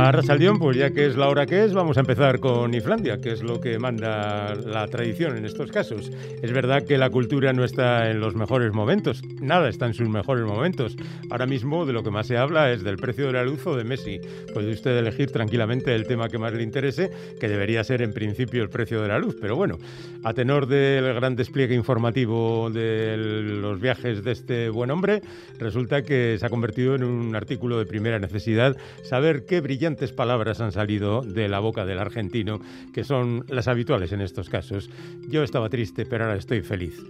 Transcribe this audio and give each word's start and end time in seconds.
A 0.00 0.12
Rasaldión, 0.12 0.58
pues 0.58 0.78
ya 0.78 0.92
que 0.92 1.04
es 1.04 1.18
la 1.18 1.28
hora 1.28 1.44
que 1.44 1.62
es, 1.62 1.74
vamos 1.74 1.98
a 1.98 2.00
empezar 2.00 2.40
con 2.40 2.72
Islandia, 2.72 3.20
que 3.20 3.32
es 3.32 3.42
lo 3.42 3.60
que 3.60 3.78
manda 3.78 4.54
la 4.54 4.86
tradición 4.86 5.36
en 5.36 5.44
estos 5.44 5.70
casos. 5.70 6.10
Es 6.40 6.52
verdad 6.52 6.84
que 6.84 6.96
la 6.96 7.10
cultura 7.10 7.52
no 7.52 7.64
está 7.64 8.10
en 8.10 8.18
los 8.18 8.34
mejores 8.34 8.72
momentos, 8.72 9.20
nada 9.42 9.68
está 9.68 9.84
en 9.84 9.92
sus 9.92 10.08
mejores 10.08 10.46
momentos. 10.46 10.96
Ahora 11.30 11.44
mismo 11.44 11.84
de 11.84 11.92
lo 11.92 12.02
que 12.02 12.10
más 12.10 12.28
se 12.28 12.38
habla 12.38 12.72
es 12.72 12.82
del 12.82 12.96
precio 12.96 13.26
de 13.26 13.34
la 13.34 13.44
luz 13.44 13.66
o 13.66 13.76
de 13.76 13.84
Messi. 13.84 14.22
Puede 14.54 14.72
usted 14.72 14.96
elegir 14.96 15.32
tranquilamente 15.32 15.94
el 15.94 16.06
tema 16.06 16.30
que 16.30 16.38
más 16.38 16.54
le 16.54 16.62
interese, 16.62 17.10
que 17.38 17.48
debería 17.48 17.84
ser 17.84 18.00
en 18.00 18.14
principio 18.14 18.62
el 18.62 18.70
precio 18.70 19.02
de 19.02 19.08
la 19.08 19.18
luz. 19.18 19.36
Pero 19.38 19.54
bueno, 19.54 19.76
a 20.24 20.32
tenor 20.32 20.66
del 20.66 21.12
gran 21.12 21.36
despliegue 21.36 21.74
informativo 21.74 22.70
de 22.70 23.18
los 23.18 23.78
viajes 23.78 24.24
de 24.24 24.32
este 24.32 24.70
buen 24.70 24.90
hombre, 24.90 25.20
resulta 25.58 26.00
que 26.00 26.38
se 26.40 26.46
ha 26.46 26.48
convertido 26.48 26.94
en 26.94 27.04
un 27.04 27.36
artículo 27.36 27.78
de 27.78 27.84
primera 27.84 28.18
necesidad 28.18 28.78
saber 29.02 29.44
qué 29.44 29.60
brilla 29.60 29.89
brillantes 29.90 30.12
palabras 30.12 30.60
han 30.60 30.70
salido 30.70 31.22
de 31.22 31.48
la 31.48 31.58
boca 31.58 31.84
del 31.84 31.98
argentino, 31.98 32.60
que 32.94 33.02
son 33.02 33.44
las 33.48 33.66
habituales 33.66 34.12
en 34.12 34.20
estos 34.20 34.48
casos. 34.48 34.88
Yo 35.28 35.42
estaba 35.42 35.68
triste, 35.68 36.06
pero 36.06 36.26
ahora 36.26 36.36
estoy 36.36 36.60
feliz. 36.60 37.02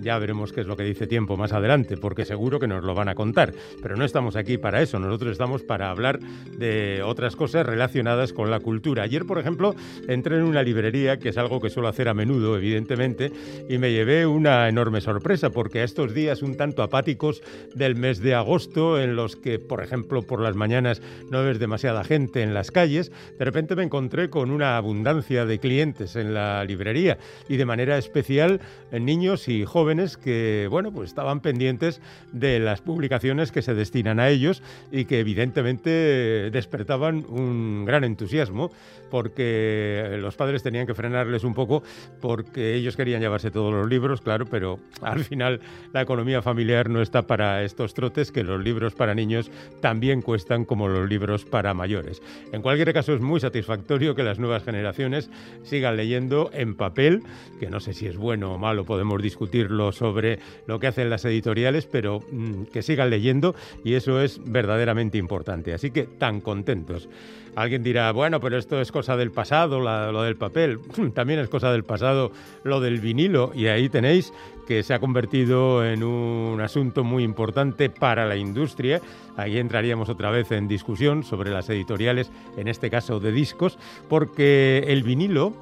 Ya 0.00 0.16
veremos 0.20 0.52
qué 0.52 0.60
es 0.60 0.66
lo 0.68 0.76
que 0.76 0.84
dice 0.84 1.08
tiempo 1.08 1.36
más 1.36 1.52
adelante, 1.52 1.96
porque 1.96 2.24
seguro 2.24 2.60
que 2.60 2.68
nos 2.68 2.84
lo 2.84 2.94
van 2.94 3.08
a 3.08 3.16
contar. 3.16 3.52
Pero 3.82 3.96
no 3.96 4.04
estamos 4.04 4.36
aquí 4.36 4.56
para 4.56 4.80
eso, 4.80 5.00
nosotros 5.00 5.32
estamos 5.32 5.64
para 5.64 5.90
hablar 5.90 6.20
de 6.20 7.02
otras 7.04 7.34
cosas 7.34 7.66
relacionadas 7.66 8.32
con 8.32 8.48
la 8.48 8.60
cultura. 8.60 9.02
Ayer, 9.02 9.24
por 9.24 9.40
ejemplo, 9.40 9.74
entré 10.06 10.36
en 10.36 10.44
una 10.44 10.62
librería, 10.62 11.18
que 11.18 11.30
es 11.30 11.38
algo 11.38 11.60
que 11.60 11.70
suelo 11.70 11.88
hacer 11.88 12.08
a 12.08 12.14
menudo, 12.14 12.56
evidentemente, 12.56 13.32
y 13.68 13.78
me 13.78 13.90
llevé 13.90 14.26
una 14.26 14.68
enorme 14.68 15.00
sorpresa, 15.00 15.50
porque 15.50 15.80
a 15.80 15.84
estos 15.84 16.14
días 16.14 16.42
un 16.42 16.56
tanto 16.56 16.84
apáticos 16.84 17.42
del 17.74 17.96
mes 17.96 18.20
de 18.20 18.36
agosto, 18.36 19.00
en 19.00 19.16
los 19.16 19.34
que, 19.34 19.58
por 19.58 19.82
ejemplo, 19.82 20.22
por 20.22 20.40
las 20.40 20.54
mañanas 20.54 21.02
no 21.30 21.42
ves 21.42 21.58
demasiada 21.58 22.04
gente 22.04 22.27
en 22.36 22.54
las 22.54 22.70
calles, 22.70 23.12
de 23.38 23.44
repente 23.44 23.76
me 23.76 23.82
encontré 23.82 24.30
con 24.30 24.50
una 24.50 24.76
abundancia 24.76 25.44
de 25.46 25.58
clientes 25.58 26.16
en 26.16 26.34
la 26.34 26.64
librería 26.64 27.18
y 27.48 27.56
de 27.56 27.64
manera 27.64 27.98
especial 27.98 28.60
niños 28.92 29.48
y 29.48 29.64
jóvenes 29.64 30.16
que, 30.16 30.66
bueno, 30.70 30.92
pues 30.92 31.10
estaban 31.10 31.40
pendientes 31.40 32.00
de 32.32 32.58
las 32.58 32.80
publicaciones 32.80 33.52
que 33.52 33.62
se 33.62 33.74
destinan 33.74 34.20
a 34.20 34.28
ellos 34.28 34.62
y 34.90 35.04
que 35.04 35.20
evidentemente 35.20 36.50
despertaban 36.50 37.24
un 37.28 37.84
gran 37.84 38.04
entusiasmo 38.04 38.70
porque 39.10 40.16
los 40.20 40.36
padres 40.36 40.62
tenían 40.62 40.86
que 40.86 40.94
frenarles 40.94 41.44
un 41.44 41.54
poco 41.54 41.82
porque 42.20 42.74
ellos 42.74 42.96
querían 42.96 43.20
llevarse 43.20 43.50
todos 43.50 43.72
los 43.72 43.88
libros, 43.88 44.20
claro, 44.20 44.46
pero 44.46 44.78
al 45.02 45.24
final 45.24 45.60
la 45.92 46.02
economía 46.02 46.42
familiar 46.42 46.88
no 46.88 47.02
está 47.02 47.26
para 47.26 47.62
estos 47.64 47.94
trotes 47.94 48.32
que 48.32 48.44
los 48.44 48.62
libros 48.62 48.94
para 48.94 49.14
niños 49.14 49.50
también 49.80 50.22
cuestan 50.22 50.64
como 50.64 50.88
los 50.88 51.08
libros 51.08 51.44
para 51.44 51.74
mayores. 51.74 52.22
En 52.52 52.62
cualquier 52.62 52.92
caso 52.92 53.14
es 53.14 53.20
muy 53.20 53.40
satisfactorio 53.40 54.14
que 54.14 54.22
las 54.22 54.38
nuevas 54.38 54.64
generaciones 54.64 55.30
sigan 55.62 55.96
leyendo 55.96 56.50
en 56.52 56.76
papel, 56.76 57.22
que 57.60 57.70
no 57.70 57.80
sé 57.80 57.92
si 57.92 58.06
es 58.06 58.16
bueno 58.16 58.54
o 58.54 58.58
malo, 58.58 58.84
podemos 58.84 59.22
discutirlo 59.22 59.92
sobre 59.92 60.38
lo 60.66 60.78
que 60.78 60.86
hacen 60.86 61.10
las 61.10 61.24
editoriales, 61.24 61.86
pero 61.86 62.20
mm, 62.30 62.64
que 62.64 62.82
sigan 62.82 63.10
leyendo 63.10 63.54
y 63.84 63.94
eso 63.94 64.20
es 64.20 64.40
verdaderamente 64.44 65.18
importante. 65.18 65.72
Así 65.72 65.90
que 65.90 66.04
tan 66.04 66.40
contentos. 66.40 67.08
Alguien 67.54 67.82
dirá, 67.82 68.12
bueno, 68.12 68.40
pero 68.40 68.56
esto 68.56 68.80
es 68.80 68.92
cosa 68.98 69.16
del 69.16 69.30
pasado, 69.30 69.78
lo 69.78 70.22
del 70.24 70.34
papel. 70.34 70.80
También 71.14 71.38
es 71.38 71.48
cosa 71.48 71.70
del 71.70 71.84
pasado 71.84 72.32
lo 72.64 72.80
del 72.80 72.98
vinilo. 72.98 73.52
Y 73.54 73.68
ahí 73.68 73.88
tenéis 73.88 74.32
que 74.66 74.82
se 74.82 74.92
ha 74.92 74.98
convertido 74.98 75.86
en 75.86 76.02
un 76.02 76.60
asunto 76.60 77.04
muy 77.04 77.22
importante 77.22 77.90
para 77.90 78.26
la 78.26 78.34
industria. 78.34 79.00
Ahí 79.36 79.56
entraríamos 79.56 80.08
otra 80.08 80.32
vez 80.32 80.50
en 80.50 80.66
discusión 80.66 81.22
sobre 81.22 81.52
las 81.52 81.70
editoriales, 81.70 82.32
en 82.56 82.66
este 82.66 82.90
caso 82.90 83.20
de 83.20 83.30
discos, 83.30 83.78
porque 84.08 84.82
el 84.88 85.04
vinilo 85.04 85.52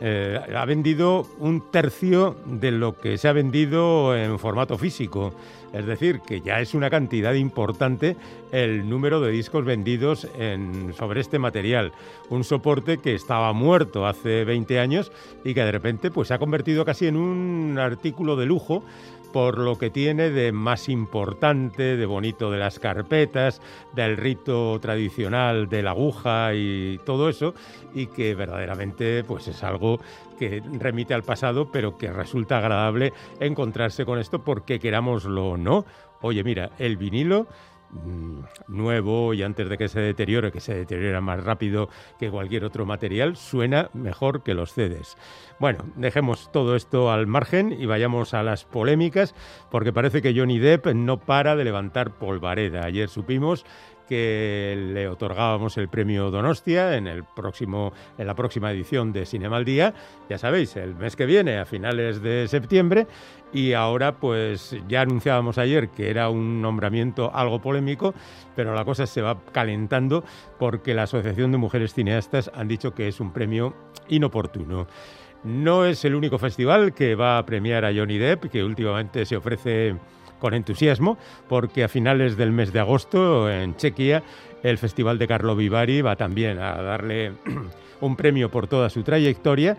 eh, 0.00 0.38
ha 0.54 0.64
vendido 0.64 1.26
un 1.38 1.70
tercio 1.70 2.36
de 2.44 2.70
lo 2.70 2.98
que 2.98 3.18
se 3.18 3.28
ha 3.28 3.32
vendido 3.32 4.16
en 4.16 4.38
formato 4.38 4.76
físico. 4.76 5.32
Es 5.72 5.84
decir, 5.84 6.20
que 6.20 6.40
ya 6.40 6.60
es 6.60 6.74
una 6.74 6.88
cantidad 6.88 7.34
importante 7.34 8.16
el 8.50 8.88
número 8.88 9.20
de 9.20 9.30
discos 9.30 9.64
vendidos 9.64 10.26
sobre 10.96 11.20
este 11.20 11.38
material. 11.38 11.92
Un 12.30 12.44
soporte 12.44 12.98
que 12.98 13.14
estaba 13.14 13.52
muerto 13.52 14.06
hace 14.06 14.44
20 14.44 14.78
años 14.78 15.12
y 15.44 15.52
que 15.52 15.64
de 15.64 15.72
repente 15.72 16.10
pues, 16.10 16.28
se 16.28 16.34
ha 16.34 16.38
convertido 16.38 16.84
casi 16.84 17.08
en 17.08 17.16
un 17.16 17.78
artículo 17.78 18.36
de 18.36 18.46
lujo 18.46 18.84
por 19.36 19.58
lo 19.58 19.76
que 19.76 19.90
tiene 19.90 20.30
de 20.30 20.50
más 20.50 20.88
importante, 20.88 21.98
de 21.98 22.06
bonito 22.06 22.50
de 22.50 22.56
las 22.56 22.78
carpetas, 22.78 23.60
del 23.94 24.16
rito 24.16 24.80
tradicional 24.80 25.68
de 25.68 25.82
la 25.82 25.90
aguja 25.90 26.54
y 26.54 26.98
todo 27.04 27.28
eso, 27.28 27.52
y 27.94 28.06
que 28.06 28.34
verdaderamente 28.34 29.24
pues 29.24 29.46
es 29.48 29.62
algo 29.62 30.00
que 30.38 30.62
remite 30.80 31.12
al 31.12 31.22
pasado, 31.22 31.70
pero 31.70 31.98
que 31.98 32.10
resulta 32.10 32.56
agradable 32.56 33.12
encontrarse 33.38 34.06
con 34.06 34.18
esto 34.18 34.42
porque 34.42 34.80
querámoslo 34.80 35.50
o 35.50 35.56
no. 35.58 35.84
Oye, 36.22 36.42
mira, 36.42 36.70
el 36.78 36.96
vinilo 36.96 37.46
nuevo 38.68 39.34
y 39.34 39.42
antes 39.42 39.68
de 39.68 39.78
que 39.78 39.88
se 39.88 40.00
deteriore, 40.00 40.52
que 40.52 40.60
se 40.60 40.74
deteriora 40.74 41.20
más 41.20 41.42
rápido 41.42 41.88
que 42.18 42.30
cualquier 42.30 42.64
otro 42.64 42.86
material, 42.86 43.36
suena 43.36 43.90
mejor 43.94 44.42
que 44.42 44.54
los 44.54 44.72
CDs. 44.72 45.16
Bueno, 45.58 45.84
dejemos 45.96 46.50
todo 46.52 46.76
esto 46.76 47.10
al 47.10 47.26
margen 47.26 47.72
y 47.72 47.86
vayamos 47.86 48.34
a 48.34 48.42
las 48.42 48.64
polémicas, 48.64 49.34
porque 49.70 49.92
parece 49.92 50.22
que 50.22 50.34
Johnny 50.38 50.58
Depp 50.58 50.86
no 50.94 51.18
para 51.18 51.56
de 51.56 51.64
levantar 51.64 52.12
polvareda. 52.18 52.84
Ayer 52.84 53.08
supimos 53.08 53.64
que 54.08 54.90
le 54.94 55.08
otorgábamos 55.08 55.76
el 55.76 55.88
premio 55.88 56.30
Donostia 56.30 56.96
en, 56.96 57.06
el 57.06 57.24
próximo, 57.24 57.92
en 58.18 58.26
la 58.26 58.34
próxima 58.34 58.70
edición 58.70 59.12
de 59.12 59.26
Cinema 59.26 59.56
al 59.56 59.64
Día, 59.64 59.94
ya 60.28 60.38
sabéis, 60.38 60.76
el 60.76 60.94
mes 60.94 61.16
que 61.16 61.26
viene, 61.26 61.58
a 61.58 61.66
finales 61.66 62.22
de 62.22 62.48
septiembre, 62.48 63.06
y 63.52 63.72
ahora 63.72 64.16
pues 64.16 64.76
ya 64.88 65.02
anunciábamos 65.02 65.58
ayer 65.58 65.88
que 65.88 66.10
era 66.10 66.28
un 66.28 66.60
nombramiento 66.60 67.30
algo 67.34 67.60
polémico, 67.60 68.14
pero 68.54 68.74
la 68.74 68.84
cosa 68.84 69.06
se 69.06 69.22
va 69.22 69.38
calentando 69.52 70.24
porque 70.58 70.94
la 70.94 71.04
Asociación 71.04 71.52
de 71.52 71.58
Mujeres 71.58 71.94
Cineastas 71.94 72.50
han 72.54 72.68
dicho 72.68 72.94
que 72.94 73.08
es 73.08 73.20
un 73.20 73.32
premio 73.32 73.74
inoportuno. 74.08 74.86
No 75.44 75.84
es 75.84 76.04
el 76.04 76.14
único 76.14 76.38
festival 76.38 76.92
que 76.92 77.14
va 77.14 77.38
a 77.38 77.46
premiar 77.46 77.84
a 77.84 77.94
Johnny 77.94 78.18
Depp, 78.18 78.46
que 78.50 78.64
últimamente 78.64 79.24
se 79.24 79.36
ofrece 79.36 79.96
con 80.38 80.54
entusiasmo 80.54 81.18
porque 81.48 81.84
a 81.84 81.88
finales 81.88 82.36
del 82.36 82.52
mes 82.52 82.72
de 82.72 82.80
agosto 82.80 83.50
en 83.50 83.76
Chequia 83.76 84.22
el 84.62 84.78
Festival 84.78 85.18
de 85.18 85.28
Carlo 85.28 85.54
Vivari 85.54 86.02
va 86.02 86.16
también 86.16 86.58
a 86.58 86.80
darle 86.82 87.32
un 88.00 88.16
premio 88.16 88.50
por 88.50 88.66
toda 88.66 88.90
su 88.90 89.02
trayectoria. 89.02 89.76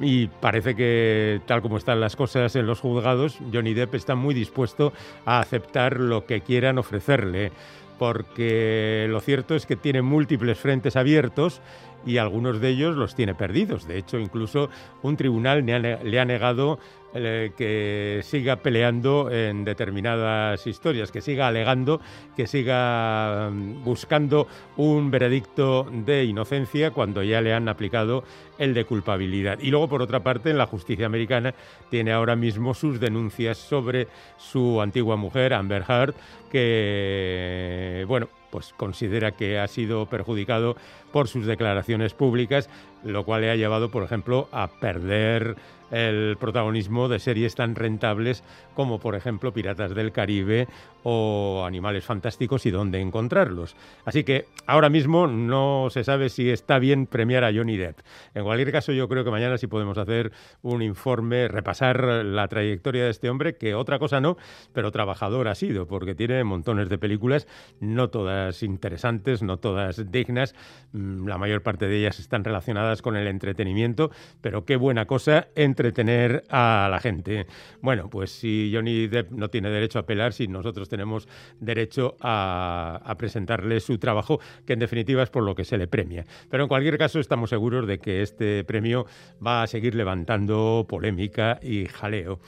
Y 0.00 0.28
parece 0.28 0.76
que 0.76 1.40
tal 1.46 1.60
como 1.60 1.76
están 1.76 2.00
las 2.00 2.14
cosas 2.14 2.54
en 2.54 2.66
los 2.66 2.80
juzgados, 2.80 3.38
Johnny 3.52 3.74
Depp 3.74 3.94
está 3.94 4.14
muy 4.14 4.32
dispuesto 4.32 4.92
a 5.24 5.40
aceptar 5.40 5.98
lo 5.98 6.24
que 6.24 6.40
quieran 6.40 6.78
ofrecerle, 6.78 7.50
porque 7.98 9.06
lo 9.08 9.20
cierto 9.20 9.56
es 9.56 9.66
que 9.66 9.74
tiene 9.74 10.02
múltiples 10.02 10.56
frentes 10.56 10.94
abiertos 10.94 11.60
y 12.06 12.18
algunos 12.18 12.60
de 12.60 12.70
ellos 12.70 12.96
los 12.96 13.14
tiene 13.14 13.34
perdidos. 13.34 13.86
De 13.86 13.98
hecho, 13.98 14.18
incluso 14.18 14.70
un 15.02 15.16
tribunal 15.16 15.64
le 15.64 16.20
ha 16.20 16.24
negado 16.24 16.78
eh, 17.14 17.52
que 17.56 18.20
siga 18.22 18.56
peleando 18.56 19.30
en 19.30 19.64
determinadas 19.64 20.66
historias, 20.66 21.10
que 21.10 21.22
siga 21.22 21.48
alegando, 21.48 22.02
que 22.36 22.46
siga 22.46 23.48
mm, 23.50 23.82
buscando 23.82 24.46
un 24.76 25.10
veredicto 25.10 25.86
de 25.90 26.24
inocencia 26.24 26.90
cuando 26.90 27.22
ya 27.22 27.40
le 27.40 27.54
han 27.54 27.66
aplicado 27.66 28.24
el 28.58 28.74
de 28.74 28.84
culpabilidad. 28.84 29.58
Y 29.60 29.70
luego, 29.70 29.88
por 29.88 30.02
otra 30.02 30.20
parte, 30.20 30.50
en 30.50 30.58
la 30.58 30.66
justicia 30.66 31.06
americana 31.06 31.54
tiene 31.90 32.12
ahora 32.12 32.36
mismo 32.36 32.74
sus 32.74 33.00
denuncias 33.00 33.56
sobre 33.56 34.08
su 34.36 34.82
antigua 34.82 35.16
mujer, 35.16 35.54
Amber 35.54 35.84
Heard, 35.88 36.14
que, 36.50 38.04
bueno, 38.06 38.28
pues 38.50 38.72
considera 38.76 39.32
que 39.32 39.58
ha 39.58 39.68
sido 39.68 40.06
perjudicado 40.06 40.76
por 41.12 41.28
sus 41.28 41.46
declaraciones 41.46 42.14
públicas, 42.14 42.68
lo 43.04 43.24
cual 43.24 43.42
le 43.42 43.50
ha 43.50 43.56
llevado, 43.56 43.90
por 43.90 44.02
ejemplo, 44.02 44.48
a 44.52 44.68
perder 44.68 45.56
el 45.90 46.36
protagonismo 46.38 47.08
de 47.08 47.18
series 47.18 47.54
tan 47.54 47.74
rentables 47.74 48.42
como 48.74 48.98
por 48.98 49.14
ejemplo 49.14 49.52
Piratas 49.52 49.94
del 49.94 50.12
Caribe 50.12 50.68
o 51.02 51.64
Animales 51.66 52.04
Fantásticos 52.04 52.66
y 52.66 52.70
dónde 52.70 53.00
encontrarlos. 53.00 53.76
Así 54.04 54.24
que 54.24 54.46
ahora 54.66 54.88
mismo 54.88 55.26
no 55.26 55.88
se 55.90 56.04
sabe 56.04 56.28
si 56.28 56.50
está 56.50 56.78
bien 56.78 57.06
premiar 57.06 57.44
a 57.44 57.52
Johnny 57.52 57.76
Depp. 57.76 58.00
En 58.34 58.44
cualquier 58.44 58.72
caso 58.72 58.92
yo 58.92 59.08
creo 59.08 59.24
que 59.24 59.30
mañana 59.30 59.58
sí 59.58 59.66
podemos 59.66 59.98
hacer 59.98 60.32
un 60.62 60.82
informe, 60.82 61.48
repasar 61.48 62.04
la 62.04 62.48
trayectoria 62.48 63.04
de 63.04 63.10
este 63.10 63.30
hombre, 63.30 63.56
que 63.56 63.74
otra 63.74 63.98
cosa 63.98 64.20
no, 64.20 64.36
pero 64.72 64.90
trabajador 64.90 65.48
ha 65.48 65.54
sido, 65.54 65.86
porque 65.86 66.14
tiene 66.14 66.44
montones 66.44 66.88
de 66.88 66.98
películas, 66.98 67.46
no 67.80 68.10
todas 68.10 68.62
interesantes, 68.62 69.42
no 69.42 69.58
todas 69.58 70.10
dignas, 70.10 70.54
mm, 70.92 71.26
la 71.26 71.38
mayor 71.38 71.62
parte 71.62 71.86
de 71.86 71.98
ellas 71.98 72.18
están 72.18 72.44
relacionadas 72.44 73.02
con 73.02 73.16
el 73.16 73.26
entretenimiento, 73.26 74.10
pero 74.40 74.64
qué 74.64 74.76
buena 74.76 75.06
cosa 75.06 75.48
entretener 75.78 76.42
a 76.48 76.88
la 76.90 76.98
gente. 76.98 77.46
Bueno, 77.80 78.10
pues 78.10 78.32
si 78.32 78.70
Johnny 78.74 79.06
Depp 79.06 79.30
no 79.30 79.48
tiene 79.48 79.70
derecho 79.70 79.98
a 79.98 80.02
apelar, 80.02 80.32
si 80.32 80.48
nosotros 80.48 80.88
tenemos 80.88 81.28
derecho 81.60 82.16
a, 82.20 83.14
presentarle 83.16 83.80
su 83.80 83.98
trabajo, 83.98 84.40
que 84.66 84.72
en 84.72 84.80
definitiva 84.80 85.22
es 85.22 85.30
por 85.30 85.44
lo 85.44 85.54
que 85.54 85.64
se 85.64 85.78
le 85.78 85.86
premia. 85.86 86.24
Pero 86.50 86.64
en 86.64 86.68
cualquier 86.68 86.98
caso 86.98 87.20
estamos 87.20 87.50
seguros 87.50 87.86
de 87.86 87.98
que 87.98 88.22
este 88.22 88.64
premio 88.64 89.06
va 89.44 89.62
a 89.62 89.66
seguir 89.66 89.94
levantando 89.94 90.86
polémica 90.88 91.58
y 91.62 91.86
jaleo. 91.86 92.40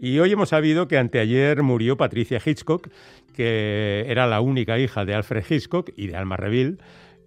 Y 0.00 0.18
hoy 0.20 0.32
hemos 0.32 0.50
sabido 0.50 0.88
que 0.88 0.96
anteayer 0.96 1.62
murió 1.62 1.96
Patricia 1.96 2.40
Hitchcock, 2.44 2.88
que 3.34 4.04
era 4.08 4.26
la 4.26 4.40
única 4.40 4.78
hija 4.78 5.04
de 5.04 5.14
Alfred 5.14 5.44
Hitchcock 5.48 5.90
y 5.96 6.06
de 6.06 6.16
Alma 6.16 6.36
Reville, 6.36 6.78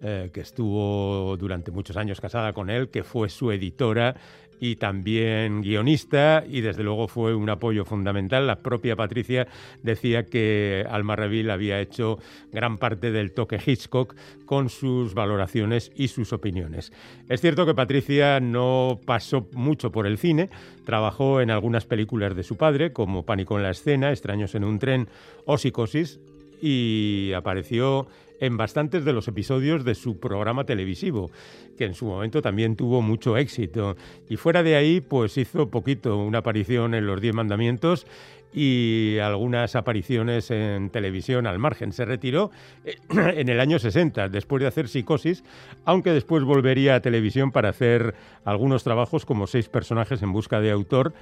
eh, 0.04 0.30
que 0.32 0.40
estuvo 0.40 1.36
durante 1.36 1.70
muchos 1.70 1.96
años 1.96 2.20
casada 2.20 2.52
con 2.52 2.70
él, 2.70 2.88
que 2.88 3.04
fue 3.04 3.28
su 3.28 3.52
editora 3.52 4.16
y 4.62 4.76
también 4.76 5.60
guionista 5.60 6.44
y 6.48 6.60
desde 6.60 6.84
luego 6.84 7.08
fue 7.08 7.34
un 7.34 7.50
apoyo 7.50 7.84
fundamental. 7.84 8.46
La 8.46 8.60
propia 8.60 8.94
Patricia 8.94 9.48
decía 9.82 10.26
que 10.26 10.86
Alma 10.88 11.16
Reville 11.16 11.50
había 11.50 11.80
hecho 11.80 12.20
gran 12.52 12.78
parte 12.78 13.10
del 13.10 13.32
toque 13.32 13.58
Hitchcock 13.66 14.14
con 14.46 14.68
sus 14.68 15.14
valoraciones 15.14 15.90
y 15.96 16.06
sus 16.06 16.32
opiniones. 16.32 16.92
Es 17.28 17.40
cierto 17.40 17.66
que 17.66 17.74
Patricia 17.74 18.38
no 18.38 19.00
pasó 19.04 19.48
mucho 19.52 19.90
por 19.90 20.06
el 20.06 20.16
cine, 20.16 20.48
trabajó 20.86 21.40
en 21.40 21.50
algunas 21.50 21.84
películas 21.84 22.36
de 22.36 22.44
su 22.44 22.56
padre 22.56 22.92
como 22.92 23.24
Pánico 23.24 23.56
en 23.56 23.64
la 23.64 23.70
escena, 23.70 24.12
Extraños 24.12 24.54
en 24.54 24.62
un 24.62 24.78
tren 24.78 25.08
o 25.44 25.58
Psicosis 25.58 26.20
y 26.62 27.32
apareció 27.34 28.06
en 28.42 28.56
bastantes 28.56 29.04
de 29.04 29.12
los 29.12 29.28
episodios 29.28 29.84
de 29.84 29.94
su 29.94 30.18
programa 30.18 30.64
televisivo, 30.64 31.30
que 31.78 31.84
en 31.84 31.94
su 31.94 32.06
momento 32.06 32.42
también 32.42 32.74
tuvo 32.74 33.00
mucho 33.00 33.36
éxito. 33.36 33.96
Y 34.28 34.36
fuera 34.36 34.64
de 34.64 34.74
ahí, 34.74 35.00
pues 35.00 35.38
hizo 35.38 35.70
poquito, 35.70 36.18
una 36.18 36.38
aparición 36.38 36.94
en 36.94 37.06
Los 37.06 37.20
Diez 37.20 37.36
Mandamientos 37.36 38.04
y 38.52 39.18
algunas 39.22 39.76
apariciones 39.76 40.50
en 40.50 40.90
televisión 40.90 41.46
al 41.46 41.60
margen. 41.60 41.92
Se 41.92 42.04
retiró 42.04 42.50
eh, 42.84 42.96
en 43.10 43.48
el 43.48 43.60
año 43.60 43.78
60, 43.78 44.28
después 44.28 44.60
de 44.60 44.66
hacer 44.66 44.88
Psicosis, 44.88 45.44
aunque 45.84 46.10
después 46.10 46.42
volvería 46.42 46.96
a 46.96 47.00
televisión 47.00 47.52
para 47.52 47.68
hacer 47.68 48.16
algunos 48.44 48.82
trabajos 48.82 49.24
como 49.24 49.46
seis 49.46 49.68
personajes 49.68 50.20
en 50.20 50.32
busca 50.32 50.60
de 50.60 50.72
autor 50.72 51.14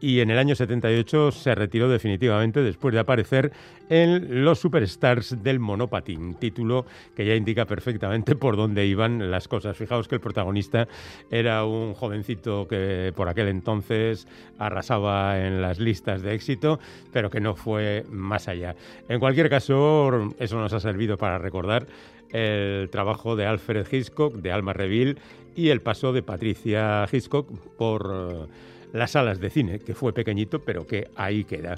y 0.00 0.20
en 0.20 0.30
el 0.30 0.38
año 0.38 0.54
78 0.54 1.30
se 1.30 1.54
retiró 1.54 1.88
definitivamente 1.88 2.62
después 2.62 2.94
de 2.94 3.00
aparecer 3.00 3.52
en 3.88 4.44
Los 4.44 4.60
Superstars 4.60 5.42
del 5.42 5.60
Monopatín, 5.60 6.34
título 6.34 6.86
que 7.14 7.26
ya 7.26 7.34
indica 7.34 7.66
perfectamente 7.66 8.36
por 8.36 8.56
dónde 8.56 8.86
iban 8.86 9.30
las 9.30 9.48
cosas. 9.48 9.76
Fijaos 9.76 10.08
que 10.08 10.14
el 10.14 10.20
protagonista 10.20 10.88
era 11.30 11.64
un 11.64 11.94
jovencito 11.94 12.66
que 12.68 13.12
por 13.14 13.28
aquel 13.28 13.48
entonces 13.48 14.26
arrasaba 14.58 15.44
en 15.44 15.60
las 15.60 15.78
listas 15.78 16.22
de 16.22 16.34
éxito, 16.34 16.78
pero 17.12 17.30
que 17.30 17.40
no 17.40 17.54
fue 17.54 18.04
más 18.10 18.48
allá. 18.48 18.74
En 19.08 19.20
cualquier 19.20 19.50
caso, 19.50 20.30
eso 20.38 20.58
nos 20.58 20.72
ha 20.72 20.80
servido 20.80 21.18
para 21.18 21.38
recordar 21.38 21.86
el 22.30 22.88
trabajo 22.90 23.36
de 23.36 23.46
Alfred 23.46 23.86
Hitchcock, 23.90 24.34
de 24.36 24.52
Alma 24.52 24.72
Reville 24.72 25.16
y 25.56 25.70
el 25.70 25.80
paso 25.80 26.12
de 26.12 26.22
Patricia 26.22 27.06
Hitchcock 27.10 27.50
por 27.76 28.48
las 28.92 29.12
salas 29.12 29.40
de 29.40 29.50
cine, 29.50 29.78
que 29.78 29.94
fue 29.94 30.12
pequeñito, 30.12 30.60
pero 30.60 30.86
que 30.86 31.08
ahí 31.16 31.44
queda. 31.44 31.76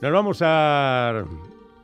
Nos 0.00 0.12
vamos 0.12 0.38
a 0.42 1.24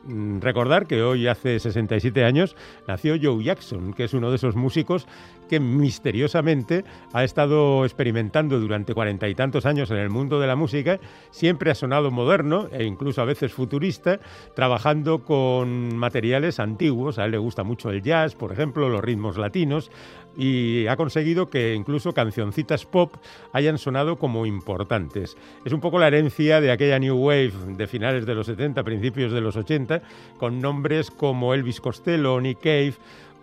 mm, 0.05 0.41
recordar 0.41 0.87
que 0.87 1.03
hoy 1.03 1.27
hace 1.27 1.59
67 1.59 2.25
años 2.25 2.57
nació 2.87 3.17
Joe 3.21 3.43
Jackson, 3.43 3.93
que 3.95 4.05
es 4.05 4.15
uno 4.15 4.31
de 4.31 4.37
esos 4.37 4.57
músicos 4.57 5.07
que 5.51 5.59
misteriosamente 5.59 6.85
ha 7.13 7.25
estado 7.25 7.85
experimentando 7.85 8.61
durante 8.61 8.95
cuarenta 8.95 9.29
y 9.29 9.35
tantos 9.35 9.67
años 9.67 9.91
en 9.91 9.97
el 9.97 10.09
mundo 10.09 10.39
de 10.39 10.47
la 10.47 10.55
música, 10.55 11.01
siempre 11.33 11.73
ha 11.73 11.75
sonado 11.75 12.13
moderno 12.13 12.69
e 12.71 12.85
incluso 12.85 13.21
a 13.21 13.25
veces 13.25 13.53
futurista, 13.53 14.21
trabajando 14.55 15.25
con 15.25 15.97
materiales 15.97 16.61
antiguos. 16.61 17.19
A 17.19 17.25
él 17.25 17.33
le 17.33 17.39
gusta 17.39 17.65
mucho 17.65 17.91
el 17.91 18.01
jazz, 18.01 18.37
por 18.37 18.53
ejemplo, 18.53 18.89
los 18.89 19.03
ritmos 19.03 19.39
latinos, 19.39 19.91
y 20.37 20.87
ha 20.87 20.97
conseguido 20.97 21.51
que 21.51 21.75
incluso 21.75 22.13
cancioncitas 22.13 22.87
pop 22.87 23.17
hayan 23.53 23.79
sonado 23.79 24.21
como 24.21 24.47
importantes. 24.47 25.37
Es 25.65 25.73
un 25.73 25.81
poco 25.81 25.99
la 25.99 26.07
herencia 26.07 26.61
de 26.61 26.71
aquella 26.71 27.01
New 27.01 27.17
Wave 27.17 27.53
de 27.77 27.89
finales 27.89 28.25
de 28.25 28.37
los 28.37 28.47
70, 28.47 28.85
principios 28.85 29.33
de 29.33 29.41
los 29.41 29.57
80, 29.57 30.01
con 30.39 30.61
nombres 30.61 31.11
como 31.11 31.55
Elvis 31.55 31.81
Costello, 31.81 32.41
Nick 32.41 32.61
Cave 32.61 32.95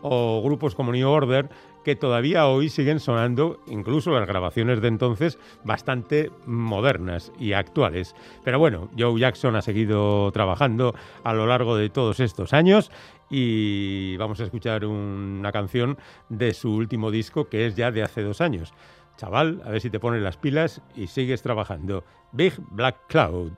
o 0.01 0.41
grupos 0.43 0.75
como 0.75 0.91
New 0.91 1.09
Order, 1.09 1.49
que 1.87 1.95
todavía 1.95 2.47
hoy 2.47 2.67
siguen 2.67 2.99
sonando, 2.99 3.61
incluso 3.65 4.11
las 4.11 4.27
grabaciones 4.27 4.81
de 4.81 4.89
entonces, 4.89 5.39
bastante 5.63 6.31
modernas 6.45 7.31
y 7.39 7.53
actuales. 7.53 8.13
Pero 8.43 8.59
bueno, 8.59 8.89
Joe 8.99 9.17
Jackson 9.17 9.55
ha 9.55 9.61
seguido 9.61 10.29
trabajando 10.33 10.93
a 11.23 11.31
lo 11.31 11.47
largo 11.47 11.77
de 11.77 11.89
todos 11.89 12.19
estos 12.19 12.51
años 12.51 12.91
y 13.29 14.17
vamos 14.17 14.41
a 14.41 14.43
escuchar 14.43 14.83
una 14.83 15.53
canción 15.53 15.97
de 16.27 16.53
su 16.53 16.75
último 16.75 17.09
disco 17.09 17.47
que 17.47 17.67
es 17.67 17.77
ya 17.77 17.89
de 17.89 18.03
hace 18.03 18.21
dos 18.21 18.41
años. 18.41 18.73
Chaval, 19.15 19.61
a 19.63 19.69
ver 19.69 19.79
si 19.79 19.89
te 19.89 20.01
pones 20.01 20.21
las 20.21 20.35
pilas 20.35 20.81
y 20.93 21.07
sigues 21.07 21.41
trabajando. 21.41 22.03
Big 22.33 22.53
Black 22.69 22.97
Cloud. 23.07 23.53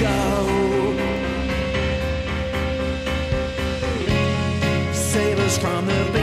go. 0.00 0.94
Save 4.92 5.38
us 5.40 5.58
from 5.58 5.86
the 5.86 6.15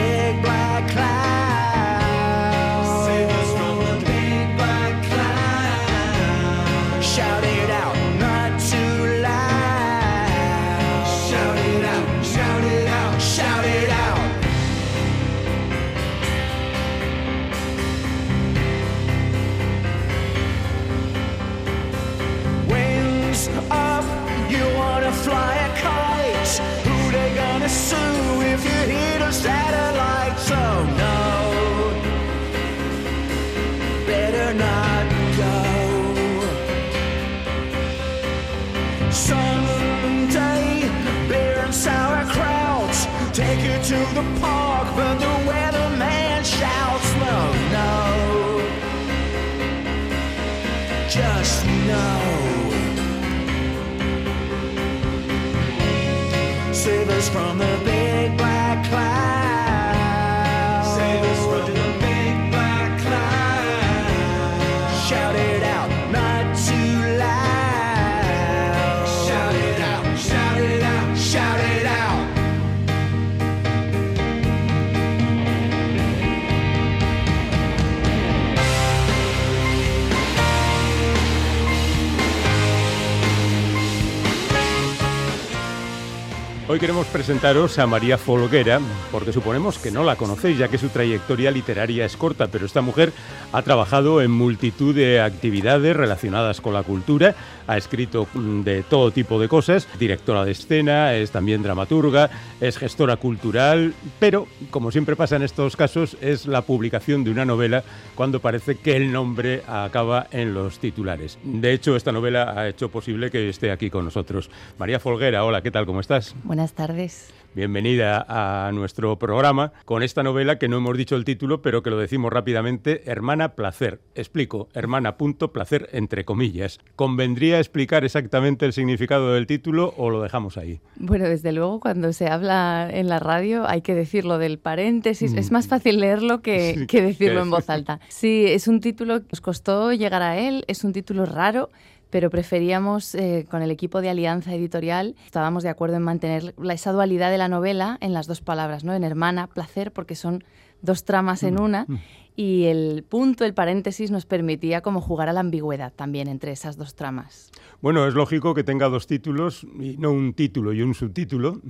Hoy 86.74 86.80
queremos 86.80 87.06
presentaros 87.06 87.78
a 87.78 87.86
María 87.86 88.18
Folguera, 88.18 88.80
porque 89.12 89.32
suponemos 89.32 89.78
que 89.78 89.92
no 89.92 90.02
la 90.02 90.16
conocéis, 90.16 90.58
ya 90.58 90.66
que 90.66 90.76
su 90.76 90.88
trayectoria 90.88 91.52
literaria 91.52 92.04
es 92.04 92.16
corta, 92.16 92.48
pero 92.48 92.66
esta 92.66 92.80
mujer 92.80 93.12
ha 93.52 93.62
trabajado 93.62 94.20
en 94.20 94.32
multitud 94.32 94.92
de 94.92 95.20
actividades 95.20 95.94
relacionadas 95.94 96.60
con 96.60 96.74
la 96.74 96.82
cultura, 96.82 97.36
ha 97.68 97.76
escrito 97.76 98.26
mm, 98.34 98.62
de 98.62 98.82
todo 98.82 99.12
tipo 99.12 99.38
de 99.38 99.46
cosas, 99.46 99.86
directora 100.00 100.44
de 100.44 100.50
escena, 100.50 101.14
es 101.14 101.30
también 101.30 101.62
dramaturga, 101.62 102.28
es 102.60 102.76
gestora 102.76 103.18
cultural, 103.18 103.94
pero, 104.18 104.48
como 104.70 104.90
siempre 104.90 105.14
pasa 105.14 105.36
en 105.36 105.42
estos 105.42 105.76
casos, 105.76 106.16
es 106.20 106.46
la 106.46 106.62
publicación 106.62 107.22
de 107.22 107.30
una 107.30 107.44
novela 107.44 107.84
cuando 108.16 108.40
parece 108.40 108.78
que 108.78 108.96
el 108.96 109.12
nombre 109.12 109.62
acaba 109.68 110.26
en 110.32 110.54
los 110.54 110.80
titulares. 110.80 111.38
De 111.44 111.72
hecho, 111.72 111.94
esta 111.94 112.10
novela 112.10 112.52
ha 112.56 112.68
hecho 112.68 112.88
posible 112.88 113.30
que 113.30 113.48
esté 113.48 113.70
aquí 113.70 113.90
con 113.90 114.04
nosotros. 114.04 114.50
María 114.76 114.98
Folguera, 114.98 115.44
hola, 115.44 115.62
¿qué 115.62 115.70
tal? 115.70 115.86
¿Cómo 115.86 116.00
estás? 116.00 116.34
Buenas 116.42 116.63
tardes. 116.72 117.32
Bienvenida 117.54 118.26
a 118.28 118.72
nuestro 118.72 119.16
programa 119.16 119.72
con 119.84 120.02
esta 120.02 120.24
novela 120.24 120.58
que 120.58 120.66
no 120.66 120.78
hemos 120.78 120.96
dicho 120.96 121.14
el 121.14 121.24
título, 121.24 121.62
pero 121.62 121.84
que 121.84 121.90
lo 121.90 121.98
decimos 121.98 122.32
rápidamente, 122.32 123.08
Hermana 123.08 123.54
Placer. 123.54 124.00
Explico, 124.16 124.68
hermana 124.74 125.16
punto 125.16 125.52
placer 125.52 125.88
entre 125.92 126.24
comillas. 126.24 126.80
¿Convendría 126.96 127.60
explicar 127.60 128.04
exactamente 128.04 128.66
el 128.66 128.72
significado 128.72 129.34
del 129.34 129.46
título 129.46 129.94
o 129.96 130.10
lo 130.10 130.20
dejamos 130.20 130.56
ahí? 130.56 130.80
Bueno, 130.96 131.26
desde 131.28 131.52
luego 131.52 131.78
cuando 131.78 132.12
se 132.12 132.26
habla 132.26 132.88
en 132.90 133.08
la 133.08 133.20
radio 133.20 133.68
hay 133.68 133.82
que 133.82 133.94
decirlo 133.94 134.38
del 134.38 134.58
paréntesis. 134.58 135.32
Es 135.34 135.52
más 135.52 135.68
fácil 135.68 136.00
leerlo 136.00 136.42
que, 136.42 136.86
que 136.88 137.02
decirlo 137.02 137.40
en 137.40 137.50
voz 137.50 137.70
alta. 137.70 138.00
Sí, 138.08 138.46
es 138.48 138.66
un 138.66 138.80
título 138.80 139.20
que 139.20 139.28
nos 139.30 139.40
costó 139.40 139.92
llegar 139.92 140.22
a 140.22 140.38
él, 140.40 140.64
es 140.66 140.82
un 140.82 140.92
título 140.92 141.24
raro 141.24 141.70
pero 142.14 142.30
preferíamos, 142.30 143.16
eh, 143.16 143.44
con 143.50 143.60
el 143.62 143.72
equipo 143.72 144.00
de 144.00 144.08
Alianza 144.08 144.54
Editorial, 144.54 145.16
estábamos 145.26 145.64
de 145.64 145.68
acuerdo 145.68 145.96
en 145.96 146.02
mantener 146.04 146.54
esa 146.70 146.92
dualidad 146.92 147.28
de 147.32 147.38
la 147.38 147.48
novela 147.48 147.98
en 148.00 148.12
las 148.12 148.28
dos 148.28 148.40
palabras, 148.40 148.84
¿no? 148.84 148.94
En 148.94 149.02
hermana, 149.02 149.48
placer, 149.48 149.90
porque 149.90 150.14
son 150.14 150.44
dos 150.80 151.04
tramas 151.04 151.42
en 151.42 151.54
mm, 151.54 151.60
una, 151.60 151.86
mm. 151.88 151.96
y 152.36 152.66
el 152.66 153.02
punto, 153.02 153.44
el 153.44 153.52
paréntesis, 153.52 154.12
nos 154.12 154.26
permitía 154.26 154.80
como 154.80 155.00
jugar 155.00 155.28
a 155.28 155.32
la 155.32 155.40
ambigüedad 155.40 155.92
también 155.92 156.28
entre 156.28 156.52
esas 156.52 156.76
dos 156.76 156.94
tramas. 156.94 157.50
Bueno, 157.82 158.06
es 158.06 158.14
lógico 158.14 158.54
que 158.54 158.62
tenga 158.62 158.88
dos 158.88 159.08
títulos, 159.08 159.66
y 159.80 159.96
no 159.98 160.12
un 160.12 160.34
título 160.34 160.72
y 160.72 160.82
un 160.82 160.94
subtítulo, 160.94 161.60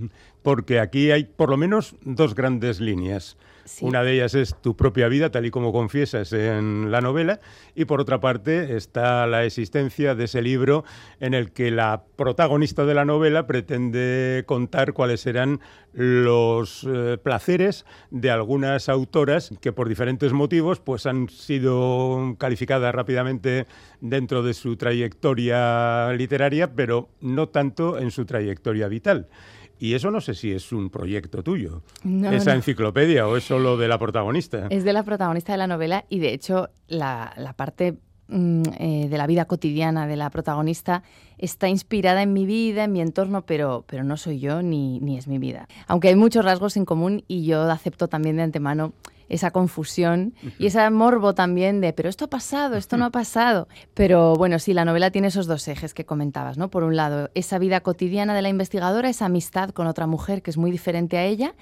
porque 0.43 0.79
aquí 0.79 1.11
hay 1.11 1.25
por 1.25 1.49
lo 1.49 1.57
menos 1.57 1.97
dos 2.03 2.35
grandes 2.35 2.81
líneas. 2.81 3.39
Una 3.81 4.03
de 4.03 4.13
ellas 4.15 4.35
es 4.35 4.55
tu 4.61 4.77
propia 4.77 5.09
vida, 5.09 5.31
tal 5.31 5.47
y 5.47 5.51
como 5.51 5.73
confiesas 5.73 6.33
en 6.33 6.91
la 6.91 7.01
novela, 7.01 7.41
y 7.75 7.85
por 7.85 8.01
otra 8.01 8.21
parte 8.21 8.77
está 8.77 9.27
la 9.27 9.45
existencia 9.45 10.15
de 10.15 10.25
ese 10.25 10.43
libro 10.43 10.85
en 11.21 11.35
el 11.35 11.53
que 11.53 11.71
la 11.71 12.05
protagonista 12.17 12.85
de 12.85 12.95
la 12.95 13.05
novela 13.05 13.47
pretende 13.47 14.45
contar 14.47 14.93
cuáles 14.93 15.21
serán 15.21 15.61
los 15.93 16.87
eh, 16.89 17.19
placeres 17.23 17.87
de 18.11 18.31
algunas 18.31 18.89
autoras 18.89 19.53
que 19.61 19.73
por 19.73 19.89
diferentes 19.89 20.33
motivos 20.33 20.81
pues 20.81 21.07
han 21.07 21.29
sido 21.29 22.35
calificadas 22.39 22.95
rápidamente 22.95 23.67
dentro 24.01 24.43
de 24.43 24.55
su 24.55 24.77
trayectoria 24.77 26.13
literaria, 26.13 26.75
pero 26.75 27.09
no 27.21 27.49
tanto 27.49 27.99
en 27.99 28.11
su 28.11 28.25
trayectoria 28.25 28.89
vital. 28.89 29.29
Y 29.79 29.95
eso 29.95 30.11
no 30.11 30.21
sé 30.21 30.35
si 30.35 30.53
es 30.53 30.73
un 30.73 30.91
proyecto 30.91 31.43
tuyo, 31.43 31.83
esa 32.31 32.55
enciclopedia, 32.55 33.27
o 33.27 33.37
es 33.37 33.45
solo 33.45 33.77
de 33.77 33.89
la 33.89 33.99
protagonista. 33.99 34.67
Es 34.71 34.85
de 34.85 34.93
la 34.93 35.03
protagonista 35.03 35.53
de 35.53 35.59
la 35.59 35.67
novela 35.67 36.05
y 36.09 36.21
de 36.21 36.33
hecho 36.33 36.71
la, 36.87 37.55
parte 37.57 37.99
mm, 38.29 38.63
eh, 38.79 39.09
de 39.11 39.19
la 39.19 39.27
vida 39.27 39.47
cotidiana 39.47 40.07
de 40.07 40.17
la 40.17 40.31
protagonista 40.31 41.03
está 41.39 41.69
inspirada 41.69 42.23
en 42.23 42.33
mi 42.33 42.47
vida, 42.47 42.85
en 42.85 42.93
mi 42.93 43.01
entorno, 43.01 43.43
pero, 43.43 43.85
pero 43.87 44.05
no 44.05 44.17
soy 44.17 44.39
yo 44.39 44.63
ni, 44.63 45.01
ni 45.01 45.19
es 45.19 45.27
mi 45.27 45.39
vida. 45.39 45.69
Aunque 45.87 46.09
hay 46.09 46.17
muchos 46.17 46.45
rasgos 46.45 46.77
en 46.77 46.85
común 46.85 47.25
y 47.27 47.45
yo 47.45 47.63
acepto 47.71 48.09
también 48.09 48.37
de 48.37 48.43
antemano 48.43 48.93
esa 49.29 49.51
confusión 49.51 50.35
y 50.59 50.67
ese 50.67 50.89
morbo 50.91 51.35
también 51.35 51.81
de, 51.81 51.93
pero 51.93 52.09
esto 52.09 52.27
ha 52.27 52.31
pasado, 52.31 52.77
esto 52.77 52.97
no 52.97 53.07
ha 53.07 53.11
pasado. 53.11 53.69
Pero 53.95 54.35
bueno, 54.35 54.59
sí, 54.59 54.75
la 54.75 54.85
novela 54.85 55.11
tiene 55.11 55.29
esos 55.29 55.47
dos 55.47 55.67
ejes 55.69 55.95
que 55.95 56.05
comentabas, 56.05 56.59
¿no? 56.59 56.71
Por 56.71 56.85
un 56.85 56.97
lado, 56.97 57.31
esa 57.35 57.59
vida 57.59 57.81
cotidiana 57.81 58.35
de 58.35 58.43
la 58.43 58.49
investigadora, 58.49 59.09
esa 59.09 59.27
amistad 59.27 59.71
con 59.71 59.87
otra 59.87 60.07
mujer 60.07 60.43
que 60.43 60.51
es 60.51 60.57
muy 60.57 60.71
diferente 60.71 61.17
a 61.17 61.25
ella. 61.25 61.55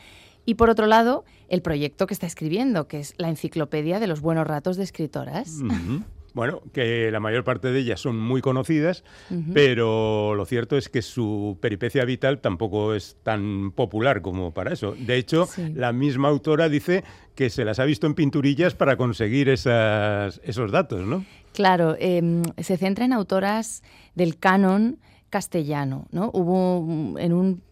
Y 0.45 0.55
por 0.55 0.71
otro 0.71 0.87
lado, 0.87 1.25
el 1.49 1.63
proyecto 1.63 2.07
que 2.07 2.15
está 2.15 2.27
escribiendo, 2.27 2.89
que 2.89 2.99
es 3.01 3.15
la 3.17 3.29
enciclopedia 3.29 4.01
de 4.01 4.09
los 4.09 4.21
buenos 4.21 4.47
ratos 4.47 4.77
de 4.77 4.83
escritoras. 4.85 5.61
Bueno, 6.35 6.63
que 6.73 7.11
la 7.11 7.21
mayor 7.21 7.45
parte 7.45 7.73
de 7.73 7.81
ellas 7.81 8.01
son 8.01 8.19
muy 8.19 8.41
conocidas, 8.41 9.05
pero 9.53 10.35
lo 10.35 10.47
cierto 10.47 10.79
es 10.79 10.89
que 10.89 11.03
su 11.03 11.59
peripecia 11.61 12.05
vital 12.05 12.41
tampoco 12.41 12.95
es 12.95 13.19
tan 13.23 13.73
popular 13.73 14.23
como 14.23 14.53
para 14.53 14.73
eso. 14.73 14.95
De 14.99 15.17
hecho, 15.17 15.47
la 15.75 15.93
misma 15.93 16.29
autora 16.29 16.71
dice 16.71 17.05
que 17.35 17.51
se 17.51 17.65
las 17.65 17.79
ha 17.79 17.85
visto 17.85 18.07
en 18.07 18.15
pinturillas 18.15 18.75
para 18.75 18.97
conseguir 18.97 19.49
esas, 19.49 20.41
esos 20.45 20.73
datos, 20.73 21.07
¿no? 21.07 21.25
Claro, 21.53 21.97
em, 21.99 22.43
se 22.59 22.79
centra 22.79 23.05
en 23.05 23.13
autoras 23.13 23.83
del 24.15 24.39
canon 24.39 24.99
castellano, 25.29 26.07
¿no? 26.13 26.31
Hubo 26.33 27.19
en 27.19 27.33
un 27.33 27.63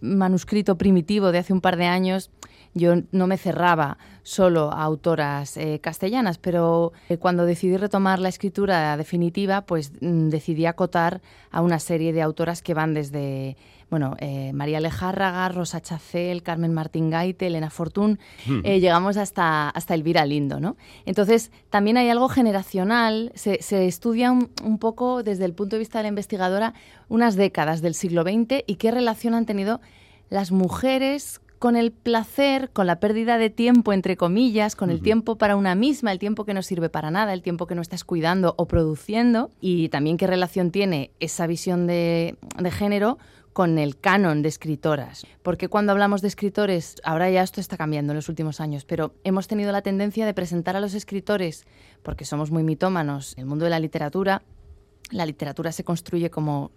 manuscrito 0.00 0.76
primitivo 0.76 1.30
de 1.30 1.38
hace 1.38 1.52
un 1.52 1.60
par 1.60 1.76
de 1.76 1.86
años 1.86 2.30
yo 2.78 2.94
no 3.12 3.26
me 3.26 3.36
cerraba 3.36 3.98
solo 4.22 4.70
a 4.72 4.82
autoras 4.82 5.56
eh, 5.56 5.80
castellanas, 5.80 6.38
pero 6.38 6.92
eh, 7.08 7.16
cuando 7.16 7.46
decidí 7.46 7.76
retomar 7.76 8.18
la 8.18 8.28
escritura 8.28 8.96
definitiva, 8.96 9.62
pues 9.62 9.92
mm, 10.00 10.28
decidí 10.28 10.66
acotar 10.66 11.20
a 11.50 11.62
una 11.62 11.78
serie 11.78 12.12
de 12.12 12.22
autoras 12.22 12.62
que 12.62 12.74
van 12.74 12.94
desde 12.94 13.56
bueno, 13.90 14.16
eh, 14.18 14.52
María 14.52 14.80
Lejárraga, 14.80 15.48
Rosa 15.48 15.80
Chacel, 15.80 16.42
Carmen 16.42 16.74
Martín 16.74 17.08
Gaite, 17.08 17.46
Elena 17.46 17.70
Fortún, 17.70 18.18
llegamos 18.62 19.16
hasta, 19.16 19.70
hasta 19.70 19.94
Elvira 19.94 20.26
Lindo, 20.26 20.60
¿no? 20.60 20.76
Entonces, 21.06 21.50
también 21.70 21.96
hay 21.96 22.10
algo 22.10 22.28
generacional, 22.28 23.32
se, 23.34 23.58
estudia 23.86 24.30
un, 24.30 24.50
un, 24.62 24.76
poco 24.76 25.22
desde 25.22 25.46
el 25.46 25.54
punto 25.54 25.76
de 25.76 25.80
vista 25.80 26.00
de 26.00 26.02
la 26.02 26.08
investigadora 26.08 26.74
unas 27.08 27.34
décadas 27.34 27.80
del 27.80 27.94
siglo 27.94 28.24
XX 28.24 28.62
y 28.66 28.74
qué 28.74 28.90
relación 28.90 29.32
han 29.32 29.46
tenido 29.46 29.80
las 30.28 30.52
mujeres 30.52 31.40
con 31.58 31.76
el 31.76 31.92
placer, 31.92 32.70
con 32.70 32.86
la 32.86 33.00
pérdida 33.00 33.38
de 33.38 33.50
tiempo, 33.50 33.92
entre 33.92 34.16
comillas, 34.16 34.76
con 34.76 34.90
el 34.90 35.02
tiempo 35.02 35.36
para 35.36 35.56
una 35.56 35.74
misma, 35.74 36.12
el 36.12 36.18
tiempo 36.18 36.44
que 36.44 36.54
no 36.54 36.62
sirve 36.62 36.88
para 36.88 37.10
nada, 37.10 37.32
el 37.32 37.42
tiempo 37.42 37.66
que 37.66 37.74
no 37.74 37.82
estás 37.82 38.04
cuidando 38.04 38.54
o 38.56 38.66
produciendo, 38.66 39.50
y 39.60 39.88
también 39.88 40.16
qué 40.16 40.26
relación 40.26 40.70
tiene 40.70 41.10
esa 41.20 41.46
visión 41.46 41.86
de, 41.86 42.36
de 42.58 42.70
género 42.70 43.18
con 43.52 43.78
el 43.78 43.98
canon 43.98 44.42
de 44.42 44.48
escritoras. 44.48 45.26
Porque 45.42 45.68
cuando 45.68 45.90
hablamos 45.90 46.22
de 46.22 46.28
escritores, 46.28 46.94
ahora 47.02 47.28
ya 47.28 47.42
esto 47.42 47.60
está 47.60 47.76
cambiando 47.76 48.12
en 48.12 48.16
los 48.16 48.28
últimos 48.28 48.60
años, 48.60 48.84
pero 48.84 49.14
hemos 49.24 49.48
tenido 49.48 49.72
la 49.72 49.82
tendencia 49.82 50.26
de 50.26 50.34
presentar 50.34 50.76
a 50.76 50.80
los 50.80 50.94
escritores, 50.94 51.66
porque 52.04 52.24
somos 52.24 52.52
muy 52.52 52.62
mitómanos, 52.62 53.34
el 53.36 53.46
mundo 53.46 53.64
de 53.64 53.72
la 53.72 53.80
literatura, 53.80 54.42
la 55.10 55.26
literatura 55.26 55.72
se 55.72 55.84
construye 55.84 56.30
como 56.30 56.70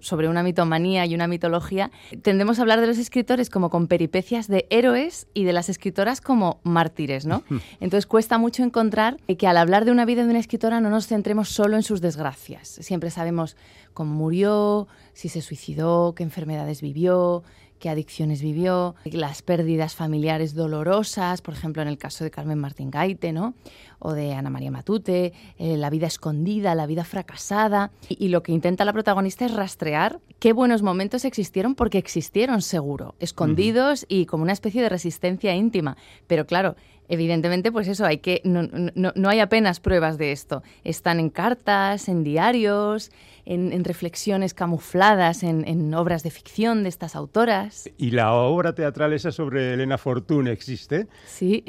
sobre 0.00 0.28
una 0.28 0.42
mitomanía 0.42 1.06
y 1.06 1.14
una 1.14 1.26
mitología, 1.26 1.90
tendemos 2.22 2.58
a 2.58 2.62
hablar 2.62 2.80
de 2.80 2.86
los 2.86 2.98
escritores 2.98 3.50
como 3.50 3.70
con 3.70 3.86
peripecias 3.86 4.48
de 4.48 4.66
héroes 4.70 5.26
y 5.34 5.44
de 5.44 5.52
las 5.52 5.68
escritoras 5.68 6.20
como 6.20 6.60
mártires, 6.62 7.26
¿no? 7.26 7.42
Entonces 7.80 8.06
cuesta 8.06 8.38
mucho 8.38 8.62
encontrar 8.62 9.16
que 9.38 9.46
al 9.46 9.56
hablar 9.56 9.84
de 9.84 9.90
una 9.90 10.04
vida 10.04 10.24
de 10.24 10.30
una 10.30 10.38
escritora 10.38 10.80
no 10.80 10.90
nos 10.90 11.06
centremos 11.06 11.48
solo 11.48 11.76
en 11.76 11.82
sus 11.82 12.00
desgracias. 12.00 12.68
Siempre 12.68 13.10
sabemos 13.10 13.56
cómo 13.94 14.14
murió, 14.14 14.88
si 15.12 15.28
se 15.28 15.42
suicidó, 15.42 16.14
qué 16.14 16.22
enfermedades 16.22 16.80
vivió, 16.80 17.42
qué 17.82 17.90
adicciones 17.90 18.42
vivió, 18.42 18.94
las 19.06 19.42
pérdidas 19.42 19.96
familiares 19.96 20.54
dolorosas, 20.54 21.42
por 21.42 21.54
ejemplo 21.54 21.82
en 21.82 21.88
el 21.88 21.98
caso 21.98 22.22
de 22.22 22.30
Carmen 22.30 22.56
Martín 22.56 22.92
Gaite, 22.92 23.32
¿no? 23.32 23.54
o 23.98 24.12
de 24.12 24.34
Ana 24.34 24.50
María 24.50 24.70
Matute, 24.70 25.32
eh, 25.58 25.76
la 25.76 25.90
vida 25.90 26.06
escondida, 26.06 26.76
la 26.76 26.86
vida 26.86 27.02
fracasada, 27.02 27.90
y, 28.08 28.28
lo 28.28 28.44
que 28.44 28.52
intenta 28.52 28.84
la 28.84 28.92
protagonista 28.92 29.44
es 29.46 29.54
rastrear 29.54 30.20
qué 30.38 30.52
buenos 30.52 30.82
momentos 30.82 31.24
existieron 31.24 31.74
porque 31.74 31.98
existieron 31.98 32.62
seguro, 32.62 33.16
escondidos 33.18 34.06
y 34.08 34.26
como 34.26 34.44
una 34.44 34.52
especie 34.52 34.80
de 34.80 34.88
resistencia 34.88 35.52
íntima, 35.52 35.96
pero 36.28 36.46
claro, 36.46 36.76
evidentemente, 37.08 37.72
pues 37.72 37.88
eso, 37.88 38.06
hay 38.06 38.18
que 38.18 38.40
no, 38.44 38.62
no, 38.94 39.28
hay 39.28 39.40
apenas 39.40 39.80
pruebas 39.80 40.18
de 40.18 40.32
esto. 40.32 40.62
Están 40.82 41.20
en 41.20 41.30
cartas, 41.30 42.08
en 42.08 42.24
diarios, 42.24 43.10
en, 43.44 43.84
reflexiones 43.84 44.54
camufladas, 44.54 45.42
en, 45.42 45.94
obras 45.94 46.22
de 46.22 46.30
ficción 46.30 46.82
de 46.82 46.88
estas 46.88 47.16
autoras. 47.16 47.90
¿Y 47.98 48.10
la 48.10 48.32
obra 48.32 48.74
teatral 48.74 49.12
esa 49.12 49.32
sobre 49.32 49.74
Elena 49.74 49.98
Fortune 49.98 50.50
existe? 50.50 51.06
Sí. 51.26 51.64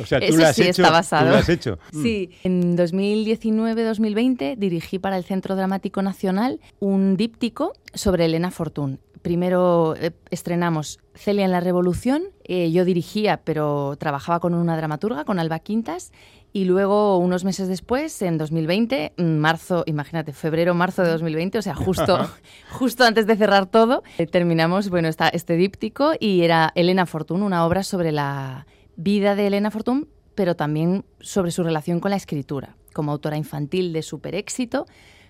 O 0.00 0.06
sea, 0.06 0.20
tú 0.20 0.36
la 0.36 0.48
has 0.48 0.58
hecho. 0.58 0.82
Está 0.82 1.24
lo 1.24 1.36
has 1.36 1.48
hecho. 1.48 1.78
Sí. 1.92 2.30
Mm. 2.44 2.46
En 2.46 2.78
2019-2020 2.78 4.56
dirigí 4.56 4.98
para 4.98 5.16
el 5.16 5.24
Centro 5.24 5.56
Dramático 5.56 6.02
Nacional 6.02 6.60
un 6.80 7.16
díptico 7.16 7.72
sobre 7.94 8.26
Elena 8.26 8.50
Fortune 8.50 8.98
primero 9.22 9.94
eh, 9.96 10.10
estrenamos 10.30 10.98
Celia 11.14 11.44
en 11.44 11.52
la 11.52 11.60
Revolución. 11.60 12.24
Eh, 12.44 12.70
yo 12.72 12.84
dirigía, 12.84 13.40
pero 13.44 13.96
trabajaba 13.98 14.40
con 14.40 14.52
una 14.54 14.76
dramaturga, 14.76 15.24
con 15.24 15.38
Alba 15.38 15.60
Quintas. 15.60 16.12
Y 16.54 16.66
luego, 16.66 17.16
unos 17.16 17.44
meses 17.44 17.68
después, 17.68 18.20
en 18.20 18.36
2020, 18.36 19.14
marzo, 19.16 19.84
imagínate, 19.86 20.34
febrero, 20.34 20.74
marzo 20.74 21.02
de 21.02 21.10
2020, 21.10 21.58
o 21.58 21.62
sea, 21.62 21.74
justo, 21.74 22.28
justo 22.70 23.04
antes 23.04 23.26
de 23.26 23.36
cerrar 23.36 23.66
todo, 23.66 24.02
eh, 24.18 24.26
terminamos 24.26 24.90
bueno, 24.90 25.08
esta, 25.08 25.28
este 25.28 25.56
díptico 25.56 26.12
y 26.20 26.42
era 26.42 26.70
Elena 26.74 27.06
Fortún, 27.06 27.42
una 27.42 27.64
obra 27.64 27.82
sobre 27.82 28.12
la 28.12 28.66
vida 28.96 29.34
de 29.34 29.46
Elena 29.46 29.70
Fortún, 29.70 30.08
pero 30.34 30.54
también 30.54 31.06
sobre 31.20 31.52
su 31.52 31.62
relación 31.62 32.00
con 32.00 32.10
la 32.10 32.16
escritura, 32.16 32.76
como 32.92 33.12
autora 33.12 33.38
infantil 33.38 33.94
de 33.94 34.02
super 34.02 34.34
éxito, 34.34 34.86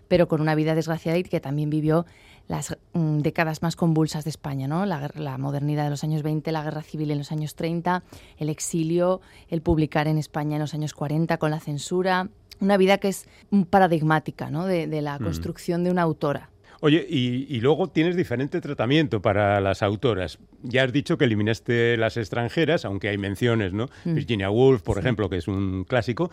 pero 0.09 0.27
con 0.27 0.41
una 0.41 0.57
vida 0.57 0.75
desgraciada 0.75 1.19
y 1.19 1.23
que 1.23 1.41
también 1.41 1.71
vivió 1.71 2.05
las 2.49 2.77
mm, 2.93 3.19
décadas 3.19 3.63
más 3.63 3.77
convulsas 3.77 4.25
de 4.25 4.31
España, 4.31 4.69
¿no? 4.69 4.87
La, 4.87 5.11
la, 5.15 5.39
modernidad 5.39 5.85
de 5.85 5.91
los 5.91 6.05
años 6.05 6.23
20, 6.23 6.53
la 6.53 6.63
guerra 6.63 6.83
civil 6.83 7.11
en 7.11 7.19
los 7.19 7.33
años 7.33 7.55
30, 7.55 8.03
el 8.39 8.49
exilio, 8.49 9.21
el 9.49 9.63
publicar 9.63 10.09
en 10.09 10.19
España 10.19 10.57
en 10.57 10.61
los 10.63 10.75
años 10.75 10.95
40 10.95 11.39
con 11.39 11.51
la 11.51 11.61
censura, 11.61 12.29
una 12.61 12.77
vida 12.77 12.99
que 12.99 13.09
es 13.09 13.27
paradigmática 13.71 14.51
¿no? 14.51 14.67
de, 14.67 14.87
de 14.87 15.03
la 15.03 15.19
mm. 15.19 15.25
construcción 15.25 15.85
de 15.85 15.91
una 15.91 16.03
autora. 16.03 16.51
Oye, 16.85 17.07
y, 17.09 17.61
luego 17.61 17.91
tienes 17.91 18.17
diferente 18.17 18.61
tratamiento 18.61 19.23
para 19.23 19.61
las 19.61 19.85
autoras. 19.85 20.41
Ya 20.65 20.83
has 20.83 20.93
dicho 20.93 21.17
que 21.17 21.27
eliminaste 21.27 21.97
las 21.97 22.17
extranjeras, 22.17 22.85
aunque 22.85 23.09
hay 23.09 23.19
menciones, 23.19 23.73
¿no? 23.73 23.87
Mm. 24.05 24.15
Virginia 24.15 24.51
Woolf, 24.51 24.83
por 24.83 24.99
ejemplo, 24.99 25.31
que 25.31 25.37
es 25.37 25.47
un 25.47 25.85
clásico. 25.85 26.33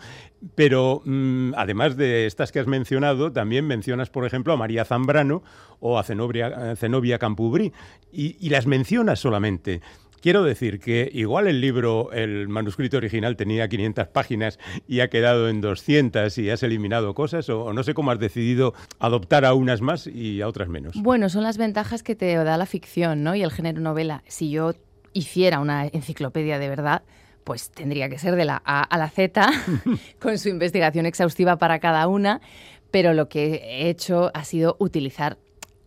Pero 0.56 1.02
mm, 1.04 1.52
además 1.56 1.96
de 1.96 2.26
estas 2.26 2.50
que 2.50 2.58
has 2.58 2.66
mencionado, 2.66 3.30
también 3.30 3.64
mencionas, 3.64 4.10
por 4.10 4.26
ejemplo, 4.26 4.52
a 4.52 4.56
María 4.56 4.84
Zambrano 4.84 5.44
o 5.78 6.00
a 6.00 6.02
Zenobia, 6.02 6.74
Zenobia 6.74 7.20
Campubrí. 7.20 7.72
y 8.10 8.48
las 8.48 8.66
mencionas 8.66 9.20
solamente. 9.20 9.80
Quiero 10.20 10.42
decir 10.42 10.80
que 10.80 11.10
igual 11.14 11.46
el 11.46 11.62
libro, 11.62 12.12
el 12.12 12.46
manuscrito 12.48 12.98
original 12.98 13.36
tenía 13.36 13.68
500 13.68 14.08
páginas 14.08 14.58
y 14.86 15.00
ha 15.00 15.08
quedado 15.08 15.48
en 15.48 15.62
200 15.62 16.36
y 16.36 16.50
has 16.50 16.62
eliminado 16.62 17.14
cosas 17.14 17.48
o, 17.48 17.72
no 17.72 17.82
sé 17.82 17.94
cómo 17.94 18.10
has 18.10 18.18
decidido 18.18 18.74
adoptar 18.98 19.46
a 19.46 19.54
unas 19.54 19.80
más 19.80 20.06
y 20.06 20.42
a 20.42 20.48
otras 20.48 20.68
menos. 20.68 20.94
Bueno, 20.96 21.30
son 21.30 21.42
las 21.42 21.56
ventajas 21.56 22.02
que 22.02 22.14
te 22.14 22.34
da 22.34 22.58
la 22.58 22.66
ficción 22.66 23.22
¿no? 23.22 23.34
y 23.34 23.42
el 23.42 23.50
género 23.50 23.80
novela. 23.80 24.22
Si 24.26 24.50
yo 24.50 24.74
hiciera 25.14 25.58
una 25.58 25.86
enciclopedia 25.86 26.58
de 26.58 26.68
verdad, 26.68 27.02
pues 27.44 27.70
tendría 27.70 28.10
que 28.10 28.18
ser 28.18 28.36
de 28.36 28.44
la 28.44 28.60
A 28.64 28.82
a 28.82 28.98
la 28.98 29.08
Z, 29.08 29.50
con 30.20 30.38
su 30.38 30.50
investigación 30.50 31.06
exhaustiva 31.06 31.56
para 31.56 31.78
cada 31.78 32.06
una, 32.08 32.42
pero 32.90 33.14
lo 33.14 33.28
que 33.28 33.54
he 33.54 33.88
hecho 33.88 34.30
ha 34.34 34.44
sido 34.44 34.76
utilizar 34.78 35.38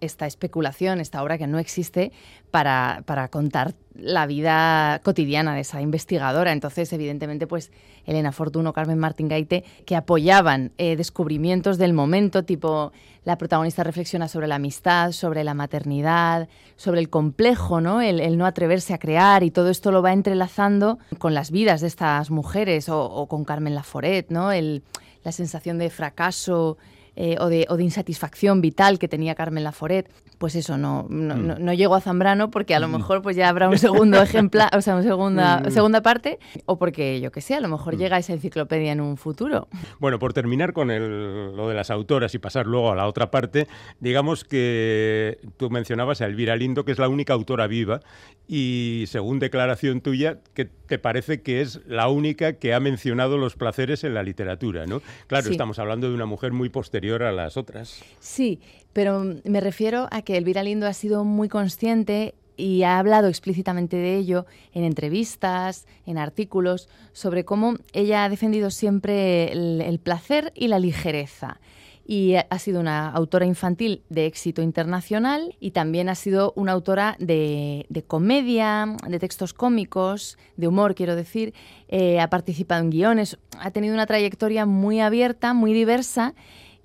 esta 0.04 0.28
especulación, 0.28 1.00
esta 1.00 1.24
obra 1.24 1.38
que 1.38 1.48
no 1.48 1.60
existe, 1.60 2.12
para, 2.52 3.04
para, 3.06 3.30
contar 3.30 3.74
la 3.96 4.28
vida 4.28 5.02
cotidiana 5.04 5.56
de 5.56 5.62
esa 5.62 5.82
investigadora. 5.82 6.52
Entonces, 6.52 6.92
evidentemente, 6.94 7.48
pues 7.48 7.72
Elena 8.06 8.32
Fortuno, 8.32 8.74
Carmen 8.74 9.00
Martín 9.00 9.28
Gaite, 9.28 9.64
que 9.86 9.96
apoyaban 9.96 10.72
eh, 10.78 10.96
descubrimientos 10.96 11.78
del 11.78 11.94
momento, 11.94 12.44
tipo 12.44 12.92
la 13.26 13.38
protagonista 13.38 13.84
reflexiona 13.84 14.28
sobre 14.28 14.48
la 14.48 14.56
amistad, 14.56 15.12
sobre 15.14 15.44
la 15.44 15.54
maternidad, 15.54 16.50
sobre 16.76 17.00
el 17.00 17.10
complejo, 17.10 17.80
¿no? 17.80 18.02
El, 18.02 18.38
no 18.38 18.46
atreverse 18.46 18.94
a 18.94 18.98
crear 18.98 19.44
y 19.44 19.52
todo 19.52 19.70
esto 19.70 19.92
lo 19.92 20.02
va 20.02 20.12
entrelazando 20.12 21.00
con 21.20 21.34
las 21.34 21.50
vidas 21.50 21.82
de 21.82 21.88
estas 21.88 22.30
mujeres 22.32 22.90
o, 22.90 23.28
con 23.28 23.46
Carmen 23.46 23.76
Laforet, 23.76 24.30
¿no? 24.30 24.52
El, 24.52 24.84
la 25.24 25.32
sensación 25.32 25.78
de 25.78 25.90
fracaso 25.90 26.78
eh, 27.16 27.36
o, 27.40 27.48
de, 27.48 27.68
o, 27.70 27.78
de, 27.78 27.84
insatisfacción 27.84 28.60
vital 28.60 28.98
que 28.98 29.08
tenía 29.08 29.36
Carmen 29.36 29.64
Laforet, 29.64 30.10
pues 30.40 30.56
eso, 30.56 30.80
no, 30.80 31.06
no, 31.10 31.36
mm. 31.36 31.64
no, 31.64 31.94
a 31.94 32.02
Zambrano 32.02 32.50
porque 32.50 32.74
a 32.74 32.80
lo 32.80 32.88
mm. 32.88 32.92
mejor 32.92 33.22
pues 33.22 33.36
ya 33.36 33.50
habrá 33.50 33.70
un 33.70 33.78
segundo 33.78 34.20
ejemplar, 34.20 34.76
o 34.76 34.82
sea, 34.82 34.96
una 34.96 35.04
segunda, 35.04 35.60
mm. 35.68 35.72
segunda 35.72 36.02
parte, 36.02 36.40
o 36.66 36.80
porque 36.80 37.22
yo 37.22 37.32
que 37.32 37.42
sé, 37.42 37.54
a 37.54 37.60
lo 37.60 37.68
mejor 37.68 37.98
llega 37.98 38.18
esa 38.18 38.34
enciclopedia 38.34 38.92
en 38.92 39.00
un 39.00 39.18
futuro. 39.18 39.68
Bueno, 40.00 40.18
por 40.18 40.34
terminar 40.34 40.74
con 40.74 40.90
el, 40.90 41.56
lo 41.56 41.70
de 41.70 41.76
las 41.76 41.92
autoras 41.92 42.34
y 42.34 42.40
pasar 42.40 42.66
luego 42.66 42.92
a 42.92 42.96
la 42.96 43.06
otra 43.06 43.30
parte, 43.30 43.68
digamos 44.00 44.44
que 44.44 45.38
tú 45.58 45.70
mencionabas 45.70 46.22
a 46.22 46.26
Elvira 46.26 46.56
Lindo, 46.56 46.84
que 46.84 46.94
es 46.94 46.98
la 46.98 47.10
única 47.10 47.34
autora 47.34 47.68
viva, 47.68 48.00
y 48.48 49.04
según 49.06 49.38
declaración 49.38 50.02
tuya, 50.02 50.40
que 50.56 50.66
te 50.66 50.98
parece 50.98 51.44
que 51.44 51.62
es 51.62 51.80
la 51.86 52.08
única 52.08 52.54
que 52.54 52.74
ha 52.74 52.80
mencionado 52.80 53.38
los 53.38 53.56
placeres 53.56 54.04
en 54.04 54.16
la 54.16 54.24
literatura, 54.24 54.88
¿no? 54.88 55.02
Claro, 55.28 55.52
estamos 55.52 55.78
hablando 55.78 56.10
de 56.10 56.16
una 56.16 56.26
mujer 56.26 56.54
muy 56.54 56.70
posterior 56.70 57.03
a 57.12 57.32
las 57.32 57.58
otras. 57.58 58.02
Sí, 58.20 58.62
pero 58.94 59.24
me 59.44 59.60
refiero 59.60 60.08
a 60.12 60.22
que 60.22 60.38
Elvira 60.38 60.64
Lindo 60.64 60.88
ha 60.88 60.94
sido 60.94 61.26
muy 61.26 61.50
consciente 61.50 62.36
y 62.56 62.84
ha 62.84 63.00
hablado 63.00 63.28
explícitamente 63.28 63.98
de 63.98 64.16
ello 64.16 64.46
en 64.74 64.84
entrevistas, 64.84 65.86
en 66.06 66.18
artículos, 66.18 66.88
sobre 67.12 67.44
cómo 67.44 67.76
ella 67.92 68.24
ha 68.24 68.30
defendido 68.30 68.70
siempre 68.70 69.52
el, 69.52 70.00
placer 70.02 70.54
y 70.56 70.68
la 70.68 70.80
ligereza 70.80 71.60
y 72.06 72.36
ha 72.36 72.60
sido 72.60 72.82
una 72.82 73.10
autora 73.10 73.46
infantil 73.46 74.04
de 74.10 74.26
éxito 74.26 74.62
internacional 74.62 75.56
y 75.62 75.72
también 75.72 76.10
ha 76.10 76.16
sido 76.16 76.52
una 76.58 76.74
autora 76.74 77.16
de, 77.18 77.86
comedia, 78.08 78.98
de 79.08 79.20
textos 79.20 79.54
cómicos, 79.54 80.38
de 80.58 80.68
humor, 80.68 80.96
quiero 80.96 81.16
decir. 81.16 81.54
Eh, 81.88 82.20
ha 82.20 82.30
participado 82.30 82.82
en 82.84 82.90
guiones, 82.90 83.38
ha 83.58 83.72
tenido 83.72 83.94
una 83.94 84.06
trayectoria 84.06 84.66
muy 84.66 85.00
abierta, 85.00 85.54
muy 85.54 85.74
diversa 85.74 86.36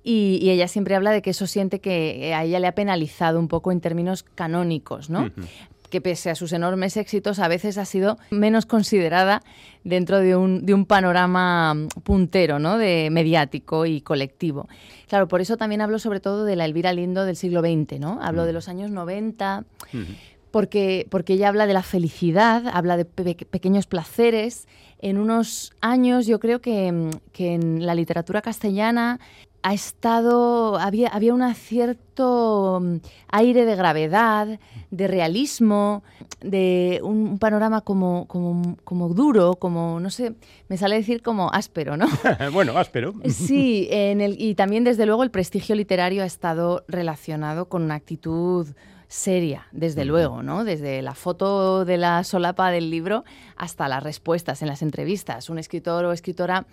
y, 0.03 0.49
ella 0.49 0.67
siempre 0.67 0.95
habla 0.95 1.11
de 1.11 1.21
que 1.21 1.31
eso 1.31 1.47
siente 1.47 1.79
que 1.79 2.33
a 2.33 2.43
ella 2.43 2.59
le 2.59 2.67
ha 2.67 2.75
penalizado 2.75 3.39
un 3.39 3.47
poco 3.47 3.71
en 3.71 3.81
términos 3.81 4.23
canónicos, 4.23 5.09
¿no? 5.09 5.29
que 5.89 6.01
pese 6.01 6.29
a 6.29 6.35
sus 6.35 6.53
enormes 6.53 6.97
éxitos 6.97 7.39
a 7.39 7.47
veces 7.47 7.77
ha 7.77 7.85
sido 7.85 8.17
menos 8.29 8.65
considerada 8.65 9.41
dentro 9.83 10.19
de 10.19 10.35
un, 10.35 10.65
de 10.65 10.73
un 10.73 10.85
panorama 10.85 11.75
puntero, 12.03 12.59
¿no? 12.59 12.77
De 12.77 13.09
mediático 13.11 13.85
y 13.85 14.01
colectivo. 14.01 14.67
Claro, 15.07 15.27
por 15.27 15.41
eso 15.41 15.57
también 15.57 15.81
hablo 15.81 15.99
sobre 15.99 16.19
todo 16.19 16.45
de 16.45 16.55
la 16.55 16.65
Elvira 16.65 16.93
Lindo 16.93 17.25
del 17.25 17.35
siglo 17.35 17.61
XX, 17.61 17.99
¿no? 17.99 18.19
Hablo 18.21 18.45
de 18.45 18.53
los 18.53 18.69
años 18.69 18.91
90, 18.91 19.65
porque, 20.51 21.07
porque 21.09 21.33
ella 21.33 21.49
habla 21.49 21.65
de 21.65 21.73
la 21.73 21.83
felicidad, 21.83 22.67
habla 22.71 22.97
de 22.97 23.05
pequeños 23.05 23.87
placeres. 23.87 24.67
En 25.01 25.17
unos 25.17 25.71
años 25.81 26.27
yo 26.27 26.39
creo 26.39 26.59
que, 26.59 27.09
que 27.31 27.53
en 27.53 27.85
la 27.85 27.95
literatura 27.95 28.41
castellana 28.41 29.19
ha 29.61 29.73
estado, 29.73 30.77
había, 30.77 31.09
había 31.09 31.33
un 31.33 31.53
cierto 31.53 32.79
mm, 32.81 32.95
aire 33.29 33.65
de 33.65 33.75
gravedad, 33.75 34.59
de 34.91 35.07
realismo, 35.07 36.03
de 36.41 36.99
un, 37.03 37.39
panorama 37.39 37.81
como, 37.81 38.25
como, 38.27 38.77
como, 38.83 39.09
duro, 39.09 39.55
como, 39.55 39.99
no 39.99 40.09
sé, 40.09 40.33
me 40.67 40.77
sale 40.77 40.95
decir 40.95 41.21
como 41.21 41.51
áspero, 41.51 41.97
¿no? 41.97 42.07
bueno, 42.53 42.77
áspero. 42.77 43.13
sí, 43.25 43.87
en 43.91 44.21
el, 44.21 44.41
y 44.41 44.55
también 44.55 44.83
desde 44.83 45.05
luego 45.05 45.23
el 45.23 45.31
prestigio 45.31 45.75
literario 45.75 46.23
ha 46.23 46.27
estado 46.27 46.83
relacionado 46.87 47.67
con 47.67 47.83
una 47.83 47.95
actitud 47.95 48.67
seria, 49.09 49.67
desde 49.71 50.05
luego, 50.05 50.43
¿no? 50.43 50.63
Desde 50.63 51.01
la 51.01 51.15
foto 51.15 51.83
de 51.83 51.97
la 51.97 52.23
solapa 52.23 52.69
del 52.69 52.91
libro 52.91 53.25
hasta 53.57 53.87
las 53.87 54.03
respuestas 54.03 54.61
en 54.61 54.67
las 54.67 54.83
entrevistas. 54.83 55.49
Un 55.49 55.57
escritor 55.57 56.05
o 56.05 56.13
escritora 56.13 56.67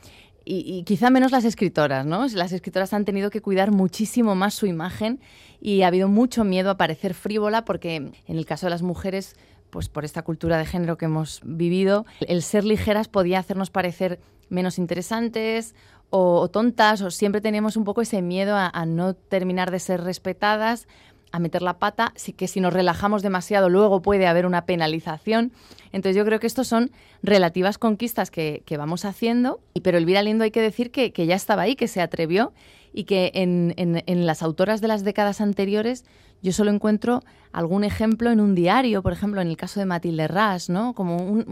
y, 0.49 0.85
quizá 0.85 1.11
menos 1.11 1.33
las 1.33 1.45
escritoras, 1.45 2.07
¿no? 2.07 2.27
Las 2.29 2.53
escritoras 2.53 2.93
han 2.93 3.05
tenido 3.05 3.31
que 3.31 3.43
cuidar 3.43 3.73
muchísimo 3.73 4.37
más 4.37 4.55
su 4.55 4.67
imagen 4.67 5.21
y 5.61 5.83
ha 5.83 5.89
habido 5.89 6.09
mucho 6.09 6.45
miedo 6.45 6.71
a 6.71 6.77
parecer 6.77 7.15
frívola 7.15 7.65
porque 7.65 7.97
en 7.97 8.15
el 8.29 8.47
caso 8.47 8.67
de 8.67 8.71
las 8.71 8.83
mujeres, 8.83 9.35
pues 9.71 9.89
por 9.89 10.05
esta 10.05 10.23
cultura 10.23 10.57
de 10.57 10.65
género 10.65 10.97
que 10.97 11.07
hemos 11.07 11.41
vivido, 11.45 12.07
el 12.21 12.43
ser 12.43 12.65
ligeras 12.65 13.09
podía 13.09 13.41
hacernos 13.41 13.71
parecer 13.71 14.21
menos 14.49 14.79
interesantes 14.79 15.75
o, 16.11 16.49
tontas 16.49 17.03
o 17.03 17.11
siempre 17.11 17.41
teníamos 17.41 17.77
un 17.77 17.83
poco 17.83 18.01
ese 18.01 18.23
miedo 18.23 18.55
a 18.57 18.87
no 18.87 19.15
terminar 19.15 19.73
de 19.73 19.81
ser 19.81 20.05
respetadas 20.05 20.87
a 21.37 21.39
meter 21.39 21.63
la 21.63 21.79
pata, 21.79 22.13
sí 22.17 22.33
que 22.33 22.49
si 22.49 22.61
nos 22.61 22.73
relajamos 22.73 23.23
demasiado 23.23 23.69
luego 23.69 24.03
puede 24.03 24.27
haber 24.27 24.47
una 24.47 24.65
penalización. 24.65 25.53
Entonces 25.93 26.17
yo 26.17 26.25
creo 26.25 26.41
que 26.41 26.47
estos 26.47 26.67
son 26.67 26.91
relativas 27.23 27.79
conquistas 27.79 28.31
que, 28.31 28.63
vamos 28.77 29.05
haciendo, 29.05 29.61
pero 29.83 29.99
Elvira 29.99 30.23
Lindo 30.23 30.45
hay 30.45 30.51
que 30.51 30.63
decir 30.63 30.91
que, 30.91 31.13
ya 31.27 31.35
estaba 31.35 31.63
ahí, 31.63 31.77
que 31.77 31.89
se 31.89 32.01
atrevió 32.01 32.53
y 32.93 33.05
que 33.05 33.31
en, 33.35 33.75
en, 33.77 34.27
las 34.27 34.43
autoras 34.43 34.81
de 34.81 34.89
las 34.89 35.05
décadas 35.05 35.41
anteriores 35.41 36.05
yo 36.43 36.53
solo 36.53 36.71
encuentro 36.71 37.23
algún 37.53 37.85
ejemplo 37.85 38.31
en 38.31 38.41
un 38.41 38.55
diario, 38.55 39.03
por 39.03 39.13
ejemplo, 39.13 39.41
en 39.41 39.49
el 39.49 39.57
caso 39.57 39.81
de 39.81 39.87
Matilde 39.87 40.29
Ras, 40.29 40.69
¿no? 40.71 40.95
Como 40.95 41.45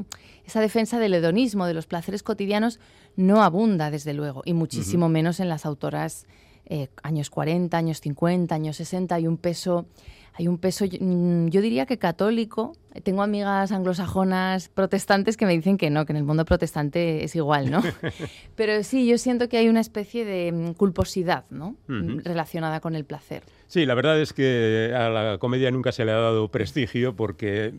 esa 0.47 0.61
defensa 0.61 0.99
del 0.99 1.15
hedonismo, 1.15 1.67
de 1.67 1.75
los 1.75 1.87
placeres 1.87 2.23
cotidianos, 2.23 2.81
no 3.17 3.43
abunda, 3.43 3.91
desde 3.91 4.15
luego, 4.15 4.43
y 4.45 4.53
muchísimo 4.53 5.09
menos 5.09 5.41
en 5.41 5.49
las 5.49 5.67
autoras 5.67 6.27
eh, 6.67 6.89
años 7.03 7.31
40, 7.31 7.77
años 7.77 8.01
50, 8.01 8.55
años 8.55 8.77
60, 8.77 9.15
hay 9.15 9.27
un 9.27 9.37
peso, 9.37 9.87
hay 10.33 10.49
un 10.49 10.59
peso, 10.59 10.85
mm, 10.87 11.49
yo 11.49 11.61
diría 11.61 11.87
que 11.87 11.99
católico, 11.99 12.73
tengo 13.03 13.23
amigas 13.23 13.73
anglosajonas 13.73 14.69
protestantes 14.69 15.37
que 15.37 15.47
me 15.47 15.53
dicen 15.53 15.77
que 15.77 15.91
no, 15.91 16.07
que 16.07 16.13
en 16.13 16.17
el 16.17 16.25
mundo 16.25 16.45
protestante 16.45 17.25
es 17.25 17.37
igual, 17.37 17.71
¿no? 17.71 17.83
Pero 18.57 18.83
sí, 18.83 19.07
yo 19.07 19.19
siento 19.19 19.49
que 19.49 19.59
hay 19.59 19.69
una 19.69 19.81
especie 19.81 20.25
de 20.25 20.53
mm, 20.53 20.73
culposidad, 20.75 21.45
¿no? 21.51 21.77
Relacionada 21.89 22.81
con 22.81 22.95
el 22.95 23.05
placer. 23.05 23.43
Sí, 23.75 23.87
la 23.87 23.97
verdad 23.97 24.21
es 24.21 24.33
que 24.33 24.93
a 24.97 25.09
la 25.09 25.39
comedia 25.39 25.69
nunca 25.73 25.91
se 25.91 26.05
le 26.05 26.13
ha 26.13 26.15
dado 26.15 26.47
prestigio 26.47 27.17
porque, 27.17 27.75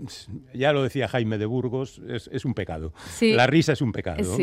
ya 0.53 0.73
lo 0.73 0.83
decía 0.83 1.07
Jaime 1.07 1.37
de 1.37 1.45
Burgos, 1.45 2.01
es, 2.09 2.43
un 2.43 2.53
pecado. 2.53 2.91
La 3.21 3.47
risa 3.47 3.71
es 3.71 3.81
un 3.81 3.93
pecado. 3.93 4.37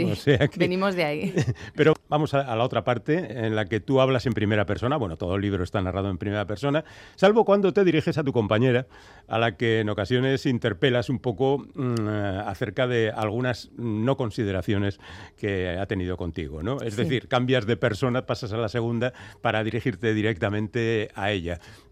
Venimos 0.57 0.95
de 0.95 1.05
ahí. 1.05 1.35
Pero 1.77 1.93
vamos 2.09 2.33
a, 2.33 2.57
la 2.57 2.65
otra 2.65 2.85
parte 2.85 3.45
en 3.45 3.55
la 3.55 3.67
que 3.67 3.81
tú 3.81 4.01
hablas 4.01 4.25
en 4.25 4.33
primera 4.33 4.65
persona. 4.65 4.97
Bueno, 4.97 5.19
todo 5.19 5.37
el 5.37 5.43
libro 5.43 5.63
está 5.63 5.83
narrado 5.83 6.09
en 6.09 6.17
primera 6.17 6.47
persona, 6.47 6.87
salvo 7.17 7.45
cuando 7.45 7.75
te 7.75 7.85
diriges 7.85 8.17
a 8.17 8.25
tu 8.25 8.33
compañera, 8.33 8.87
a 9.29 9.39
la 9.39 9.59
que 9.59 9.81
en 9.81 9.91
ocasiones 9.91 10.47
interpelas 10.47 11.11
un 11.11 11.19
poco 11.19 11.67
mm, 11.75 12.09
acerca 12.47 12.87
de 12.87 13.11
algunas 13.15 13.71
no 13.77 14.17
consideraciones 14.17 15.01
que 15.37 15.69
ha 15.69 15.85
tenido 15.85 16.17
contigo. 16.17 16.63
¿no? 16.63 16.79
Es 16.81 16.97
decir, 16.97 17.29
cambias 17.29 17.67
de 17.67 17.77
persona, 17.77 18.25
pasas 18.25 18.55
a 18.55 18.57
la 18.57 18.71
segunda 18.71 19.13
para 19.43 19.63
dirigirte 19.63 20.15
directamente 20.15 21.11
a 21.15 21.31
ella. 21.31 21.42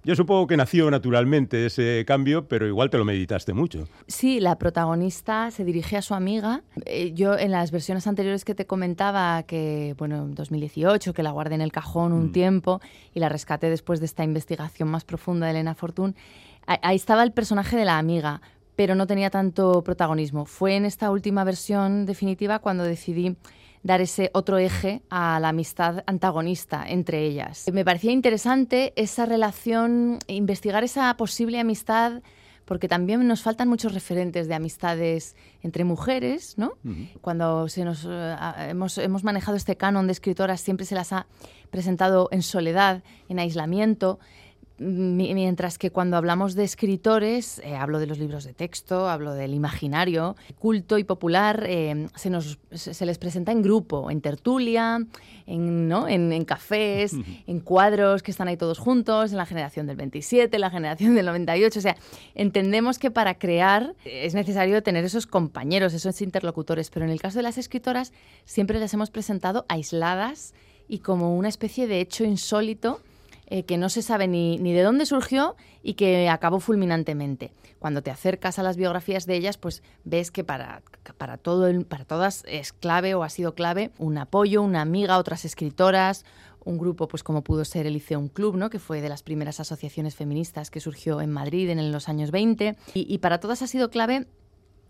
Yo 0.03 0.17
supongo 0.17 0.47
que 0.47 0.57
nació 0.57 0.91
naturalmente 0.91 1.67
ese 1.67 2.05
cambio, 2.07 2.49
pero 2.49 2.67
igual 2.67 2.89
te 2.89 2.97
lo 2.97 3.05
meditaste 3.05 3.53
mucho. 3.53 3.87
Sí, 4.07 4.41
la 4.41 4.57
protagonista 4.57 5.51
se 5.51 5.65
dirige 5.65 5.99
a 5.99 6.03
su 6.03 6.15
amiga. 6.15 6.63
Eh, 6.87 7.13
yo 7.13 7.37
en 7.37 7.51
las 7.51 7.71
versiones 7.71 8.07
anteriores 8.07 8.45
que 8.45 8.55
te 8.55 8.67
comentaba 8.67 9.43
que, 9.43 9.95
bueno, 9.99 10.25
en 10.25 10.35
2018, 10.35 11.13
que 11.13 11.23
la 11.23 11.33
guardé 11.33 11.57
en 11.57 11.61
el 11.61 11.73
cajón 11.73 12.13
un 12.13 12.27
mm. 12.27 12.33
tiempo 12.33 12.81
y 13.15 13.21
la 13.21 13.29
rescaté 13.29 13.69
después 13.69 14.01
de 14.01 14.07
esta 14.07 14.25
investigación 14.25 14.89
más 14.89 15.05
profunda 15.05 15.47
de 15.47 15.53
Elena 15.53 15.75
Fortún, 15.75 16.15
ahí 16.67 16.97
estaba 16.97 17.23
el 17.23 17.33
personaje 17.33 17.77
de 17.77 17.85
la 17.85 17.99
amiga, 17.99 18.41
pero 18.77 18.95
no 18.95 19.07
tenía 19.07 19.29
tanto 19.29 19.83
protagonismo. 19.83 20.47
Fue 20.47 20.77
en 20.77 20.87
esta 20.87 21.11
última 21.11 21.45
versión 21.45 22.07
definitiva 22.07 22.61
cuando 22.61 22.85
decidí 22.85 23.37
dar 23.83 24.01
ese 24.01 24.31
otro 24.35 24.59
eje 24.59 25.03
a 25.11 25.41
la 25.41 25.49
amistad 25.49 26.05
antagonista 26.07 26.85
entre 26.87 27.25
ellas. 27.25 27.67
Me 27.73 27.85
parecía 27.85 28.13
interesante 28.13 28.93
esa 28.97 29.27
relación, 29.27 30.19
investigar 30.27 30.85
esa 30.85 31.15
posible 31.17 31.59
amistad 31.59 32.23
porque 32.71 32.87
también 32.87 33.27
nos 33.27 33.43
faltan 33.43 33.69
muchos 33.69 33.95
referentes 33.95 34.47
de 34.47 34.55
amistades 34.55 35.35
entre 35.61 35.83
mujeres, 35.83 36.57
¿no? 36.57 36.75
Cuando 37.21 37.69
se 37.69 37.85
nos, 37.85 38.07
eh, 38.09 38.37
hemos, 38.69 38.97
hemos, 38.99 39.25
manejado 39.25 39.57
este 39.57 39.77
canon 39.77 40.07
de 40.07 40.13
escritoras, 40.13 40.61
siempre 40.61 40.87
se 40.87 40.95
las 40.95 41.13
ha 41.13 41.27
presentado 41.71 42.29
en 42.31 42.43
soledad, 42.43 43.03
en 43.29 43.41
aislamiento, 43.41 44.21
mientras 44.81 45.77
que 45.77 45.91
cuando 45.91 46.17
hablamos 46.17 46.55
de 46.55 46.65
escritores, 46.65 47.61
eh, 47.65 47.77
hablo 47.77 47.99
de 47.99 48.07
los 48.07 48.19
libros 48.19 48.45
de 48.45 48.55
texto, 48.55 49.11
hablo 49.11 49.35
del 49.35 49.53
imaginario, 49.53 50.37
culto 50.59 50.97
y 50.97 51.05
popular, 51.05 51.65
eh, 51.67 52.09
se, 52.15 52.31
nos, 52.31 52.59
se 52.73 53.05
les 53.05 53.19
presenta 53.19 53.53
en 53.53 53.61
grupo, 53.61 54.11
en 54.11 54.23
tertulia, 54.23 55.07
en, 55.47 55.87
¿no? 55.87 56.09
en, 56.09 56.45
cafés, 56.47 57.13
en 57.47 57.61
cuadros 57.61 58.23
que 58.23 58.31
están 58.31 58.49
ahí 58.49 58.57
todos 58.57 58.79
juntos, 58.79 59.33
en 59.33 59.37
la 59.37 59.45
generación 59.45 59.87
del 59.87 59.97
27, 59.97 60.57
en 60.57 60.61
la 60.63 60.71
generación 60.71 61.15
del 61.15 61.27
98. 61.27 61.79
O 61.79 61.83
sea, 61.83 61.97
entendemos 62.35 62.99
que 62.99 63.11
para 63.11 63.35
crear 63.35 63.95
es 64.07 64.33
necesario 64.33 64.83
tener 64.83 65.05
esos 65.05 65.27
compañeros, 65.27 65.93
esos 65.93 66.23
interlocutores, 66.23 66.89
pero 66.89 67.05
en 67.05 67.13
el 67.13 67.21
caso 67.21 67.39
de 67.39 67.43
las 67.43 67.59
escritoras 67.59 68.15
siempre 68.47 68.81
las 68.81 68.95
hemos 68.95 69.11
presentado 69.11 69.67
aisladas 69.69 70.55
y 70.89 71.01
como 71.01 71.37
una 71.37 71.49
especie 71.49 71.87
de 71.87 72.01
hecho 72.01 72.25
insólito 72.25 73.01
eh, 73.53 73.65
que 73.65 73.79
no 73.79 73.89
se 73.89 74.01
sabe 74.01 74.29
ni, 74.29 74.59
ni, 74.59 74.73
de 74.73 74.83
dónde 74.83 75.07
surgió 75.07 75.57
y 75.83 75.95
que 75.95 76.29
acabó 76.29 76.61
fulminantemente. 76.61 77.53
Cuando 77.81 78.01
te 78.01 78.13
acercas 78.13 78.61
a 78.61 78.63
las 78.63 78.77
biografías 78.77 79.27
de 79.27 79.35
ellas, 79.35 79.59
pues 79.59 79.83
ves 80.05 80.31
que 80.31 80.45
para, 80.45 80.83
para, 81.19 81.37
todo 81.37 81.69
para 81.85 82.05
todas 82.05 82.45
es 82.47 82.73
clave 82.73 83.15
o 83.17 83.25
ha 83.25 83.29
sido 83.29 83.57
clave 83.57 83.91
un 83.99 84.19
apoyo, 84.19 84.63
una 84.63 84.83
amiga, 84.83 85.19
otras 85.19 85.45
escritoras, 85.45 86.25
un 86.65 86.79
grupo 86.79 87.09
pues 87.09 87.25
como 87.25 87.43
pudo 87.43 87.65
ser 87.65 87.87
el 87.87 87.95
Liceum 87.95 88.29
Club, 88.29 88.57
¿no? 88.57 88.71
que 88.71 88.79
fue 88.79 89.01
de 89.01 89.09
las 89.09 89.25
primeras 89.25 89.59
asociaciones 89.59 90.15
feministas 90.15 90.71
que 90.71 90.79
surgió 90.79 91.21
en 91.21 91.33
Madrid 91.33 91.71
en 91.71 91.91
los 91.91 92.09
años 92.09 92.31
20. 92.31 92.77
Y, 92.95 93.13
y 93.13 93.19
para 93.19 93.41
todas 93.41 93.63
ha 93.63 93.67
sido 93.67 93.91
clave 93.91 94.29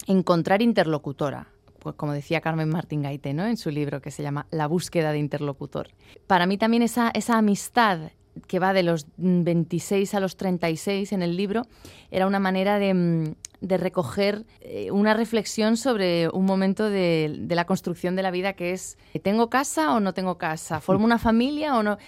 encontrar 0.06 0.60
interlocutora, 0.60 1.48
pues 1.78 1.94
como 1.94 2.12
decía 2.12 2.42
Carmen 2.42 2.68
Martín 2.68 3.00
Gaite 3.00 3.32
¿no? 3.32 3.46
en 3.46 3.56
su 3.56 3.70
libro 3.70 4.02
que 4.02 4.10
se 4.10 4.22
llama 4.22 4.46
La 4.50 4.66
búsqueda 4.66 5.12
de 5.12 5.18
interlocutor. 5.18 5.88
Para 6.26 6.44
mí 6.44 6.58
también 6.58 6.82
esa, 6.82 7.10
esa 7.14 7.38
amistad 7.38 8.10
que 8.46 8.58
va 8.58 8.72
de 8.72 8.82
los 8.82 9.06
26 9.16 10.14
a 10.14 10.20
los 10.20 10.36
36 10.36 11.12
en 11.12 11.22
el 11.22 11.36
libro, 11.36 11.66
era 12.10 12.26
una 12.26 12.38
manera 12.38 12.78
de, 12.78 12.94
mm, 12.94 13.34
recoger 13.62 14.46
eh, 14.60 14.90
una 14.90 15.14
reflexión 15.14 15.76
sobre 15.76 16.28
un 16.30 16.46
momento 16.46 16.88
de, 16.88 17.46
la 17.48 17.66
construcción 17.66 18.16
de 18.16 18.22
la 18.22 18.30
vida 18.30 18.54
que 18.54 18.72
es, 18.72 18.96
¿tengo 19.22 19.50
casa 19.50 19.94
o 19.94 20.00
no 20.00 20.14
tengo 20.14 20.38
casa? 20.38 20.80
¿Formo 20.80 21.04
una 21.04 21.18
familia 21.18 21.76
o 21.76 21.82
no? 21.82 21.98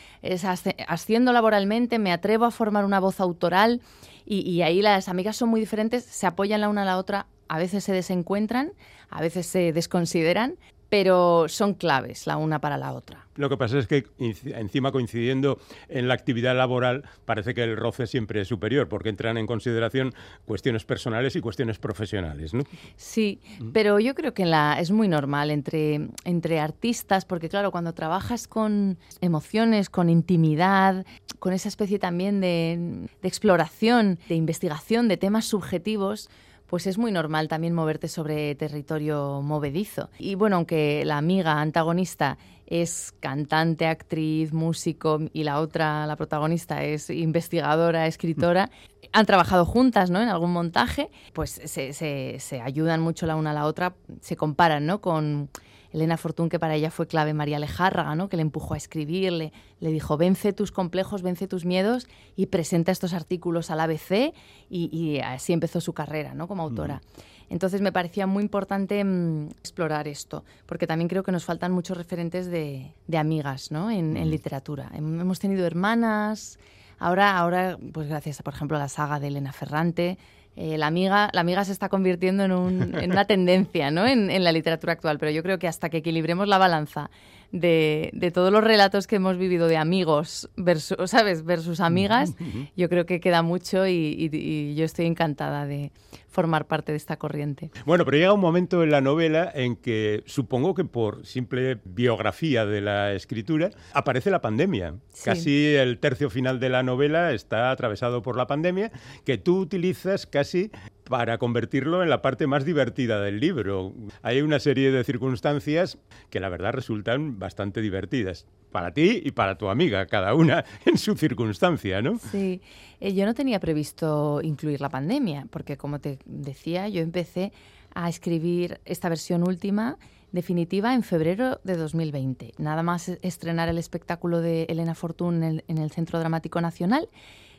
¿Asciendo 0.88 1.32
laboralmente? 1.32 1.98
¿Me 1.98 2.12
atrevo 2.12 2.46
a 2.46 2.50
formar 2.50 2.84
una 2.84 3.00
voz 3.00 3.20
autoral? 3.20 3.80
Y, 4.24 4.48
y 4.48 4.62
ahí 4.62 4.80
las 4.82 5.08
amigas 5.08 5.36
son 5.36 5.50
muy 5.50 5.60
diferentes, 5.60 6.04
se 6.04 6.26
apoyan 6.26 6.60
la 6.60 6.68
una 6.68 6.82
a 6.82 6.86
la 6.86 6.96
otra, 6.96 7.26
a 7.48 7.58
veces 7.58 7.84
se 7.84 7.92
desencuentran, 7.92 8.72
a 9.10 9.20
veces 9.20 9.46
se 9.46 9.72
desconsideran, 9.72 10.56
pero 10.92 11.46
son 11.48 11.72
claves 11.72 12.26
la 12.26 12.36
una 12.36 12.60
para 12.60 12.76
la 12.76 12.92
otra. 12.92 13.26
Lo 13.36 13.48
que 13.48 13.56
pasa 13.56 13.78
es 13.78 13.86
que 13.86 14.04
encima 14.18 14.92
coincidiendo 14.92 15.58
en 15.88 16.06
la 16.06 16.12
actividad 16.12 16.54
laboral 16.54 17.04
parece 17.24 17.54
que 17.54 17.62
el 17.62 17.78
roce 17.78 18.06
siempre 18.06 18.42
es 18.42 18.48
superior 18.48 18.90
porque 18.90 19.08
entran 19.08 19.38
en 19.38 19.46
consideración 19.46 20.12
cuestiones 20.44 20.84
personales 20.84 21.34
y 21.34 21.40
cuestiones 21.40 21.78
profesionales, 21.78 22.52
¿no? 22.52 22.64
Sí, 22.96 23.40
mm. 23.58 23.70
pero 23.72 24.00
yo 24.00 24.14
creo 24.14 24.34
que 24.34 24.44
la, 24.44 24.78
es 24.80 24.90
muy 24.90 25.08
normal 25.08 25.50
entre, 25.50 26.08
entre 26.24 26.60
artistas 26.60 27.24
porque 27.24 27.48
claro, 27.48 27.70
cuando 27.70 27.94
trabajas 27.94 28.46
con 28.46 28.98
emociones, 29.22 29.88
con 29.88 30.10
intimidad, 30.10 31.06
con 31.38 31.54
esa 31.54 31.70
especie 31.70 31.98
también 31.98 32.42
de, 32.42 33.08
de 33.22 33.28
exploración, 33.28 34.18
de 34.28 34.34
investigación 34.34 35.08
de 35.08 35.16
temas 35.16 35.46
subjetivos, 35.46 36.28
pues 36.72 36.86
es 36.86 36.96
muy 36.96 37.12
normal 37.12 37.48
también 37.48 37.74
moverte 37.74 38.08
sobre 38.08 38.54
territorio 38.54 39.42
movedizo. 39.42 40.08
Y 40.18 40.36
bueno, 40.36 40.56
aunque 40.56 41.04
la 41.04 41.18
amiga 41.18 41.60
antagonista 41.60 42.38
es 42.66 43.12
cantante, 43.20 43.86
actriz, 43.86 44.54
músico 44.54 45.20
y 45.34 45.44
la 45.44 45.60
otra, 45.60 46.06
la 46.06 46.16
protagonista, 46.16 46.82
es 46.82 47.10
investigadora, 47.10 48.06
escritora, 48.06 48.70
han 49.12 49.26
trabajado 49.26 49.66
juntas 49.66 50.08
¿no? 50.08 50.22
en 50.22 50.30
algún 50.30 50.50
montaje, 50.50 51.10
pues 51.34 51.60
se, 51.62 51.92
se, 51.92 52.36
se 52.38 52.62
ayudan 52.62 53.02
mucho 53.02 53.26
la 53.26 53.36
una 53.36 53.50
a 53.50 53.52
la 53.52 53.66
otra, 53.66 53.94
se 54.22 54.36
comparan 54.36 54.86
¿no? 54.86 55.02
con 55.02 55.50
Elena 55.92 56.16
Fortún, 56.16 56.48
que 56.48 56.58
para 56.58 56.74
ella 56.74 56.90
fue 56.90 57.06
clave 57.06 57.34
María 57.34 57.58
Lejárraga, 57.58 58.14
¿no? 58.14 58.28
que 58.28 58.36
le 58.36 58.42
empujó 58.42 58.74
a 58.74 58.76
escribir, 58.76 59.32
le, 59.32 59.52
dijo, 59.80 60.16
vence 60.16 60.52
tus 60.52 60.72
complejos, 60.72 61.22
vence 61.22 61.46
tus 61.46 61.64
miedos 61.64 62.08
y 62.34 62.46
presenta 62.46 62.92
estos 62.92 63.12
artículos 63.12 63.70
al 63.70 63.80
ABC 63.80 64.32
y, 64.70 65.18
así 65.20 65.52
empezó 65.52 65.80
su 65.80 65.92
carrera 65.92 66.34
¿no? 66.34 66.48
como 66.48 66.62
autora. 66.62 67.02
Entonces 67.50 67.82
me 67.82 67.92
parecía 67.92 68.26
muy 68.26 68.42
importante 68.42 69.04
mm, 69.04 69.48
explorar 69.58 70.08
esto, 70.08 70.44
porque 70.64 70.86
también 70.86 71.08
creo 71.08 71.22
que 71.22 71.32
nos 71.32 71.44
faltan 71.44 71.72
muchos 71.72 71.96
referentes 71.98 72.46
de, 72.46 72.94
amigas 73.14 73.70
¿no? 73.70 73.90
en, 73.90 74.30
literatura. 74.30 74.90
Hemos 74.94 75.38
tenido 75.38 75.66
hermanas, 75.66 76.58
ahora, 76.98 77.36
ahora 77.36 77.76
pues 77.92 78.08
gracias, 78.08 78.40
por 78.42 78.54
ejemplo, 78.54 78.78
a 78.78 78.80
la 78.80 78.88
saga 78.88 79.20
de 79.20 79.26
Elena 79.26 79.52
Ferrante, 79.52 80.16
eh, 80.54 80.76
la, 80.76 80.86
amiga, 80.86 81.30
la 81.32 81.40
amiga 81.40 81.64
se 81.64 81.72
está 81.72 81.88
convirtiendo 81.88 82.44
en, 82.44 82.52
una 82.52 83.24
tendencia 83.24 83.90
¿no? 83.90 84.06
en, 84.06 84.44
la 84.44 84.52
literatura 84.52 84.92
actual, 84.92 85.18
pero 85.18 85.30
yo 85.30 85.42
creo 85.42 85.58
que 85.58 85.66
hasta 85.66 85.88
que 85.88 85.98
equilibremos 85.98 86.46
la 86.46 86.58
balanza 86.58 87.10
de, 87.52 88.30
todos 88.34 88.50
los 88.50 88.64
relatos 88.64 89.06
que 89.06 89.16
hemos 89.16 89.36
vivido 89.36 89.68
de 89.68 89.76
amigos 89.76 90.50
versus, 90.56 91.10
¿sabes? 91.10 91.44
versus 91.44 91.80
amigas, 91.80 92.34
yo 92.76 92.88
creo 92.88 93.06
que 93.06 93.20
queda 93.20 93.42
mucho 93.42 93.86
y, 93.86 94.74
yo 94.74 94.84
estoy 94.84 95.06
encantada 95.06 95.66
de 95.66 95.92
formar 96.28 96.66
parte 96.66 96.92
de 96.92 96.96
esta 96.96 97.18
corriente. 97.18 97.70
Bueno, 97.84 98.06
pero 98.06 98.16
llega 98.16 98.32
un 98.32 98.40
momento 98.40 98.82
en 98.82 98.90
la 98.90 99.02
novela 99.02 99.52
en 99.54 99.76
que 99.76 100.22
supongo 100.24 100.74
que 100.74 100.84
por 100.84 101.26
simple 101.26 101.78
biografía 101.84 102.64
de 102.64 102.80
la 102.80 103.12
escritura 103.12 103.70
aparece 103.92 104.30
la 104.30 104.40
pandemia. 104.40 104.94
Casi 105.24 105.74
el 105.74 105.98
tercio 105.98 106.30
final 106.30 106.58
de 106.58 106.70
la 106.70 106.82
novela 106.82 107.32
está 107.32 107.70
atravesado 107.70 108.22
por 108.22 108.36
la 108.36 108.46
pandemia 108.46 108.90
que 109.26 109.36
tú 109.36 109.58
utilizas 109.58 110.26
casi 110.26 110.70
para 111.12 111.36
convertirlo 111.36 112.02
en 112.02 112.08
la 112.08 112.22
parte 112.22 112.46
más 112.46 112.64
divertida 112.64 113.20
del 113.20 113.38
libro. 113.38 113.92
Hay 114.22 114.40
una 114.40 114.58
serie 114.58 114.90
de 114.90 115.04
circunstancias 115.04 115.98
que 116.30 116.40
la 116.40 116.48
verdad 116.48 116.72
resultan 116.72 117.38
bastante 117.38 117.82
divertidas 117.82 118.46
para 118.70 118.94
ti 118.94 119.20
y 119.22 119.32
para 119.32 119.58
tu 119.58 119.68
amiga, 119.68 120.06
cada 120.06 120.34
una 120.34 120.64
en 120.86 120.96
su 120.96 121.14
circunstancia, 121.14 122.00
¿no? 122.00 122.16
Sí, 122.16 122.62
eh, 122.98 123.12
yo 123.12 123.26
no 123.26 123.34
tenía 123.34 123.60
previsto 123.60 124.40
incluir 124.42 124.80
la 124.80 124.88
pandemia, 124.88 125.48
porque 125.50 125.76
como 125.76 126.00
te 126.00 126.18
decía, 126.24 126.88
yo 126.88 127.02
empecé 127.02 127.52
a 127.94 128.08
escribir 128.08 128.80
esta 128.86 129.10
versión 129.10 129.46
última 129.46 129.98
definitiva 130.30 130.94
en 130.94 131.02
febrero 131.02 131.60
de 131.62 131.76
2020. 131.76 132.54
Nada 132.56 132.82
más 132.82 133.10
estrenar 133.20 133.68
el 133.68 133.76
espectáculo 133.76 134.40
de 134.40 134.62
Elena 134.70 134.94
Fortún 134.94 135.42
en 135.42 135.76
el 135.76 135.90
Centro 135.90 136.18
Dramático 136.18 136.62
Nacional, 136.62 137.10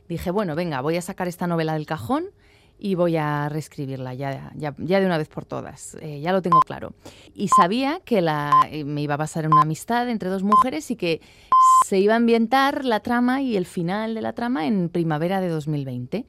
dije, 0.10 0.32
bueno, 0.32 0.56
venga, 0.56 0.82
voy 0.82 0.98
a 0.98 1.04
sacar 1.04 1.28
esta 1.28 1.46
novela 1.46 1.74
del 1.74 1.86
cajón 1.86 2.26
y 2.84 2.96
voy 2.96 3.16
a 3.16 3.48
reescribirla 3.48 4.14
ya, 4.14 4.52
ya, 4.56 4.74
de 4.74 5.06
una 5.06 5.18
vez 5.18 5.30
por 5.30 5.46
todas. 5.46 5.96
Eh, 6.02 6.20
ya 6.20 6.34
lo 6.34 6.42
tengo 6.42 6.60
claro. 6.60 6.94
Y 7.34 7.48
sabía 7.48 8.02
que 8.04 8.22
la, 8.22 8.52
eh, 8.70 8.84
me 8.84 9.02
iba 9.02 9.14
a 9.14 9.18
basar 9.18 9.46
en 9.46 9.54
una 9.54 9.62
amistad 9.62 10.10
entre 10.10 10.28
dos 10.28 10.44
mujeres 10.44 10.92
y 10.92 10.98
que 10.98 11.22
se 11.88 12.00
iba 12.00 12.12
a 12.12 12.18
ambientar 12.18 12.84
la 12.84 13.00
trama 13.00 13.42
y 13.42 13.56
el 13.56 13.66
final 13.66 14.16
de 14.16 14.22
la 14.22 14.34
trama 14.34 14.68
en 14.68 14.90
primavera 14.90 15.40
de 15.40 15.48
2020 15.48 16.26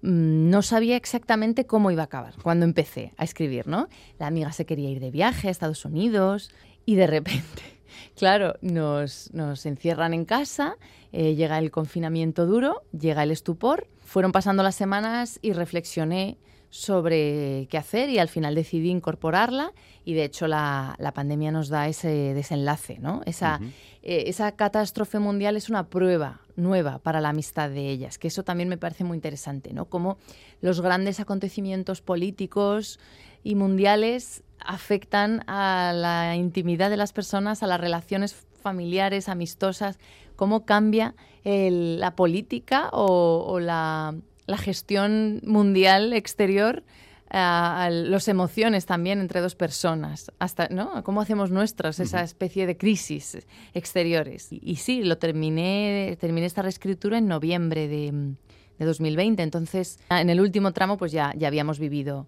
mm, 0.00 0.48
no 0.48 0.62
sabía 0.62 0.96
exactamente 0.96 1.66
cómo 1.66 1.90
iba 1.90 2.00
a 2.00 2.06
acabar 2.06 2.36
cuando 2.42 2.64
empecé 2.64 3.12
a 3.18 3.24
escribir, 3.24 3.68
¿no? 3.68 3.88
La 4.18 4.28
amiga 4.28 4.50
se 4.52 4.64
quería 4.64 4.88
ir 4.88 4.98
de 4.98 5.10
viaje 5.10 5.48
a 5.48 5.50
Estados 5.50 5.84
Unidos 5.84 6.50
y 6.86 6.94
de 6.94 7.06
repente, 7.06 7.81
claro, 8.16 8.54
nos, 8.60 9.32
nos 9.32 9.66
encierran 9.66 10.14
en 10.14 10.24
casa, 10.24 10.76
eh, 11.12 11.34
llega 11.34 11.58
el 11.58 11.70
confinamiento 11.70 12.46
duro, 12.46 12.82
llega 12.92 13.22
el 13.22 13.30
estupor 13.30 13.88
fueron 14.12 14.30
pasando 14.30 14.62
las 14.62 14.74
semanas 14.74 15.38
y 15.40 15.54
reflexioné 15.54 16.36
sobre 16.68 17.66
qué 17.70 17.78
hacer 17.78 18.10
y 18.10 18.18
al 18.18 18.28
final 18.28 18.54
decidí 18.54 18.90
incorporarla 18.90 19.72
y 20.04 20.12
de 20.12 20.24
hecho 20.24 20.46
la, 20.46 21.12
pandemia 21.14 21.50
nos 21.50 21.68
da 21.70 21.88
ese 21.88 22.34
desenlace, 22.34 22.98
¿no? 22.98 23.22
Esa, 23.24 23.58
eh, 24.02 24.24
esa 24.26 24.52
catástrofe 24.52 25.18
mundial 25.18 25.56
es 25.56 25.70
una 25.70 25.88
prueba 25.88 26.42
nueva 26.56 26.98
para 26.98 27.22
la 27.22 27.30
amistad 27.30 27.70
de 27.70 27.88
ellas, 27.88 28.18
que 28.18 28.28
eso 28.28 28.42
también 28.42 28.68
me 28.68 28.76
parece 28.76 29.04
muy 29.04 29.16
interesante, 29.16 29.72
¿no? 29.72 29.86
Cómo 29.86 30.18
los 30.60 30.82
grandes 30.82 31.20
acontecimientos 31.20 32.02
políticos 32.02 33.00
y 33.42 33.54
mundiales 33.54 34.42
afectan 34.66 35.42
a 35.48 35.92
la 35.94 36.36
intimidad 36.36 36.90
de 36.90 36.96
las 36.96 37.12
personas, 37.12 37.62
a 37.62 37.66
las 37.66 37.80
relaciones 37.80 38.34
familiares, 38.62 39.28
amistosas, 39.28 39.98
cómo 40.36 40.64
cambia 40.64 41.14
la 41.44 42.16
política 42.16 42.88
o, 42.92 43.58
la, 43.60 44.14
gestión 44.58 45.40
mundial 45.44 46.12
exterior 46.12 46.82
a, 47.30 47.88
las 47.90 48.28
emociones 48.28 48.84
también 48.84 49.20
entre 49.20 49.40
dos 49.40 49.54
personas, 49.54 50.30
hasta, 50.38 50.68
¿no? 50.68 51.02
Cómo 51.04 51.20
hacemos 51.20 51.50
nuestras 51.50 51.98
esa 52.00 52.22
especie 52.22 52.66
de 52.66 52.76
crisis 52.76 53.38
exteriores. 53.72 54.48
Y, 54.50 54.76
sí, 54.76 55.02
lo 55.04 55.16
terminé, 55.18 56.16
terminé 56.20 56.46
esta 56.46 56.62
reescritura 56.62 57.18
en 57.18 57.28
noviembre 57.28 57.88
de, 57.88 58.34
de, 58.78 58.84
2020, 58.84 59.42
entonces 59.42 59.98
en 60.10 60.28
el 60.28 60.40
último 60.40 60.72
tramo 60.72 60.98
pues 60.98 61.12
ya, 61.12 61.32
ya 61.36 61.48
habíamos 61.48 61.78
vivido 61.78 62.26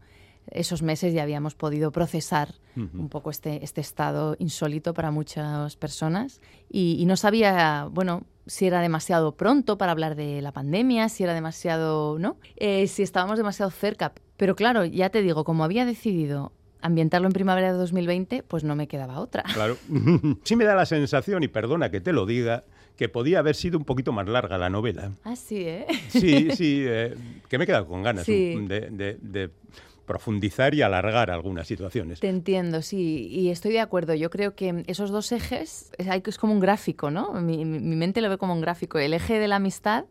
esos 0.50 0.82
meses 0.82 1.14
ya 1.14 1.22
habíamos 1.22 1.54
podido 1.54 1.92
procesar 1.92 2.54
un 2.76 3.08
poco 3.08 3.30
este, 3.30 3.62
este 3.62 3.80
estado 3.80 4.34
insólito 4.38 4.94
para 4.94 5.10
muchas 5.10 5.76
personas 5.76 6.40
y, 6.68 7.04
no 7.06 7.16
sabía, 7.16 7.88
bueno, 7.90 8.24
si 8.46 8.66
era 8.66 8.80
demasiado 8.80 9.36
pronto 9.36 9.78
para 9.78 9.92
hablar 9.92 10.16
de 10.16 10.42
la 10.42 10.52
pandemia, 10.52 11.08
si 11.08 11.22
era 11.22 11.34
demasiado, 11.34 12.18
¿no? 12.18 12.36
Eh, 12.56 12.86
si 12.88 13.02
estábamos 13.02 13.38
demasiado 13.38 13.70
cerca. 13.70 14.12
Pero 14.36 14.56
claro, 14.56 14.84
ya 14.84 15.10
te 15.10 15.22
digo, 15.22 15.44
como 15.44 15.64
había 15.64 15.84
decidido 15.84 16.52
ambientarlo 16.80 17.28
en 17.28 17.32
primavera 17.32 17.72
de 17.72 17.78
2020, 17.78 18.42
pues 18.42 18.64
no 18.64 18.76
me 18.76 18.88
quedaba 18.88 19.20
otra. 19.20 19.44
Claro. 19.54 19.76
sí 20.44 20.56
me 20.56 20.64
da 20.64 20.74
la 20.74 20.84
sensación, 20.84 21.42
y 21.42 21.48
perdona 21.48 21.90
que 21.90 22.00
te 22.00 22.12
lo 22.12 22.26
diga, 22.26 22.64
que 22.96 23.08
podía 23.08 23.38
haber 23.38 23.54
sido 23.54 23.78
un 23.78 23.84
poquito 23.84 24.12
más 24.12 24.28
larga 24.28 24.58
la 24.58 24.68
novela. 24.68 25.12
Ah, 25.24 25.36
sí, 25.36 25.62
¿eh? 25.66 25.86
Sí, 26.08 26.50
sí, 26.50 26.84
eh, 26.86 27.14
que 27.48 27.58
me 27.58 27.64
he 27.64 27.66
quedado 27.66 27.86
con 27.86 28.02
ganas 28.02 28.26
de 28.26 29.50
profundizar 30.04 30.74
y 30.74 30.82
alargar 30.82 31.30
algunas 31.30 31.66
situaciones. 31.66 32.20
Te 32.20 32.28
entiendo, 32.28 32.82
sí, 32.82 33.28
y 33.30 33.50
estoy 33.50 33.72
de 33.72 33.80
acuerdo. 33.80 34.14
Yo 34.14 34.30
creo 34.30 34.54
que 34.54 34.84
esos 34.86 35.10
dos 35.10 35.32
ejes 35.32 35.90
es 35.98 36.38
como 36.38 36.52
un 36.52 36.60
gráfico, 36.60 37.10
¿no? 37.10 37.32
Mi, 37.34 37.64
mente 37.64 38.20
lo 38.20 38.28
ve 38.28 38.38
como 38.38 38.52
un 38.52 38.60
gráfico. 38.60 38.98
El 38.98 39.14
eje 39.14 39.38
de 39.38 39.48
la 39.48 39.56
amistad 39.56 40.04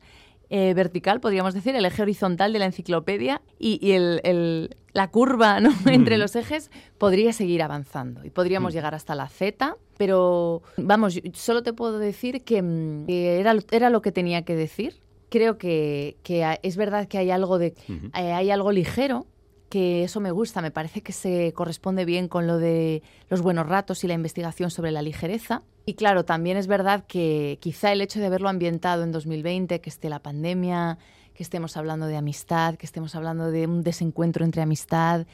eh, 0.49 0.73
vertical, 0.73 1.19
podríamos 1.19 1.53
decir, 1.53 1.75
el 1.75 1.85
eje 1.85 2.01
horizontal 2.01 2.53
de 2.53 2.59
la 2.59 2.65
enciclopedia 2.65 3.41
y, 3.59 3.91
el, 3.91 4.75
la 4.93 5.09
curva 5.09 5.59
¿no? 5.59 5.71
entre 5.85 6.17
los 6.17 6.35
ejes 6.35 6.69
podría 6.97 7.33
seguir 7.33 7.63
avanzando 7.63 8.23
y 8.25 8.29
podríamos 8.29 8.73
mm. 8.73 8.75
llegar 8.75 8.95
hasta 8.95 9.15
la 9.15 9.29
Z, 9.29 9.77
pero 9.97 10.61
vamos, 10.77 11.19
solo 11.33 11.63
te 11.63 11.73
puedo 11.73 11.97
decir 11.99 12.43
que, 12.43 12.61
mm, 12.61 13.05
era, 13.09 13.55
era 13.71 13.89
lo 13.89 14.01
que 14.01 14.11
tenía 14.11 14.43
que 14.43 14.55
decir. 14.55 15.01
Creo 15.29 15.57
que, 15.57 16.17
que 16.21 16.59
es 16.61 16.77
verdad 16.77 17.07
que 17.07 17.17
hay 17.17 17.31
algo, 17.31 17.57
de, 17.57 17.73
eh, 17.89 18.33
hay 18.33 18.51
algo 18.51 18.71
ligero 18.71 19.25
que 19.73 20.03
eso 20.03 20.19
me 20.19 20.29
gusta, 20.29 20.61
me 20.61 20.69
parece 20.69 21.01
que 21.01 21.13
se 21.13 21.51
corresponde 21.53 22.05
bien 22.05 22.27
con 22.27 22.45
lo 22.45 22.59
de 22.59 23.01
los 23.27 23.41
buenos 23.41 23.67
ratos 23.67 24.03
y 24.03 24.07
la 24.07 24.13
investigación 24.13 24.69
sobre 24.69 24.91
la 24.91 25.01
ligereza. 25.01 25.63
Y 25.87 25.95
claro, 25.95 26.25
también 26.25 26.57
es 26.57 26.67
verdad 26.67 27.05
que 27.07 27.57
quizá 27.59 27.91
el 27.91 28.01
hecho 28.01 28.19
de 28.19 28.27
haberlo 28.27 28.49
ambientado 28.49 29.01
en 29.01 29.11
2020, 29.11 29.81
que 29.81 29.89
esté 29.89 30.09
la 30.09 30.19
pandemia, 30.19 30.99
que 31.33 31.41
estemos 31.41 31.75
hablando 31.75 32.05
de 32.05 32.17
amistad, 32.17 32.75
que 32.75 32.85
estemos 32.85 33.15
hablando 33.15 33.49
de 33.49 33.65
un 33.65 33.81
desencuentro 33.81 34.45
entre 34.45 34.61
amistad, 34.61 35.25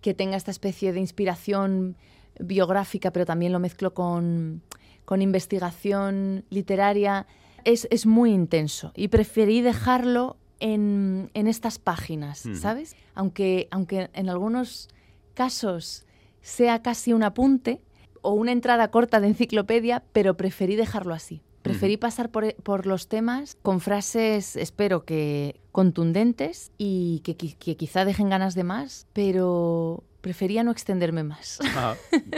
que 0.00 0.14
tenga 0.14 0.38
esta 0.38 0.52
especie 0.52 0.94
de 0.94 1.00
inspiración 1.00 1.98
biográfica, 2.40 3.10
pero 3.10 3.26
también 3.26 3.52
lo 3.52 3.58
mezclo 3.58 3.92
con, 3.92 4.62
con 5.04 5.20
investigación 5.20 6.46
literaria, 6.48 7.26
es, 7.64 7.86
es 7.90 8.06
muy 8.06 8.32
intenso. 8.32 8.92
Y 8.96 9.08
preferí 9.08 9.60
dejarlo 9.60 10.38
en, 10.62 11.30
estas 11.34 11.78
páginas, 11.78 12.44
¿sabes? 12.54 12.96
Aunque, 13.14 13.68
aunque 13.70 14.08
en 14.14 14.30
algunos 14.30 14.88
casos 15.34 16.06
sea 16.40 16.82
casi 16.82 17.12
un 17.12 17.24
apunte 17.24 17.80
o 18.22 18.32
una 18.32 18.52
entrada 18.52 18.90
corta 18.90 19.20
de 19.20 19.28
enciclopedia, 19.28 20.04
pero 20.12 20.36
preferí 20.36 20.76
dejarlo 20.76 21.14
así. 21.14 21.42
Preferí 21.62 21.96
pasar 21.96 22.30
por, 22.30 22.54
por, 22.56 22.86
los 22.86 23.08
temas 23.08 23.56
con 23.62 23.80
frases, 23.80 24.56
espero 24.56 25.04
que 25.04 25.60
contundentes 25.70 26.72
y 26.76 27.20
que, 27.20 27.36
que, 27.36 27.76
quizá 27.76 28.04
dejen 28.04 28.28
ganas 28.28 28.56
de 28.56 28.64
más, 28.64 29.06
pero, 29.12 30.02
prefería 30.22 30.62
no 30.62 30.70
extenderme 30.70 31.24
más. 31.24 31.58
Ah, 31.76 31.96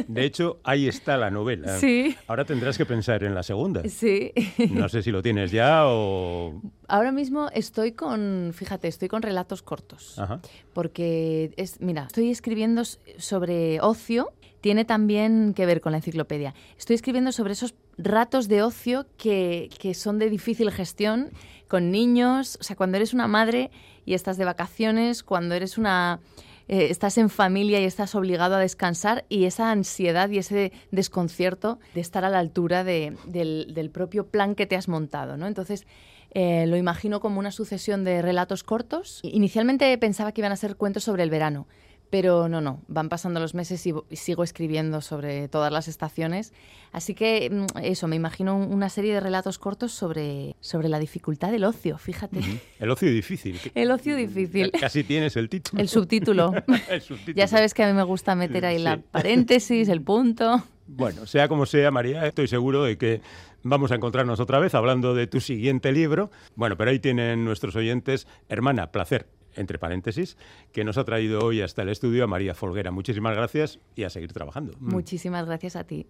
de 0.09 0.25
hecho, 0.25 0.59
ahí 0.65 0.89
está 0.89 1.17
la 1.17 1.31
novela. 1.31 1.79
Sí. 1.79 2.17
Ahora 2.27 2.45
tendrás 2.45 2.77
que 2.77 2.87
pensar 2.87 3.23
en 3.23 3.35
la 3.35 3.43
segunda. 3.43 3.83
Sí. 3.89 4.33
No 4.71 4.89
sé 4.89 5.03
si 5.03 5.13
lo 5.13 5.23
tienes 5.23 5.53
ya 5.53 5.87
o... 5.87 6.61
Ahora 6.89 7.13
mismo 7.13 7.51
estoy 7.51 7.93
con, 7.93 8.53
fíjate, 8.55 8.89
estoy 8.89 9.09
con 9.09 9.23
relatos 9.23 9.63
cortos. 9.63 10.19
Ajá. 10.19 10.41
Porque, 10.73 11.53
es, 11.57 11.81
mira, 11.81 12.05
estoy 12.07 12.31
escribiendo 12.31 12.83
sobre 12.85 13.81
ocio, 13.81 14.33
tiene 14.63 14.87
también 14.87 15.53
que 15.55 15.67
ver 15.67 15.83
con 15.83 15.93
la 15.93 15.99
enciclopedia. 15.99 16.55
Estoy 16.79 16.95
escribiendo 16.97 17.33
sobre 17.33 17.53
esos 17.53 17.75
ratos 17.99 18.49
de 18.49 18.63
ocio 18.63 19.07
que, 19.19 19.69
que 19.79 19.93
son 19.93 20.19
de 20.19 20.31
difícil 20.31 20.71
gestión 20.71 21.31
con 21.69 21.91
niños, 21.91 22.57
o 22.61 22.65
sea, 22.65 22.77
cuando 22.77 22.97
eres 22.97 23.13
una 23.13 23.29
madre 23.29 23.71
y 24.07 24.15
estás 24.15 24.39
de 24.39 24.45
vacaciones, 24.47 25.23
cuando 25.23 25.55
eres 25.55 25.77
una 25.77 26.21
eh, 26.69 26.89
estás 26.91 27.19
en 27.19 27.29
familia 27.29 27.81
y 27.81 27.85
estás 27.85 28.15
obligado 28.15 28.55
a 28.55 28.59
descansar 28.59 29.25
y 29.29 29.45
esa 29.45 29.71
ansiedad 29.71 30.31
y 30.31 30.39
ese 30.39 30.73
desconcierto 30.91 31.79
de 31.95 32.01
estar 32.01 32.25
a 32.25 32.31
la 32.31 32.39
altura 32.39 32.85
del, 32.85 33.91
propio 33.93 34.27
plan 34.27 34.55
que 34.55 34.67
te 34.67 34.77
has 34.77 34.89
montado, 34.89 35.37
¿no? 35.37 35.47
Entonces, 35.47 35.87
eh, 36.31 36.67
lo 36.67 36.77
imagino 36.77 37.21
como 37.21 37.39
una 37.39 37.53
sucesión 37.53 38.03
de 38.03 38.23
relatos 38.23 38.65
cortos. 38.65 39.21
Inicialmente 39.23 39.97
pensaba 39.99 40.33
que 40.33 40.41
iban 40.41 40.53
a 40.53 40.57
ser 40.57 40.77
cuentos 40.77 41.05
sobre 41.05 41.23
el 41.23 41.31
verano, 41.31 41.67
pero 42.15 42.49
no, 42.49 42.61
no, 42.61 42.81
van 42.87 43.09
pasando 43.09 43.41
los 43.41 43.57
meses 43.57 43.85
y, 43.89 43.93
sigo 44.13 44.45
escribiendo 44.45 45.01
sobre 45.01 45.49
todas 45.49 45.73
las 45.73 45.89
estaciones. 45.89 46.53
Así 46.93 47.13
que 47.13 47.51
mm, 47.51 47.79
eso, 47.83 48.07
me 48.07 48.15
imagino 48.15 48.57
una 48.57 48.89
serie 48.89 49.15
de 49.15 49.19
relatos 49.19 49.59
cortos 49.59 49.91
sobre, 49.91 50.55
sobre 50.61 50.89
la 50.89 51.01
dificultad 51.01 51.51
del 51.51 51.65
ocio, 51.65 51.99
fíjate. 51.99 52.39
El 52.79 52.91
ocio 52.93 53.11
difícil. 53.11 53.59
El 53.75 53.91
ocio 53.91 54.15
difícil. 54.15 54.71
Casi 54.71 55.03
tienes 55.03 55.35
el 55.35 55.49
título. 55.49 55.83
El 55.83 55.89
subtítulo. 55.89 56.53
el 56.89 57.01
subtítulo. 57.01 57.37
Ya 57.37 57.49
sabes 57.49 57.75
que 57.75 57.83
a 57.83 57.89
mí 57.89 57.95
me 57.95 58.05
gusta 58.05 58.37
meter 58.37 58.65
ahí 58.65 58.79
la 58.79 58.99
paréntesis, 58.99 59.89
el 59.89 60.01
punto. 60.01 60.63
Bueno, 60.87 61.27
sea 61.27 61.49
como 61.49 61.67
sea, 61.67 61.91
María, 61.91 62.25
estoy 62.29 62.47
seguro 62.47 62.85
de 62.85 62.97
que 62.97 63.23
vamos 63.65 63.91
a 63.91 63.97
encontrarnos 63.97 64.39
otra 64.39 64.61
vez 64.61 64.77
hablando 64.77 65.17
de 65.17 65.27
tu 65.27 65.41
siguiente 65.41 65.91
libro. 65.91 66.31
Bueno, 66.55 66.77
pero 66.77 66.93
ahí 66.93 67.01
tienen 67.01 67.45
nuestros 67.45 67.75
oyentes, 67.75 68.29
hermana, 68.49 68.93
placer 68.93 69.27
entre 69.57 69.79
paréntesis, 69.79 70.37
que 70.73 70.85
nos 70.85 70.99
ha 70.99 71.05
traído 71.05 71.41
hoy 71.41 71.61
hasta 71.61 71.83
el 71.83 71.89
estudio 71.89 72.25
a 72.25 72.27
María 72.27 72.55
Folguera. 72.55 72.91
Muchísimas 72.91 73.37
gracias 73.37 73.79
y 73.95 74.05
a 74.05 74.11
seguir 74.11 74.33
trabajando. 74.33 74.75
Mm. 74.79 74.93
Muchísimas 74.93 75.47
gracias 75.47 75.77
a 75.77 75.85
ti. 75.85 76.07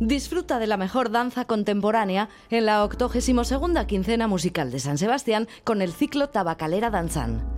Disfruta 0.00 0.60
de 0.60 0.68
la 0.68 0.76
mejor 0.76 1.10
danza 1.10 1.44
contemporánea 1.44 2.28
en 2.50 2.66
la 2.66 2.84
82 2.84 3.86
quincena 3.86 4.28
musical 4.28 4.70
de 4.70 4.78
San 4.78 4.96
Sebastián 4.96 5.48
con 5.64 5.82
el 5.82 5.92
ciclo 5.92 6.28
Tabacalera 6.28 6.90
Danzán. 6.90 7.57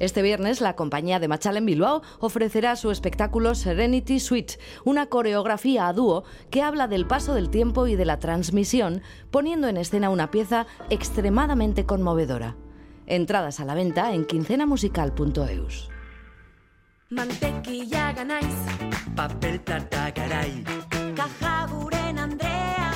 Este 0.00 0.22
viernes, 0.22 0.62
la 0.62 0.74
compañía 0.76 1.20
de 1.20 1.28
Machal 1.28 1.58
en 1.58 1.66
Bilbao 1.66 2.02
ofrecerá 2.18 2.74
su 2.74 2.90
espectáculo 2.90 3.54
Serenity 3.54 4.18
Suite, 4.18 4.54
una 4.84 5.06
coreografía 5.06 5.86
a 5.86 5.92
dúo 5.92 6.24
que 6.50 6.62
habla 6.62 6.88
del 6.88 7.06
paso 7.06 7.34
del 7.34 7.50
tiempo 7.50 7.86
y 7.86 7.96
de 7.96 8.06
la 8.06 8.18
transmisión, 8.18 9.02
poniendo 9.30 9.68
en 9.68 9.76
escena 9.76 10.08
una 10.08 10.30
pieza 10.30 10.66
extremadamente 10.88 11.84
conmovedora. 11.84 12.56
Entradas 13.06 13.60
a 13.60 13.66
la 13.66 13.74
venta 13.74 14.14
en 14.14 14.24
quincenamusical.eus. 14.24 15.90
Mantequilla 17.10 18.14
papel 19.14 19.60
Andrea, 22.16 22.92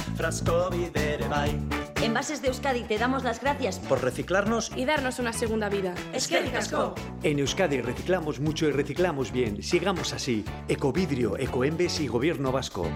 Envases 2.04 2.42
de 2.42 2.48
Euskadi 2.48 2.82
te 2.82 2.98
damos 2.98 3.24
las 3.24 3.40
gracias 3.40 3.78
por 3.78 4.02
reciclarnos 4.02 4.70
y 4.76 4.84
darnos 4.84 5.18
una 5.20 5.32
segunda 5.32 5.70
vida. 5.70 5.94
Es 6.12 6.28
que 6.28 6.38
ricasco. 6.38 6.94
En 7.22 7.38
Euskadi 7.38 7.80
reciclamos 7.80 8.40
mucho 8.40 8.68
y 8.68 8.72
reciclamos 8.72 9.32
bien. 9.32 9.62
Sigamos 9.62 10.12
así. 10.12 10.44
Ecovidrio, 10.68 11.38
Ecoembes 11.38 12.00
y 12.00 12.06
Gobierno 12.06 12.52
Vasco. 12.52 12.86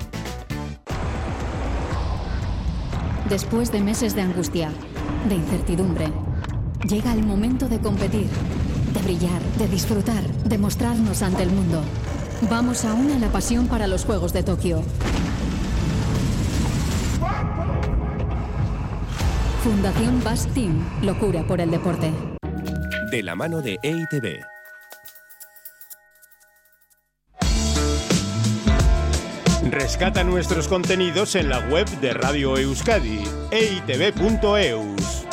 Después 3.31 3.73
de 3.73 3.81
meses 3.81 4.14
de 4.14 4.21
angustia, 4.21 4.71
de 5.27 5.37
incertidumbre, 5.37 6.12
llega 6.87 7.14
el 7.14 7.25
momento 7.25 7.66
de 7.66 7.79
competir, 7.79 8.29
de 8.92 9.01
brillar, 9.01 9.40
de 9.59 9.68
disfrutar, 9.68 10.23
de 10.23 10.59
mostrarnos 10.59 11.23
ante 11.23 11.44
el 11.44 11.51
mundo. 11.51 11.83
Vamos 12.51 12.85
a 12.85 12.92
una 12.92 13.18
la 13.18 13.29
pasión 13.29 13.68
para 13.68 13.87
los 13.87 14.05
Juegos 14.05 14.35
de 14.35 14.42
Tokio. 14.42 14.83
Fundación 19.62 20.23
Bass 20.23 20.47
Team, 20.55 20.85
locura 21.03 21.42
por 21.42 21.61
el 21.61 21.71
deporte. 21.71 22.12
De 23.11 23.23
la 23.25 23.35
mano 23.35 23.61
de 23.61 23.77
EITB. 23.83 24.40
Rescata 29.68 30.23
nuestros 30.23 30.68
contenidos 30.68 31.35
en 31.35 31.49
la 31.49 31.59
web 31.59 31.87
de 32.01 32.14
Radio 32.14 32.57
Euskadi, 32.57 33.25
eitv.eus. 33.51 35.27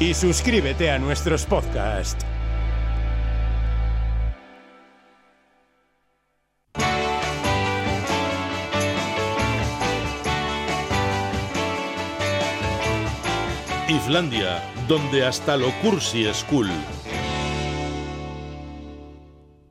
Y 0.00 0.14
suscríbete 0.14 0.90
a 0.90 0.98
nuestros 0.98 1.46
podcasts. 1.46 2.26
Donde 14.12 15.24
hasta 15.24 15.56
lo 15.56 15.70
cursi 15.80 16.26
es 16.26 16.44
cool. 16.44 16.68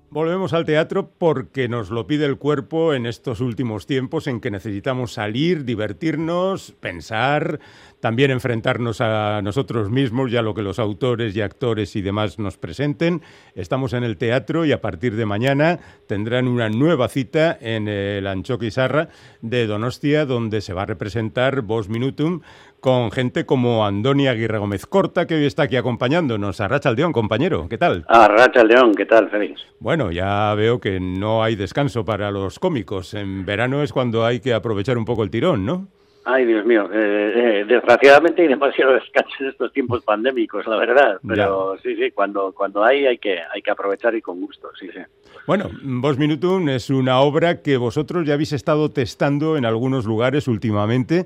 Volvemos 0.10 0.52
al 0.54 0.66
teatro 0.66 1.12
porque 1.18 1.70
nos 1.70 1.92
lo 1.92 2.08
pide 2.08 2.26
el 2.26 2.38
cuerpo 2.38 2.96
en 2.96 3.06
estos 3.06 3.40
últimos 3.40 3.86
tiempos 3.86 4.26
en 4.26 4.42
que 4.42 4.50
necesitamos 4.50 5.14
salir, 5.14 5.64
divertirnos, 5.64 6.74
pensar, 6.80 7.60
también 8.02 8.32
enfrentarnos 8.32 9.00
a 9.00 9.42
nosotros 9.42 9.90
mismos 9.90 10.32
y 10.32 10.38
a 10.38 10.42
lo 10.42 10.54
que 10.54 10.64
los 10.64 10.80
autores 10.80 11.34
y 11.34 11.42
actores 11.42 11.96
y 11.96 12.02
demás 12.02 12.40
nos 12.40 12.58
presenten. 12.58 13.22
Estamos 13.56 13.94
en 13.94 14.04
el 14.04 14.18
teatro 14.18 14.66
y 14.66 14.74
a 14.74 14.82
partir 14.82 15.16
de 15.16 15.26
mañana 15.26 15.80
tendrán 16.08 16.50
una 16.50 16.68
nueva 16.68 17.08
cita 17.08 17.58
en 17.62 17.88
el 17.88 18.28
Anchoqui 18.28 18.70
Sarra 18.70 19.08
de 19.42 19.66
Donostia 19.66 20.26
donde 20.26 20.60
se 20.60 20.74
va 20.74 20.82
a 20.82 20.88
representar 20.88 21.62
Vos 21.62 21.88
Minutum 21.88 22.42
con 22.82 23.12
gente 23.12 23.46
como 23.46 23.86
Andoni 23.86 24.28
Aguirre 24.28 24.58
Gómez 24.58 24.88
Corta, 24.88 25.28
que 25.28 25.36
hoy 25.36 25.46
está 25.46 25.64
aquí 25.64 25.78
acompañándonos. 25.78 26.60
A 26.60 26.68
Racha 26.68 26.92
León, 26.92 27.14
compañero, 27.14 27.68
¿qué 27.70 27.78
tal? 27.78 28.04
A 28.08 28.28
Racha 28.28 28.64
León, 28.64 28.94
¿qué 28.96 29.06
tal, 29.06 29.30
Félix? 29.30 29.62
Bueno, 29.80 30.12
ya 30.12 30.54
veo 30.56 30.82
que 30.82 31.00
no 31.00 31.44
hay 31.44 31.56
descanso 31.56 32.04
para 32.04 32.32
los 32.32 32.58
cómicos. 32.58 33.14
En 33.14 33.46
verano 33.46 33.84
es 33.84 33.94
cuando 33.94 34.26
hay 34.26 34.40
que 34.40 34.54
aprovechar 34.54 34.98
un 34.98 35.06
poco 35.06 35.24
el 35.24 35.30
tirón, 35.30 35.64
¿no? 35.64 35.88
Ay, 36.24 36.46
Dios 36.46 36.66
mío, 36.66 36.88
eh, 36.94 37.34
eh, 37.62 37.66
desgraciadamente 37.68 38.44
hay 38.44 38.48
demasiado 38.48 38.94
descanso 39.00 39.32
en 39.40 39.50
estos 39.50 39.72
tiempos 39.74 40.04
pandémicos, 40.04 40.66
la 40.66 40.78
verdad. 40.78 41.20
Pero 41.28 41.78
sí, 41.84 41.96
sí, 41.96 42.12
cuando, 42.12 42.52
cuando 42.52 42.84
hay, 42.84 43.06
hay 43.06 43.20
que, 43.20 43.38
hay 43.40 43.62
que 43.62 43.72
aprovechar 43.72 44.16
y 44.16 44.22
con 44.22 44.42
gusto, 44.42 44.70
sí, 44.80 44.90
sí. 44.92 45.00
Bueno, 45.48 45.70
Vos 45.84 46.18
Minutum 46.18 46.70
es 46.70 46.90
una 46.90 47.20
obra 47.22 47.62
que 47.62 47.78
vosotros 47.78 48.26
ya 48.26 48.36
habéis 48.36 48.54
estado 48.54 48.90
testando 48.90 49.58
en 49.58 49.66
algunos 49.66 50.06
lugares 50.06 50.48
últimamente 50.48 51.26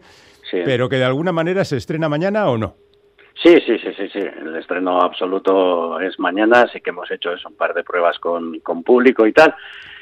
pero 0.51 0.89
que 0.89 0.97
de 0.97 1.05
alguna 1.05 1.31
manera 1.31 1.65
se 1.65 1.77
estrena 1.77 2.09
mañana 2.09 2.49
o 2.49 2.57
no. 2.57 2.75
Sí, 3.41 3.53
sí, 3.65 3.77
sí, 3.79 3.89
sí, 3.97 4.07
sí. 4.11 4.19
El 4.19 4.55
estreno 4.55 5.01
absoluto 5.01 5.99
es 5.99 6.17
mañana, 6.19 6.61
así 6.61 6.79
que 6.79 6.91
hemos 6.91 7.09
hecho 7.11 7.33
eso, 7.33 7.49
un 7.49 7.55
par 7.55 7.73
de 7.73 7.83
pruebas 7.83 8.17
con, 8.19 8.59
con 8.61 8.83
público 8.83 9.27
y 9.27 9.33
tal, 9.33 9.53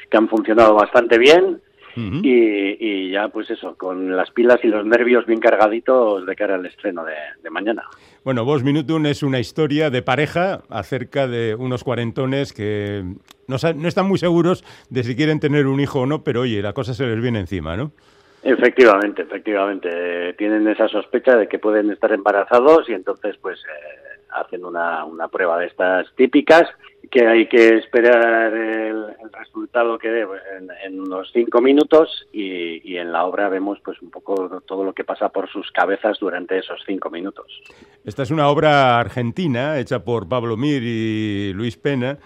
que 0.08 0.16
han 0.16 0.28
funcionado 0.28 0.74
bastante 0.74 1.18
bien. 1.18 1.60
y, 1.96 3.10
ya, 3.10 3.28
pues 3.28 3.48
eso, 3.50 3.76
con 3.76 4.16
las 4.16 4.28
pilas 4.32 4.58
y 4.64 4.66
los 4.66 4.84
nervios 4.84 5.26
bien 5.26 5.38
cargaditos 5.38 6.26
de 6.26 6.34
cara 6.34 6.56
al 6.56 6.66
estreno 6.66 7.04
de, 7.04 7.50
mañana. 7.50 7.84
Bueno, 8.24 8.44
Vos 8.44 8.64
Minutum 8.64 9.06
es 9.06 9.22
una 9.22 9.38
historia 9.38 9.90
de 9.90 10.02
pareja 10.02 10.62
acerca 10.70 11.28
de 11.28 11.54
unos 11.54 11.84
cuarentones 11.84 12.52
que 12.52 13.04
no, 13.46 13.56
no 13.76 13.88
están 13.88 14.08
muy 14.08 14.18
seguros 14.18 14.64
de 14.90 15.04
si 15.04 15.14
quieren 15.14 15.38
tener 15.38 15.68
un 15.68 15.78
hijo 15.78 16.00
o 16.00 16.06
no, 16.06 16.24
pero 16.24 16.40
oye, 16.40 16.62
la 16.62 16.72
cosa 16.72 16.94
se 16.94 17.06
les 17.06 17.20
viene 17.20 17.38
encima, 17.38 17.76
¿no? 17.76 17.92
Efectivamente, 18.44 19.22
efectivamente. 19.22 20.34
tienen 20.34 20.68
esa 20.68 20.86
sospecha 20.88 21.36
de 21.36 21.48
que 21.48 21.58
pueden 21.58 21.90
estar 21.90 22.12
embarazados 22.12 22.88
y 22.88 22.92
entonces 22.92 23.36
pues 23.40 23.58
eh, 23.60 24.20
hacen 24.34 24.64
una, 24.64 25.04
una 25.04 25.28
prueba 25.28 25.58
de 25.58 25.66
estas 25.66 26.14
típicas 26.14 26.68
que 27.10 27.26
hay 27.26 27.48
que 27.48 27.76
esperar 27.76 28.52
el, 28.52 29.06
resultado 29.32 29.98
que 29.98 30.08
dé 30.08 30.26
pues, 30.26 30.42
en, 30.84 31.00
unos 31.00 31.30
cinco 31.32 31.60
minutos 31.60 32.26
y, 32.32 32.96
en 32.96 33.12
la 33.12 33.24
obra 33.24 33.48
vemos 33.48 33.78
pues 33.84 34.00
un 34.02 34.10
poco 34.10 34.62
todo 34.66 34.84
lo 34.84 34.92
que 34.92 35.04
pasa 35.04 35.28
por 35.28 35.48
sus 35.48 35.70
cabezas 35.72 36.18
durante 36.20 36.58
esos 36.58 36.80
cinco 36.86 37.10
minutos. 37.10 37.46
Esta 38.04 38.22
es 38.22 38.30
una 38.30 38.48
obra 38.48 38.98
argentina 39.00 39.78
hecha 39.78 40.04
por 40.04 40.28
Pablo 40.28 40.56
Mir 40.56 40.82
y 40.82 41.52
Luis 41.54 41.76
Pena 41.76 42.18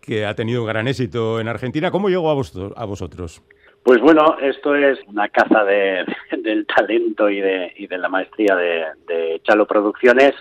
que 0.00 0.26
ha 0.26 0.34
tenido 0.34 0.64
gran 0.64 0.88
éxito 0.88 1.40
en 1.40 1.48
Argentina. 1.48 1.90
¿Cómo 1.90 2.08
llegó 2.08 2.30
a, 2.30 2.32
a 2.32 2.84
vosotros? 2.84 3.42
Pues 3.82 4.00
bueno, 4.00 4.36
esto 4.40 4.74
es 4.74 4.98
una 5.06 5.28
caza 5.28 5.64
de, 5.64 6.04
del 6.42 6.66
talento 6.66 7.30
y 7.30 7.40
de, 7.40 7.72
y 7.76 7.86
de 7.86 7.98
la 7.98 8.08
maestría 8.08 8.54
de, 8.56 9.40
Chalo 9.42 9.66
Producciones 9.66 10.34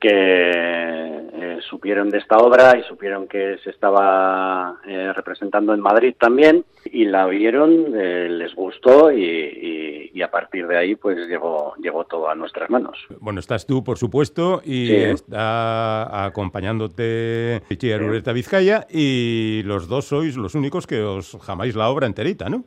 que 0.00 1.28
eh, 1.40 1.58
supieron 1.68 2.10
de 2.10 2.18
esta 2.18 2.38
obra 2.38 2.78
y 2.78 2.82
supieron 2.84 3.28
que 3.28 3.58
se 3.62 3.70
estaba 3.70 4.80
eh, 4.86 5.12
representando 5.12 5.74
en 5.74 5.80
Madrid 5.80 6.14
también 6.18 6.64
y 6.84 7.04
la 7.04 7.26
vieron, 7.26 7.94
eh, 7.94 8.28
les 8.28 8.54
gustó 8.54 9.12
y, 9.12 10.10
y, 10.12 10.22
a 10.22 10.30
partir 10.32 10.66
de 10.66 10.76
ahí 10.76 10.96
pues 10.96 11.16
llegó, 11.28 11.74
llegó 11.76 12.04
todo 12.04 12.28
a 12.28 12.34
nuestras 12.34 12.68
manos. 12.70 12.98
Bueno, 13.20 13.38
estás 13.38 13.66
tú, 13.66 13.84
por 13.84 13.98
supuesto, 13.98 14.60
y 14.64 14.92
está 14.92 16.24
acompañándote 16.24 17.62
Pichi 17.68 17.94
Ureta 17.94 18.32
Vizcaya 18.32 18.86
y 18.90 19.62
los 19.64 19.86
dos 19.86 20.06
sois 20.06 20.36
los 20.36 20.56
únicos 20.56 20.88
que 20.88 21.02
os 21.02 21.38
jamáis 21.40 21.76
la 21.76 21.88
obra 21.88 22.08
enterita, 22.08 22.48
¿no? 22.48 22.64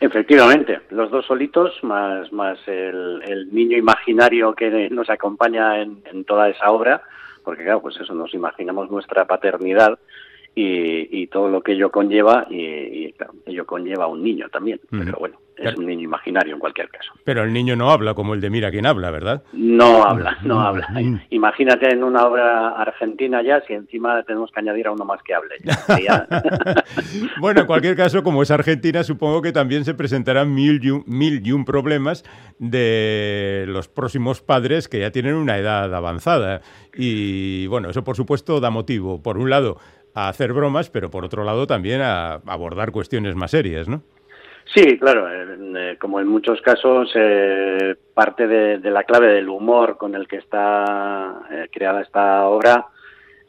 Efectivamente, 0.00 0.80
los 0.90 1.10
dos 1.10 1.26
solitos, 1.26 1.72
más, 1.82 2.32
más 2.32 2.58
el, 2.66 3.48
niño 3.50 3.76
imaginario 3.76 4.54
que 4.54 4.88
nos 4.90 5.10
acompaña 5.10 5.80
en, 5.82 6.02
en, 6.04 6.24
toda 6.24 6.48
esa 6.48 6.70
obra, 6.70 7.02
porque 7.42 7.64
claro, 7.64 7.82
pues 7.82 7.96
eso, 8.00 8.14
nos 8.14 8.32
imaginamos 8.32 8.90
nuestra 8.90 9.26
paternidad 9.26 9.98
y, 10.54 11.26
todo 11.28 11.48
lo 11.48 11.62
que 11.62 11.72
ello 11.72 11.90
conlleva, 11.90 12.46
y, 12.50 13.12
claro, 13.12 13.34
ello 13.46 13.66
conlleva 13.66 14.04
a 14.04 14.08
un 14.08 14.22
niño 14.22 14.48
también, 14.48 14.80
pero 14.90 15.16
bueno, 15.18 15.38
es 15.58 15.76
un 15.76 15.86
niño 15.86 16.04
imaginario 16.04 16.54
en 16.54 16.60
cualquier 16.60 16.88
caso. 16.88 17.12
Pero 17.24 17.42
el 17.42 17.52
niño 17.52 17.76
no 17.76 17.90
habla 17.90 18.14
como 18.14 18.34
el 18.34 18.40
de 18.40 18.50
Mira 18.50 18.70
quién 18.70 18.86
habla, 18.86 19.10
¿verdad? 19.10 19.42
No 19.52 20.04
habla, 20.04 20.38
no 20.42 20.60
habla. 20.60 20.88
Imagínate 21.30 21.92
en 21.92 22.04
una 22.04 22.26
obra 22.26 22.68
argentina 22.70 23.42
ya, 23.42 23.60
si 23.66 23.74
encima 23.74 24.22
tenemos 24.22 24.50
que 24.52 24.60
añadir 24.60 24.86
a 24.86 24.92
uno 24.92 25.04
más 25.04 25.20
que 25.22 25.34
hable. 25.34 25.56
bueno, 27.40 27.60
en 27.60 27.66
cualquier 27.66 27.96
caso, 27.96 28.22
como 28.22 28.42
es 28.42 28.50
Argentina, 28.50 29.02
supongo 29.02 29.42
que 29.42 29.52
también 29.52 29.84
se 29.84 29.94
presentarán 29.94 30.54
mil 30.54 30.84
y, 30.84 30.90
un, 30.90 31.04
mil 31.06 31.46
y 31.46 31.52
un 31.52 31.64
problemas 31.64 32.24
de 32.58 33.64
los 33.68 33.88
próximos 33.88 34.40
padres 34.42 34.88
que 34.88 35.00
ya 35.00 35.10
tienen 35.10 35.34
una 35.34 35.58
edad 35.58 35.94
avanzada. 35.94 36.60
Y 36.94 37.66
bueno, 37.66 37.90
eso 37.90 38.04
por 38.04 38.16
supuesto 38.16 38.60
da 38.60 38.70
motivo, 38.70 39.22
por 39.22 39.38
un 39.38 39.50
lado, 39.50 39.78
a 40.14 40.28
hacer 40.28 40.52
bromas, 40.52 40.90
pero 40.90 41.10
por 41.10 41.24
otro 41.24 41.44
lado 41.44 41.66
también 41.66 42.00
a 42.00 42.34
abordar 42.46 42.90
cuestiones 42.92 43.34
más 43.36 43.52
serias, 43.52 43.88
¿no? 43.88 44.02
Sí, 44.74 44.98
claro, 44.98 45.28
eh, 45.30 45.96
como 45.98 46.20
en 46.20 46.28
muchos 46.28 46.60
casos, 46.60 47.10
eh, 47.14 47.96
parte 48.12 48.46
de, 48.46 48.90
la 48.90 49.04
clave 49.04 49.32
del 49.32 49.48
humor 49.48 49.96
con 49.96 50.14
el 50.14 50.28
que 50.28 50.36
está 50.36 51.40
eh, 51.50 51.68
creada 51.72 52.02
esta 52.02 52.46
obra 52.46 52.86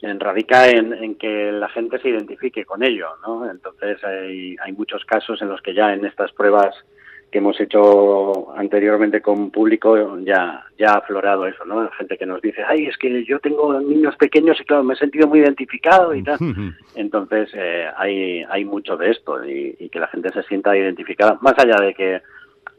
radica 0.02 0.66
en, 0.66 1.16
que 1.16 1.52
la 1.52 1.68
gente 1.68 1.98
se 1.98 2.08
identifique 2.08 2.64
con 2.64 2.82
ello, 2.82 3.08
¿no? 3.26 3.50
Entonces 3.50 4.02
hay, 4.02 4.56
hay 4.62 4.72
muchos 4.72 5.04
casos 5.04 5.42
en 5.42 5.48
los 5.50 5.60
que 5.60 5.74
ya 5.74 5.92
en 5.92 6.06
estas 6.06 6.32
pruebas 6.32 6.74
que 7.30 7.38
hemos 7.38 7.60
hecho 7.60 8.52
anteriormente 8.56 9.20
con 9.22 9.50
público 9.50 10.18
ya, 10.18 10.64
ya 10.78 10.92
ha 10.92 10.98
aflorado 10.98 11.46
eso, 11.46 11.64
¿no? 11.64 11.88
Gente 11.90 12.18
que 12.18 12.26
nos 12.26 12.42
dice, 12.42 12.62
ay, 12.66 12.86
es 12.86 12.96
que 12.96 13.24
yo 13.24 13.38
tengo 13.38 13.80
niños 13.80 14.16
pequeños 14.16 14.60
y 14.60 14.64
claro, 14.64 14.82
me 14.82 14.94
he 14.94 14.96
sentido 14.96 15.28
muy 15.28 15.40
identificado 15.40 16.14
y 16.14 16.22
tal. 16.22 16.38
Entonces 16.94 17.50
eh, 17.54 17.86
hay, 17.96 18.42
hay 18.48 18.64
mucho 18.64 18.96
de 18.96 19.10
esto 19.10 19.44
y, 19.44 19.88
que 19.90 19.98
la 19.98 20.08
gente 20.08 20.30
se 20.30 20.42
sienta 20.44 20.76
identificada, 20.76 21.38
más 21.40 21.54
allá 21.58 21.76
de 21.84 21.94
que 21.94 22.22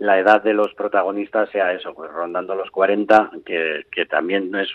la 0.01 0.17
edad 0.17 0.41
de 0.41 0.55
los 0.55 0.73
protagonistas 0.73 1.49
sea 1.51 1.71
eso, 1.73 1.93
pues 1.93 2.11
rondando 2.11 2.55
los 2.55 2.71
40, 2.71 3.29
que, 3.45 3.85
que 3.91 4.07
también 4.07 4.53
es 4.55 4.69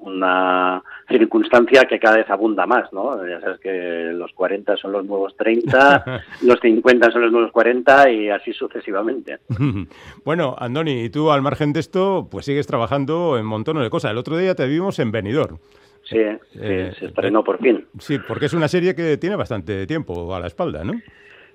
una 0.00 0.82
circunstancia 1.08 1.86
que 1.86 1.98
cada 1.98 2.18
vez 2.18 2.28
abunda 2.28 2.66
más, 2.66 2.92
¿no? 2.92 3.26
Ya 3.26 3.40
sabes 3.40 3.60
que 3.60 4.10
los 4.12 4.30
40 4.34 4.76
son 4.76 4.92
los 4.92 5.06
nuevos 5.06 5.34
30, 5.38 6.22
los 6.42 6.60
50 6.60 7.10
son 7.10 7.22
los 7.22 7.32
nuevos 7.32 7.50
40 7.50 8.10
y 8.10 8.28
así 8.28 8.52
sucesivamente. 8.52 9.38
bueno, 10.24 10.54
Andoni, 10.58 11.04
y 11.04 11.08
tú 11.08 11.30
al 11.30 11.40
margen 11.40 11.72
de 11.72 11.80
esto, 11.80 12.28
pues 12.30 12.44
sigues 12.44 12.66
trabajando 12.66 13.38
en 13.38 13.46
montones 13.46 13.82
de 13.82 13.88
cosas. 13.88 14.10
El 14.10 14.18
otro 14.18 14.36
día 14.36 14.54
te 14.54 14.66
vimos 14.66 14.98
en 14.98 15.10
Benidorm. 15.10 15.58
Sí, 16.04 16.18
eh, 16.18 16.92
se 16.98 17.06
estrenó 17.06 17.42
por 17.42 17.58
fin. 17.58 17.86
Sí, 17.98 18.18
porque 18.26 18.46
es 18.46 18.52
una 18.52 18.68
serie 18.68 18.94
que 18.94 19.16
tiene 19.16 19.36
bastante 19.36 19.86
tiempo 19.86 20.34
a 20.34 20.40
la 20.40 20.46
espalda, 20.46 20.84
¿no? 20.84 20.92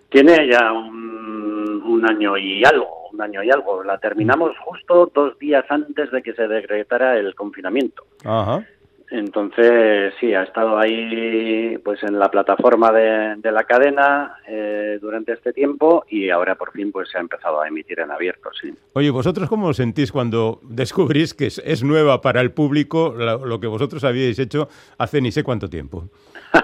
Tiene 0.10 0.48
ya 0.48 0.72
un, 0.72 2.04
año 2.06 2.38
y 2.38 2.62
algo, 2.66 3.03
un 3.14 3.22
año 3.22 3.44
y 3.44 3.52
algo. 3.52 3.84
La 3.84 3.98
terminamos 3.98 4.58
justo 4.60 5.12
dos 5.14 5.38
días 5.40 5.66
antes 5.70 6.12
de 6.12 6.22
que 6.22 6.34
se 6.34 6.48
decretara 6.48 7.18
el 7.18 7.36
confinamiento. 7.36 8.04
Ajá. 8.26 8.66
Entonces, 9.14 10.12
sí, 10.20 10.34
ha 10.34 10.42
estado 10.42 10.76
ahí 10.80 11.78
pues 11.84 12.02
en 12.02 12.18
la 12.18 12.32
plataforma 12.32 12.92
de, 12.92 13.52
la 13.52 13.64
cadena 13.66 14.38
eh, 14.48 14.98
durante 15.00 15.34
este 15.34 15.54
tiempo 15.54 16.04
y 16.10 16.32
ahora 16.32 16.56
por 16.56 16.72
fin 16.72 16.92
pues 16.92 17.12
se 17.12 17.20
ha 17.20 17.22
empezado 17.22 17.62
a 17.62 17.68
emitir 17.68 18.00
en 18.00 18.10
abierto, 18.10 18.50
sí. 18.60 18.74
Oye, 18.94 19.12
¿vosotros 19.12 19.48
cómo 19.48 19.68
os 19.68 19.78
sentís 19.78 20.12
cuando 20.12 20.60
descubrís 20.64 21.36
que 21.36 21.46
es, 21.46 21.84
nueva 21.84 22.22
para 22.22 22.42
el 22.42 22.54
público 22.54 23.14
lo, 23.16 23.60
que 23.60 23.68
vosotros 23.68 24.04
habíais 24.04 24.40
hecho 24.40 24.68
hace 24.98 25.22
ni 25.22 25.32
sé 25.32 25.44
cuánto 25.44 25.70
tiempo? 25.70 26.06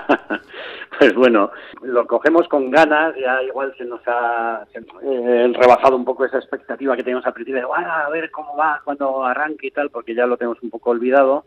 pues 1.00 1.16
bueno, 1.16 1.52
lo 1.82 2.06
cogemos 2.06 2.48
con 2.48 2.70
ganas, 2.70 3.16
ya 3.16 3.42
igual 3.44 3.74
se 3.78 3.86
nos 3.86 4.02
ha 4.06 4.66
eh, 5.02 5.54
rebajado 5.54 5.96
un 5.96 6.06
poco 6.06 6.26
esa 6.26 6.38
expectativa 6.38 6.96
que 6.96 7.04
teníamos 7.04 7.26
al 7.26 7.34
principio 7.34 7.62
de 7.62 7.68
a 7.86 8.10
ver 8.10 8.30
cómo 8.32 8.56
va 8.56 8.82
cuando 8.84 9.24
arranque 9.24 9.68
y 9.68 9.72
tal, 9.72 9.90
porque 9.90 10.14
ya 10.14 10.26
lo 10.26 10.38
tenemos 10.38 10.62
un 10.62 10.70
poco 10.70 10.92
olvidado 10.92 11.46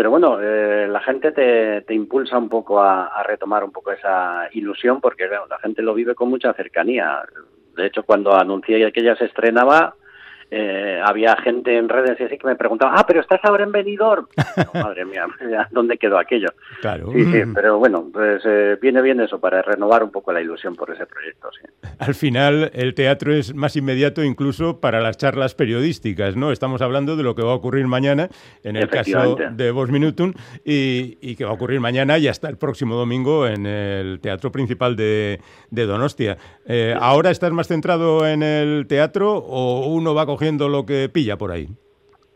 pero 0.00 0.10
bueno, 0.10 0.38
eh, 0.40 0.88
la 0.88 1.00
gente 1.00 1.30
te, 1.32 1.82
te, 1.82 1.92
impulsa 1.92 2.38
un 2.38 2.48
poco 2.48 2.80
a, 2.80 3.22
retomar 3.22 3.62
un 3.64 3.70
poco 3.70 3.92
esa 3.92 4.48
ilusión 4.52 4.98
porque 4.98 5.28
la 5.28 5.58
gente 5.58 5.82
lo 5.82 5.92
vive 5.92 6.14
con 6.14 6.30
mucha 6.30 6.54
cercanía. 6.54 7.22
De 7.76 7.84
hecho, 7.84 8.04
cuando 8.04 8.34
anuncié 8.34 8.90
que 8.92 9.02
ya 9.02 9.14
se 9.16 9.26
estrenaba, 9.26 9.96
eh, 10.50 11.00
había 11.04 11.36
gente 11.36 11.76
en 11.76 11.88
redes 11.88 12.18
y 12.20 12.24
así 12.24 12.38
que 12.38 12.46
me 12.46 12.56
preguntaba, 12.56 12.94
ah, 12.96 13.04
pero 13.06 13.20
estás 13.20 13.40
ahora 13.44 13.64
en 13.64 13.72
Benidorm. 13.72 14.26
madre 14.74 15.04
mía, 15.04 15.26
¿dónde 15.70 15.96
quedó 15.96 16.18
aquello? 16.18 16.48
Claro. 16.80 17.12
Sí, 17.12 17.24
sí, 17.24 17.42
pero 17.54 17.78
bueno, 17.78 18.06
pues 18.12 18.42
eh, 18.44 18.78
viene 18.80 19.02
bien 19.02 19.20
eso 19.20 19.38
para 19.38 19.62
renovar 19.62 20.02
un 20.02 20.10
poco 20.10 20.32
la 20.32 20.40
ilusión 20.40 20.74
por 20.74 20.90
ese 20.90 21.06
proyecto, 21.06 21.50
sí. 21.52 21.68
Al 21.98 22.14
final, 22.14 22.70
el 22.74 22.94
teatro 22.94 23.32
es 23.32 23.54
más 23.54 23.76
inmediato 23.76 24.24
incluso 24.24 24.80
para 24.80 25.00
las 25.00 25.16
charlas 25.16 25.54
periodísticas, 25.54 26.36
¿no? 26.36 26.50
Estamos 26.52 26.82
hablando 26.82 27.16
de 27.16 27.22
lo 27.22 27.34
que 27.34 27.42
va 27.42 27.52
a 27.52 27.56
ocurrir 27.56 27.86
mañana, 27.86 28.28
en 28.64 28.76
el 28.76 28.88
caso 28.88 29.36
de 29.52 29.70
Vos 29.70 29.90
Minutum, 29.90 30.32
y, 30.64 31.18
y, 31.20 31.36
que 31.36 31.44
va 31.44 31.50
a 31.50 31.54
ocurrir 31.54 31.80
mañana 31.80 32.18
y 32.18 32.28
hasta 32.28 32.48
el 32.48 32.56
próximo 32.56 32.94
domingo 32.94 33.46
en 33.46 33.66
el 33.66 34.20
Teatro 34.20 34.50
Principal 34.50 34.96
de, 34.96 35.40
de 35.70 35.86
Donostia. 35.86 36.36
Eh, 36.66 36.94
¿Ahora 36.98 37.30
estás 37.30 37.52
más 37.52 37.68
centrado 37.68 38.26
en 38.26 38.42
el 38.42 38.86
teatro 38.86 39.36
o 39.36 39.86
uno 39.88 40.14
va 40.14 40.22
a 40.22 40.26
cogiendo 40.40 40.70
lo 40.70 40.86
que 40.86 41.10
pilla 41.10 41.36
por 41.36 41.52
ahí? 41.52 41.68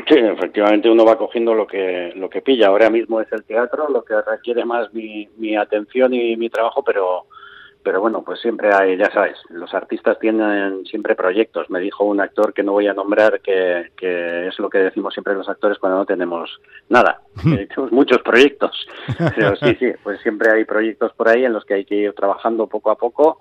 Sí, 0.07 0.18
efectivamente 0.18 0.90
uno 0.90 1.07
va 1.07 1.16
cogiendo 1.16 1.55
lo 1.55 1.66
que 1.66 2.12
lo 2.14 2.28
que 2.28 2.42
pilla. 2.42 2.66
Ahora 2.66 2.90
mismo 2.90 3.18
es 3.22 3.32
el 3.32 3.44
teatro 3.44 3.88
lo 3.88 4.05
que 4.05 4.20
requiere 4.20 4.62
más 4.66 4.92
mi, 4.92 5.26
mi 5.38 5.57
atención 5.57 6.12
y 6.12 6.36
mi 6.36 6.50
trabajo, 6.50 6.84
pero 6.84 7.24
pero 7.82 8.02
bueno, 8.02 8.22
pues 8.22 8.40
siempre 8.40 8.74
hay, 8.74 8.98
ya 8.98 9.11
sabes, 9.11 9.38
los 9.48 9.72
artistas 9.72 10.18
tienen 10.18 10.84
siempre 10.84 11.14
proyectos. 11.14 11.70
Me 11.70 11.80
dijo 11.80 12.05
un 12.05 12.20
actor 12.20 12.52
que 12.52 12.62
no 12.62 12.72
voy 12.72 12.88
a 12.88 12.94
nombrar 12.94 13.40
que, 13.40 13.90
que 13.96 14.48
es 14.48 14.59
lo 14.59 14.68
que 14.68 14.78
decimos 14.78 15.14
siempre 15.14 15.34
los 15.34 15.48
actores 15.48 15.78
cuando 15.78 15.98
no 15.98 16.07
tenemos 16.07 16.61
nada. 16.90 17.22
tenemos 17.42 17.90
muchos 17.90 18.18
proyectos. 18.22 18.86
Pero 19.34 19.57
sí, 19.57 19.76
sí, 19.78 19.92
pues 20.02 20.20
siempre 20.20 20.52
hay 20.52 20.66
proyectos 20.66 21.12
por 21.14 21.28
ahí 21.28 21.46
en 21.46 21.55
los 21.55 21.64
que 21.64 21.74
hay 21.74 21.84
que 21.86 21.94
ir 21.94 22.12
trabajando 22.12 22.66
poco 22.66 22.90
a 22.90 22.96
poco 22.96 23.38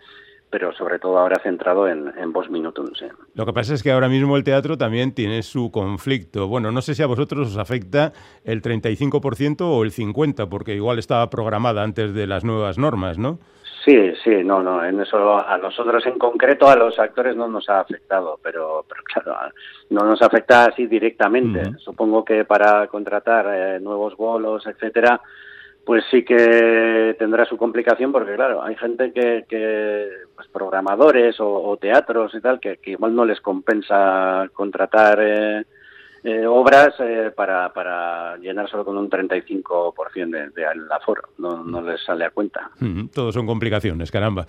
pero 0.53 0.71
sobre 0.71 0.99
todo 0.99 1.17
ahora 1.17 1.39
centrado 1.41 1.87
en, 1.87 2.13
en 2.15 2.31
Vos 2.31 2.47
Minutum. 2.47 2.85
Lo 3.33 3.43
que 3.43 3.53
pasa 3.53 3.73
es 3.73 3.81
que 3.81 3.91
ahora 3.91 4.07
mismo 4.07 4.37
el 4.37 4.43
teatro 4.43 4.77
también 4.77 5.15
tiene 5.15 5.41
su 5.41 5.71
conflicto. 5.71 6.47
Bueno, 6.47 6.71
no 6.71 6.83
sé 6.83 6.93
si 6.93 7.01
a 7.01 7.07
vosotros 7.07 7.47
os 7.47 7.57
afecta 7.57 8.13
el 8.45 8.61
35% 8.61 9.61
o 9.61 9.83
el 9.83 9.91
50%, 9.91 10.47
porque 10.49 10.75
igual 10.75 10.99
estaba 10.99 11.27
programada 11.31 11.81
antes 11.81 12.13
de 12.13 12.27
las 12.27 12.43
nuevas 12.43 12.77
normas, 12.77 13.17
¿no? 13.17 13.39
Sí, 13.83 14.13
sí, 14.23 14.43
no, 14.45 14.61
no, 14.61 14.85
en 14.85 15.01
eso 15.01 15.43
a 15.43 15.57
nosotros 15.57 16.05
en 16.05 16.19
concreto, 16.19 16.69
a 16.69 16.75
los 16.75 16.99
actores 16.99 17.35
no 17.35 17.47
nos 17.47 17.67
ha 17.67 17.79
afectado, 17.79 18.39
pero, 18.43 18.85
pero 18.87 19.01
claro, 19.03 19.51
no 19.89 20.05
nos 20.05 20.21
afecta 20.21 20.65
así 20.65 20.85
directamente. 20.85 21.63
Supongo 21.79 22.23
que 22.23 22.45
para 22.45 22.85
contratar 22.85 23.47
eh, 23.51 23.79
nuevos 23.79 24.15
bolos, 24.15 24.67
etcétera, 24.67 25.19
pues 25.85 26.03
sí 26.09 26.23
que 26.23 27.15
tendrá 27.19 27.45
su 27.45 27.57
complicación 27.57 28.11
porque 28.11 28.35
claro 28.35 28.63
hay 28.63 28.75
gente 28.75 29.11
que, 29.11 29.45
que 29.47 30.07
pues 30.35 30.47
programadores 30.47 31.35
o, 31.39 31.77
teatros 31.79 32.33
y 32.35 32.41
tal 32.41 32.59
que, 32.59 32.79
igual 32.85 33.15
no 33.15 33.25
les 33.25 33.41
compensa 33.41 34.49
contratar 34.53 35.19
eh, 35.21 35.63
eh, 36.25 36.45
obras 36.45 36.93
eh, 36.99 37.31
para, 37.35 37.73
para 37.73 38.37
llenar 38.37 38.69
solo 38.69 38.85
con 38.85 38.97
un 38.97 39.09
35% 39.09 40.29
de, 40.29 40.49
de 40.51 40.65
aforo. 40.89 41.23
No, 41.37 41.65
no 41.65 41.81
les 41.81 42.01
sale 42.01 42.23
a 42.23 42.29
cuenta. 42.29 42.71
Todos 43.13 43.33
son 43.33 43.45
complicaciones 43.45 44.09
caramba. 44.09 44.45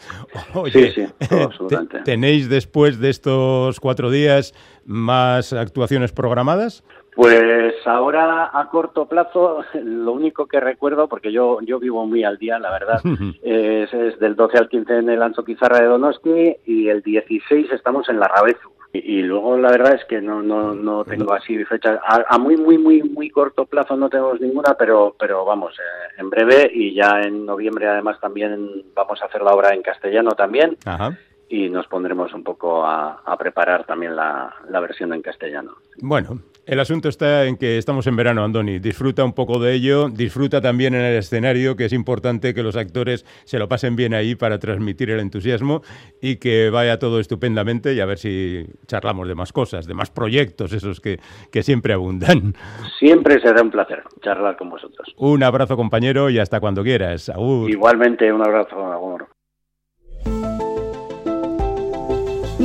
Sí, 0.72 0.90
sí, 0.92 1.04
absolutamente. 1.34 2.02
tenéis 2.02 2.48
después 2.48 3.00
de 3.00 3.10
estos 3.10 3.80
cuatro 3.80 4.10
días 4.10 4.54
más 4.84 5.52
actuaciones 5.52 6.12
programadas 6.12 6.84
pues 7.14 7.74
ahora 7.86 8.50
a 8.52 8.68
corto 8.68 9.06
plazo, 9.06 9.64
lo 9.74 10.12
único 10.12 10.46
que 10.46 10.60
recuerdo, 10.60 11.08
porque 11.08 11.32
yo, 11.32 11.60
yo 11.62 11.78
vivo 11.78 12.06
muy 12.06 12.24
al 12.24 12.38
día, 12.38 12.58
la 12.58 12.70
verdad, 12.70 13.00
es, 13.42 14.18
del 14.18 14.34
12 14.36 14.58
al 14.58 14.68
15 14.68 14.98
en 14.98 15.10
el 15.10 15.22
Ancho 15.22 15.44
Pizarra 15.44 15.80
de 15.80 15.86
Donosti 15.86 16.56
y 16.66 16.88
el 16.88 17.02
16 17.02 17.70
estamos 17.72 18.08
en 18.08 18.18
la 18.18 18.28
Rabezu. 18.28 18.70
Y, 18.92 19.22
luego 19.22 19.58
la 19.58 19.72
verdad 19.72 19.94
es 19.94 20.04
que 20.04 20.20
no, 20.20 20.40
no, 20.40 20.72
no 20.72 21.04
tengo 21.04 21.32
así 21.32 21.64
fechas. 21.64 21.98
A, 22.06 22.38
muy, 22.38 22.56
muy, 22.56 22.78
muy, 22.78 23.02
muy 23.02 23.28
corto 23.28 23.66
plazo 23.66 23.96
no 23.96 24.08
tenemos 24.08 24.40
ninguna, 24.40 24.74
pero, 24.74 25.16
pero 25.18 25.44
vamos, 25.44 25.74
eh, 25.74 26.14
en 26.18 26.30
breve 26.30 26.70
y 26.72 26.94
ya 26.94 27.22
en 27.22 27.44
noviembre 27.44 27.88
además 27.88 28.20
también 28.20 28.84
vamos 28.94 29.20
a 29.20 29.24
hacer 29.24 29.42
la 29.42 29.52
obra 29.52 29.74
en 29.74 29.82
castellano 29.82 30.30
también. 30.32 30.76
Ajá 30.84 31.18
y 31.48 31.68
nos 31.68 31.86
pondremos 31.86 32.32
un 32.34 32.42
poco 32.42 32.84
a, 32.84 33.36
preparar 33.38 33.84
también 33.84 34.16
la, 34.16 34.52
versión 34.80 35.12
en 35.12 35.22
castellano. 35.22 35.76
Bueno, 35.98 36.40
el 36.66 36.80
asunto 36.80 37.08
está 37.08 37.44
en 37.44 37.56
que 37.56 37.78
estamos 37.78 38.06
en 38.06 38.16
verano, 38.16 38.44
Andoni. 38.44 38.78
Disfruta 38.78 39.24
un 39.24 39.32
poco 39.32 39.58
de 39.58 39.74
ello, 39.74 40.08
disfruta 40.08 40.60
también 40.60 40.94
en 40.94 41.02
el 41.02 41.16
escenario, 41.16 41.76
que 41.76 41.86
es 41.86 41.92
importante 41.92 42.54
que 42.54 42.62
los 42.62 42.76
actores 42.76 43.24
se 43.44 43.58
lo 43.58 43.68
pasen 43.68 43.96
bien 43.96 44.14
ahí 44.14 44.34
para 44.34 44.58
transmitir 44.58 45.10
el 45.10 45.20
entusiasmo 45.20 45.82
y 46.20 46.36
que 46.36 46.70
vaya 46.70 46.98
todo 46.98 47.20
estupendamente 47.20 47.94
y 47.94 48.00
a 48.00 48.06
ver 48.06 48.18
si 48.18 48.66
charlamos 48.86 49.28
de 49.28 49.34
más 49.34 49.52
cosas, 49.52 49.86
de 49.86 49.94
más 49.94 50.10
proyectos, 50.10 50.72
esos 50.72 51.00
que, 51.00 51.18
que 51.52 51.62
siempre 51.62 51.92
abundan. 51.92 52.54
Siempre 52.98 53.40
será 53.40 53.62
un 53.62 53.70
placer 53.70 54.02
charlar 54.22 54.56
con 54.56 54.70
vosotros. 54.70 55.14
Un 55.16 55.42
abrazo, 55.42 55.76
compañero, 55.76 56.30
y 56.30 56.38
hasta 56.38 56.60
cuando 56.60 56.82
quieras. 56.82 57.30
Igualmente, 57.68 58.32
un 58.32 58.42
abrazo, 58.42 58.92
Agur. 58.92 59.33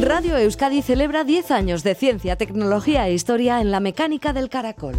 Radio 0.09 0.37
Euskadi 0.37 0.81
celebra 0.81 1.23
10 1.23 1.51
años 1.51 1.83
de 1.83 1.93
ciencia, 1.93 2.35
tecnología 2.35 3.07
e 3.07 3.13
historia 3.13 3.61
en 3.61 3.69
la 3.69 3.79
mecánica 3.79 4.33
del 4.33 4.49
caracol. 4.49 4.95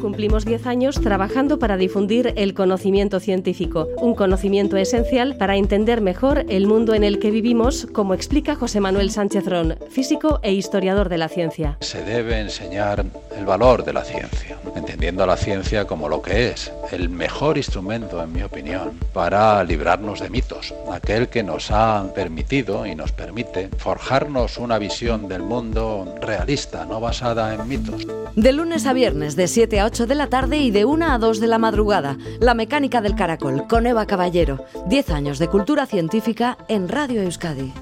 Cumplimos 0.00 0.44
10 0.44 0.66
años 0.66 1.00
trabajando 1.00 1.58
para 1.58 1.76
difundir 1.76 2.32
el 2.36 2.54
conocimiento 2.54 3.18
científico, 3.18 3.88
un 3.96 4.14
conocimiento 4.14 4.76
esencial 4.76 5.36
para 5.36 5.56
entender 5.56 6.00
mejor 6.00 6.44
el 6.48 6.66
mundo 6.66 6.94
en 6.94 7.02
el 7.02 7.18
que 7.18 7.30
vivimos, 7.30 7.86
como 7.92 8.14
explica 8.14 8.54
José 8.54 8.80
Manuel 8.80 9.10
Sánchez 9.10 9.46
Ron, 9.46 9.76
físico 9.90 10.38
e 10.42 10.52
historiador 10.52 11.08
de 11.08 11.18
la 11.18 11.28
ciencia. 11.28 11.76
Se 11.80 12.02
debe 12.04 12.38
enseñar 12.40 13.04
el 13.36 13.44
valor 13.44 13.84
de 13.84 13.92
la 13.92 14.04
ciencia, 14.04 14.56
entendiendo 14.76 15.24
a 15.24 15.26
la 15.26 15.36
ciencia 15.36 15.84
como 15.84 16.08
lo 16.08 16.22
que 16.22 16.50
es, 16.50 16.72
el 16.92 17.08
mejor 17.08 17.56
instrumento, 17.56 18.22
en 18.22 18.32
mi 18.32 18.42
opinión, 18.42 18.92
para 19.12 19.62
librarnos 19.64 20.20
de 20.20 20.30
mitos, 20.30 20.74
aquel 20.92 21.28
que 21.28 21.42
nos 21.42 21.70
ha 21.70 22.04
permitido 22.14 22.86
y 22.86 22.94
nos 22.94 23.12
permite 23.12 23.68
forjarnos 23.78 24.58
una 24.58 24.78
visión 24.78 25.28
del 25.28 25.42
mundo 25.42 26.14
realista, 26.20 26.84
no 26.84 27.00
basada 27.00 27.54
en 27.54 27.66
mitos. 27.68 28.06
De 28.36 28.52
lunes 28.52 28.86
a 28.86 28.92
viernes, 28.92 29.34
de 29.36 29.48
7 29.48 29.80
a 29.80 29.86
8 29.88 30.06
de 30.06 30.14
la 30.14 30.26
tarde 30.26 30.58
y 30.58 30.70
de 30.70 30.84
1 30.84 31.12
a 31.12 31.16
2 31.16 31.40
de 31.40 31.46
la 31.46 31.56
madrugada, 31.56 32.18
La 32.40 32.52
Mecánica 32.52 33.00
del 33.00 33.14
Caracol, 33.14 33.66
con 33.66 33.86
Eva 33.86 34.04
Caballero. 34.04 34.66
10 34.86 35.08
años 35.08 35.38
de 35.38 35.48
cultura 35.48 35.86
científica 35.86 36.58
en 36.68 36.90
Radio 36.90 37.22
Euskadi. 37.22 37.72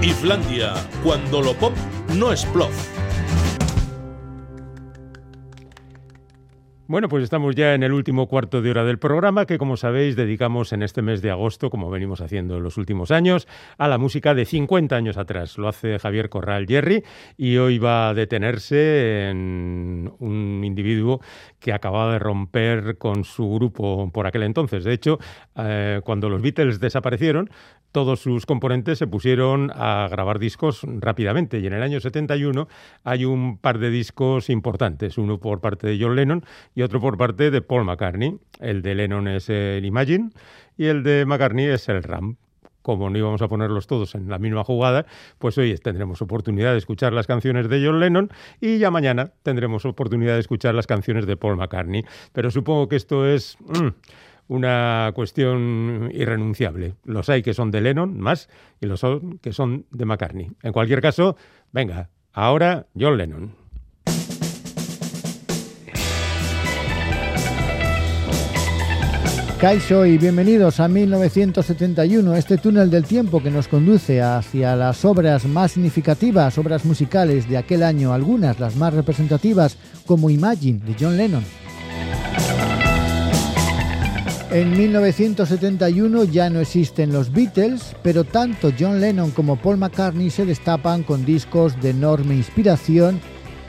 Islandia, 0.00 0.72
cuando 1.04 1.42
lo 1.42 1.52
pop 1.58 1.74
no 2.14 2.32
es 2.32 2.46
plof. 2.46 3.01
Bueno, 6.92 7.08
pues 7.08 7.24
estamos 7.24 7.54
ya 7.54 7.72
en 7.72 7.82
el 7.84 7.94
último 7.94 8.28
cuarto 8.28 8.60
de 8.60 8.70
hora 8.70 8.84
del 8.84 8.98
programa 8.98 9.46
que, 9.46 9.56
como 9.56 9.78
sabéis, 9.78 10.14
dedicamos 10.14 10.74
en 10.74 10.82
este 10.82 11.00
mes 11.00 11.22
de 11.22 11.30
agosto, 11.30 11.70
como 11.70 11.88
venimos 11.88 12.20
haciendo 12.20 12.58
en 12.58 12.62
los 12.62 12.76
últimos 12.76 13.10
años, 13.10 13.48
a 13.78 13.88
la 13.88 13.96
música 13.96 14.34
de 14.34 14.44
50 14.44 14.94
años 14.94 15.16
atrás. 15.16 15.56
Lo 15.56 15.68
hace 15.68 15.98
Javier 15.98 16.28
Corral 16.28 16.66
Jerry 16.66 17.02
y 17.38 17.56
hoy 17.56 17.78
va 17.78 18.10
a 18.10 18.14
detenerse 18.14 19.30
en 19.30 20.12
un 20.18 20.64
individuo 20.66 21.22
que 21.60 21.72
acababa 21.72 22.12
de 22.12 22.18
romper 22.18 22.98
con 22.98 23.24
su 23.24 23.54
grupo 23.54 24.10
por 24.12 24.26
aquel 24.26 24.42
entonces. 24.42 24.84
De 24.84 24.92
hecho, 24.92 25.18
eh, 25.56 26.02
cuando 26.04 26.28
los 26.28 26.42
Beatles 26.42 26.78
desaparecieron, 26.78 27.48
todos 27.92 28.20
sus 28.20 28.46
componentes 28.46 28.98
se 28.98 29.06
pusieron 29.06 29.70
a 29.74 30.08
grabar 30.10 30.38
discos 30.38 30.80
rápidamente 30.82 31.58
y 31.60 31.66
en 31.66 31.74
el 31.74 31.82
año 31.82 32.00
71 32.00 32.66
hay 33.04 33.26
un 33.26 33.58
par 33.58 33.78
de 33.78 33.90
discos 33.90 34.48
importantes, 34.48 35.18
uno 35.18 35.38
por 35.38 35.60
parte 35.60 35.86
de 35.86 35.98
John 36.02 36.16
Lennon 36.16 36.42
y 36.74 36.81
otro 36.82 37.00
por 37.00 37.16
parte 37.16 37.50
de 37.50 37.62
Paul 37.62 37.84
McCartney. 37.84 38.38
El 38.60 38.82
de 38.82 38.94
Lennon 38.94 39.28
es 39.28 39.48
el 39.48 39.84
Imagine 39.84 40.30
y 40.76 40.86
el 40.86 41.02
de 41.02 41.24
McCartney 41.26 41.66
es 41.66 41.88
el 41.88 42.02
Ram 42.02 42.36
como 42.82 43.08
no 43.08 43.16
íbamos 43.16 43.40
a 43.42 43.48
ponerlos 43.48 43.86
todos 43.86 44.14
en 44.14 44.28
la 44.28 44.38
misma 44.38 44.64
jugada, 44.64 45.06
pues 45.38 45.56
hoy 45.56 45.74
tendremos 45.78 46.20
oportunidad 46.20 46.72
de 46.72 46.78
escuchar 46.78 47.12
las 47.12 47.26
canciones 47.26 47.68
de 47.68 47.84
John 47.84 48.00
Lennon 48.00 48.30
y 48.60 48.78
ya 48.78 48.90
mañana 48.90 49.32
tendremos 49.42 49.86
oportunidad 49.86 50.34
de 50.34 50.40
escuchar 50.40 50.74
las 50.74 50.86
canciones 50.86 51.26
de 51.26 51.36
Paul 51.36 51.56
McCartney. 51.56 52.04
Pero 52.32 52.50
supongo 52.50 52.88
que 52.88 52.96
esto 52.96 53.26
es... 53.26 53.56
Mm, 53.60 53.88
una 54.48 55.12
cuestión 55.14 56.10
irrenunciable. 56.12 56.96
Los 57.04 57.30
hay 57.30 57.42
que 57.42 57.54
son 57.54 57.70
de 57.70 57.80
Lennon 57.80 58.18
más 58.18 58.50
y 58.80 58.86
los 58.86 59.00
que 59.40 59.52
son 59.52 59.86
de 59.90 60.04
McCartney. 60.04 60.50
En 60.62 60.72
cualquier 60.72 61.00
caso, 61.00 61.36
venga, 61.70 62.10
ahora 62.32 62.86
John 62.98 63.16
Lennon. 63.16 63.61
Kaisho 69.62 70.04
y 70.04 70.18
bienvenidos 70.18 70.80
a 70.80 70.88
1971, 70.88 72.34
este 72.34 72.58
túnel 72.58 72.90
del 72.90 73.04
tiempo 73.04 73.40
que 73.40 73.48
nos 73.48 73.68
conduce 73.68 74.20
hacia 74.20 74.74
las 74.74 75.04
obras 75.04 75.44
más 75.44 75.70
significativas, 75.70 76.58
obras 76.58 76.84
musicales 76.84 77.48
de 77.48 77.58
aquel 77.58 77.84
año, 77.84 78.12
algunas 78.12 78.58
las 78.58 78.74
más 78.74 78.92
representativas 78.92 79.76
como 80.04 80.30
Imagine 80.30 80.80
de 80.84 80.96
John 80.98 81.16
Lennon. 81.16 81.44
En 84.50 84.76
1971 84.76 86.24
ya 86.24 86.50
no 86.50 86.58
existen 86.58 87.12
los 87.12 87.32
Beatles, 87.32 87.94
pero 88.02 88.24
tanto 88.24 88.72
John 88.76 89.00
Lennon 89.00 89.30
como 89.30 89.54
Paul 89.54 89.76
McCartney 89.76 90.30
se 90.30 90.44
destapan 90.44 91.04
con 91.04 91.24
discos 91.24 91.80
de 91.80 91.90
enorme 91.90 92.34
inspiración 92.34 93.20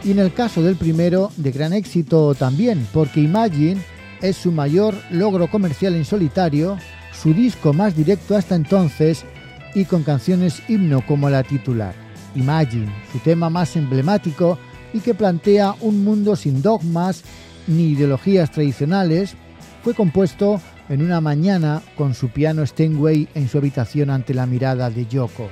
y 0.04 0.10
en 0.10 0.18
el 0.18 0.34
caso 0.34 0.64
del 0.64 0.76
primero 0.76 1.32
de 1.38 1.52
gran 1.52 1.72
éxito 1.72 2.34
también, 2.34 2.88
porque 2.92 3.22
Imagine 3.22 3.93
es 4.24 4.38
su 4.38 4.54
mayor 4.54 4.96
logro 5.12 5.50
comercial 5.50 5.96
en 5.96 6.06
solitario, 6.06 6.78
su 7.12 7.34
disco 7.34 7.74
más 7.74 7.96
directo 7.96 8.38
hasta 8.38 8.56
entonces 8.56 9.26
y 9.76 9.84
con 9.84 10.04
canciones 10.04 10.64
himno 10.70 11.06
como 11.06 11.30
la 11.30 11.44
titular. 11.44 11.94
Imagine, 12.34 12.88
su 13.12 13.20
tema 13.20 13.50
más 13.50 13.76
emblemático 13.76 14.58
y 14.94 15.02
que 15.02 15.14
plantea 15.14 15.76
un 15.82 16.06
mundo 16.06 16.38
sin 16.38 16.62
dogmas 16.62 17.24
ni 17.68 17.90
ideologías 17.90 18.50
tradicionales, 18.50 19.36
fue 19.84 19.94
compuesto 19.94 20.62
en 20.88 21.02
una 21.02 21.20
mañana 21.20 21.82
con 21.98 22.14
su 22.14 22.30
piano 22.30 22.66
Steinway 22.66 23.28
en 23.36 23.50
su 23.50 23.58
habitación 23.58 24.10
ante 24.10 24.34
la 24.34 24.46
mirada 24.46 24.90
de 24.90 25.06
Yoko. 25.06 25.50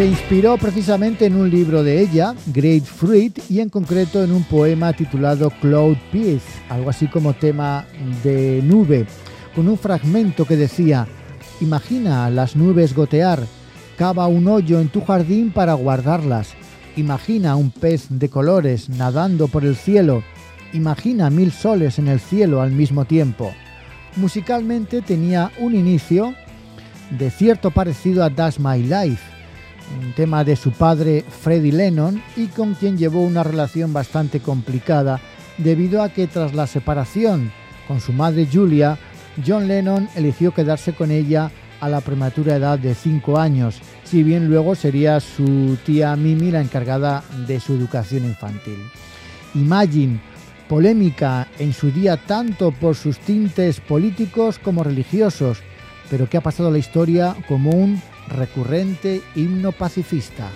Se 0.00 0.06
inspiró 0.06 0.56
precisamente 0.56 1.26
en 1.26 1.36
un 1.36 1.50
libro 1.50 1.82
de 1.82 2.00
ella, 2.00 2.34
Great 2.46 2.84
Fruit, 2.84 3.38
y 3.50 3.60
en 3.60 3.68
concreto 3.68 4.24
en 4.24 4.32
un 4.32 4.44
poema 4.44 4.94
titulado 4.94 5.50
Cloud 5.60 5.98
Peace, 6.10 6.40
algo 6.70 6.88
así 6.88 7.06
como 7.06 7.34
tema 7.34 7.84
de 8.24 8.62
nube, 8.64 9.04
con 9.54 9.68
un 9.68 9.76
fragmento 9.76 10.46
que 10.46 10.56
decía, 10.56 11.06
Imagina 11.60 12.30
las 12.30 12.56
nubes 12.56 12.94
gotear, 12.94 13.42
cava 13.98 14.26
un 14.26 14.48
hoyo 14.48 14.80
en 14.80 14.88
tu 14.88 15.04
jardín 15.04 15.52
para 15.52 15.74
guardarlas, 15.74 16.54
imagina 16.96 17.56
un 17.56 17.70
pez 17.70 18.06
de 18.08 18.30
colores 18.30 18.88
nadando 18.88 19.48
por 19.48 19.66
el 19.66 19.76
cielo, 19.76 20.22
Imagina 20.72 21.28
mil 21.28 21.52
soles 21.52 21.98
en 21.98 22.08
el 22.08 22.20
cielo 22.20 22.62
al 22.62 22.70
mismo 22.70 23.04
tiempo. 23.04 23.52
Musicalmente 24.16 25.02
tenía 25.02 25.52
un 25.58 25.74
inicio 25.74 26.34
de 27.10 27.30
cierto 27.30 27.70
parecido 27.70 28.24
a 28.24 28.30
That's 28.30 28.58
My 28.58 28.82
Life, 28.82 29.29
un 29.98 30.12
tema 30.12 30.44
de 30.44 30.56
su 30.56 30.72
padre 30.72 31.24
Freddie 31.28 31.72
Lennon 31.72 32.22
y 32.36 32.46
con 32.46 32.74
quien 32.74 32.96
llevó 32.96 33.22
una 33.22 33.42
relación 33.42 33.92
bastante 33.92 34.40
complicada 34.40 35.20
debido 35.58 36.02
a 36.02 36.10
que 36.10 36.26
tras 36.26 36.54
la 36.54 36.66
separación 36.66 37.52
con 37.86 38.00
su 38.00 38.12
madre 38.12 38.48
Julia, 38.50 38.98
John 39.46 39.68
Lennon 39.68 40.08
eligió 40.14 40.52
quedarse 40.52 40.92
con 40.92 41.10
ella 41.10 41.50
a 41.80 41.88
la 41.88 42.00
prematura 42.00 42.56
edad 42.56 42.78
de 42.78 42.94
5 42.94 43.38
años, 43.38 43.80
si 44.04 44.22
bien 44.22 44.48
luego 44.48 44.74
sería 44.74 45.18
su 45.18 45.76
tía 45.84 46.14
Mimi 46.14 46.50
la 46.50 46.60
encargada 46.60 47.24
de 47.46 47.58
su 47.58 47.74
educación 47.74 48.24
infantil. 48.24 48.78
Imagine 49.54 50.20
polémica 50.68 51.48
en 51.58 51.72
su 51.72 51.90
día 51.90 52.16
tanto 52.16 52.70
por 52.70 52.94
sus 52.94 53.18
tintes 53.18 53.80
políticos 53.80 54.60
como 54.60 54.84
religiosos, 54.84 55.58
pero 56.08 56.28
que 56.28 56.36
ha 56.36 56.42
pasado 56.42 56.68
a 56.68 56.72
la 56.72 56.78
historia 56.78 57.34
como 57.48 57.70
un 57.70 58.00
recurrente 58.30 59.22
himno 59.34 59.72
pacifista. 59.72 60.48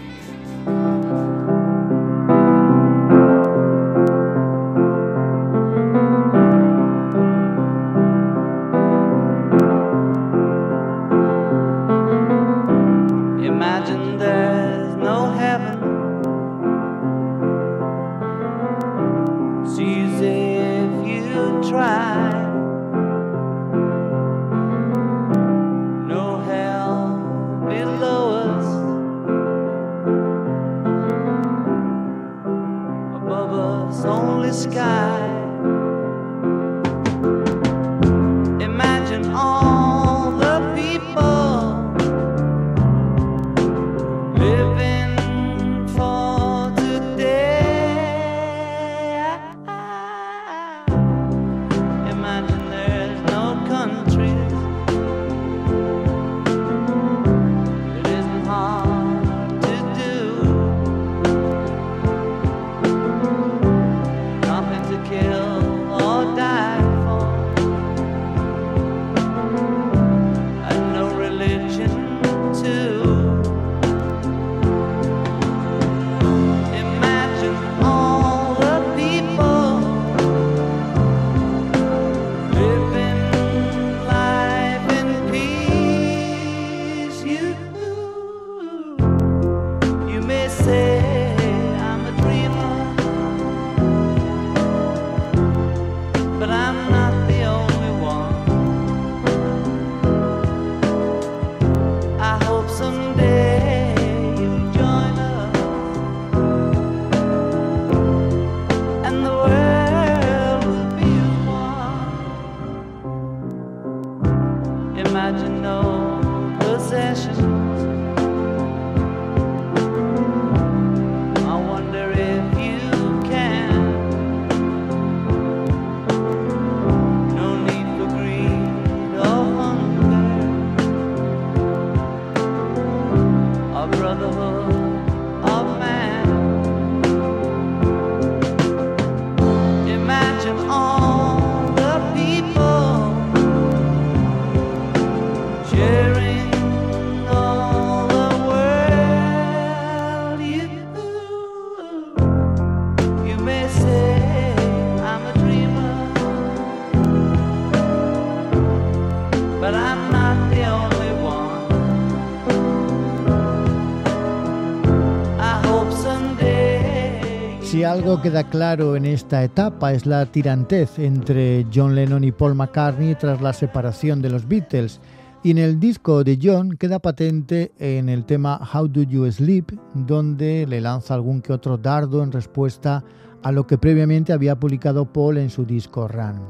Algo 167.95 168.21
queda 168.21 168.43
claro 168.43 168.97
en 168.97 169.05
esta 169.05 169.45
etapa 169.45 169.93
es 169.93 170.05
la 170.05 170.27
tirantez 170.27 170.99
entre 170.99 171.65
John 171.73 171.95
Lennon 171.95 172.25
y 172.25 172.33
Paul 172.33 172.57
McCartney 172.57 173.15
tras 173.15 173.41
la 173.41 173.53
separación 173.53 174.21
de 174.21 174.31
los 174.31 174.49
Beatles. 174.49 175.01
Y 175.45 175.53
en 175.53 175.59
el 175.59 175.79
disco 175.79 176.25
de 176.25 176.37
John 176.43 176.73
queda 176.77 176.99
patente 176.99 177.71
en 177.79 178.09
el 178.09 178.25
tema 178.25 178.61
How 178.75 178.89
Do 178.89 179.03
You 179.03 179.31
Sleep, 179.31 179.79
donde 179.95 180.67
le 180.67 180.81
lanza 180.81 181.15
algún 181.15 181.41
que 181.41 181.53
otro 181.53 181.79
dardo 181.79 182.25
en 182.25 182.33
respuesta 182.33 183.05
a 183.45 183.53
lo 183.53 183.65
que 183.65 183.79
previamente 183.79 184.33
había 184.33 184.59
publicado 184.59 185.13
Paul 185.13 185.39
en 185.39 185.51
su 185.51 185.65
disco 185.65 186.09
Run. 186.09 186.41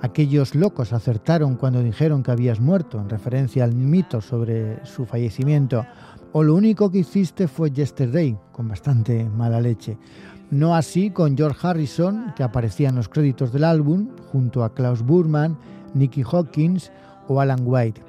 Aquellos 0.00 0.56
locos 0.56 0.92
acertaron 0.92 1.54
cuando 1.54 1.80
dijeron 1.80 2.24
que 2.24 2.32
habías 2.32 2.58
muerto, 2.58 3.00
en 3.00 3.08
referencia 3.08 3.62
al 3.62 3.72
mito 3.72 4.20
sobre 4.20 4.84
su 4.84 5.06
fallecimiento, 5.06 5.86
o 6.32 6.42
lo 6.42 6.54
único 6.54 6.90
que 6.90 6.98
hiciste 6.98 7.46
fue 7.46 7.70
Yesterday, 7.70 8.36
con 8.50 8.66
bastante 8.66 9.28
mala 9.28 9.60
leche. 9.60 9.98
No 10.52 10.76
así 10.76 11.08
con 11.08 11.34
George 11.34 11.66
Harrison, 11.66 12.34
que 12.36 12.42
aparecía 12.42 12.90
en 12.90 12.96
los 12.96 13.08
créditos 13.08 13.54
del 13.54 13.64
álbum, 13.64 14.10
junto 14.30 14.62
a 14.62 14.74
Klaus 14.74 15.00
Burman, 15.00 15.56
Nicky 15.94 16.22
Hawkins 16.30 16.92
o 17.26 17.40
Alan 17.40 17.60
White. 17.64 18.02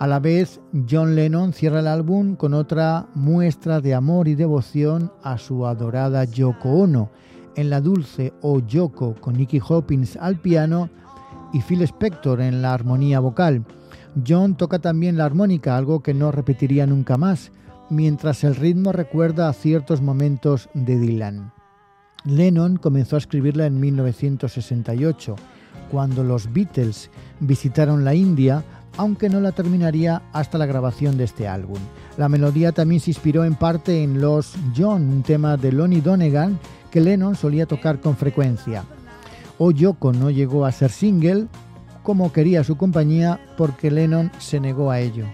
A 0.00 0.08
la 0.08 0.18
vez, 0.18 0.60
John 0.90 1.14
Lennon 1.14 1.52
cierra 1.52 1.78
el 1.78 1.86
álbum 1.86 2.34
con 2.34 2.54
otra 2.54 3.06
muestra 3.14 3.80
de 3.80 3.94
amor 3.94 4.26
y 4.26 4.34
devoción 4.34 5.12
a 5.22 5.38
su 5.38 5.64
adorada 5.64 6.24
Yoko 6.24 6.70
Ono, 6.70 7.08
en 7.54 7.70
la 7.70 7.80
dulce 7.80 8.34
O 8.42 8.58
Yoko 8.58 9.14
con 9.20 9.36
Nicky 9.36 9.60
Hopkins 9.68 10.16
al 10.16 10.40
piano 10.40 10.90
y 11.52 11.60
Phil 11.60 11.82
Spector 11.82 12.40
en 12.40 12.62
la 12.62 12.74
armonía 12.74 13.20
vocal. 13.20 13.64
John 14.26 14.56
toca 14.56 14.80
también 14.80 15.16
la 15.16 15.24
armónica, 15.24 15.76
algo 15.76 16.00
que 16.00 16.14
no 16.14 16.32
repetiría 16.32 16.84
nunca 16.84 17.16
más, 17.16 17.52
mientras 17.90 18.42
el 18.42 18.56
ritmo 18.56 18.90
recuerda 18.90 19.48
a 19.48 19.52
ciertos 19.52 20.02
momentos 20.02 20.68
de 20.74 20.98
Dylan. 20.98 21.55
Lennon 22.26 22.76
comenzó 22.76 23.16
a 23.16 23.18
escribirla 23.18 23.66
en 23.66 23.80
1968, 23.80 25.36
cuando 25.90 26.24
los 26.24 26.52
Beatles 26.52 27.10
visitaron 27.40 28.04
la 28.04 28.14
India, 28.14 28.64
aunque 28.96 29.28
no 29.28 29.40
la 29.40 29.52
terminaría 29.52 30.22
hasta 30.32 30.58
la 30.58 30.66
grabación 30.66 31.16
de 31.16 31.24
este 31.24 31.46
álbum. 31.46 31.78
La 32.16 32.28
melodía 32.28 32.72
también 32.72 33.00
se 33.00 33.10
inspiró 33.10 33.44
en 33.44 33.54
parte 33.54 34.02
en 34.02 34.20
Los 34.20 34.54
John, 34.76 35.08
un 35.08 35.22
tema 35.22 35.56
de 35.56 35.72
Lonnie 35.72 36.00
Donegan 36.00 36.58
que 36.90 37.00
Lennon 37.00 37.36
solía 37.36 37.66
tocar 37.66 38.00
con 38.00 38.16
frecuencia. 38.16 38.84
O 39.58 39.70
Yoko 39.70 40.12
no 40.12 40.30
llegó 40.30 40.64
a 40.64 40.72
ser 40.72 40.90
single 40.90 41.46
como 42.02 42.32
quería 42.32 42.64
su 42.64 42.76
compañía 42.76 43.40
porque 43.56 43.90
Lennon 43.90 44.30
se 44.38 44.60
negó 44.60 44.90
a 44.90 45.00
ello. 45.00 45.26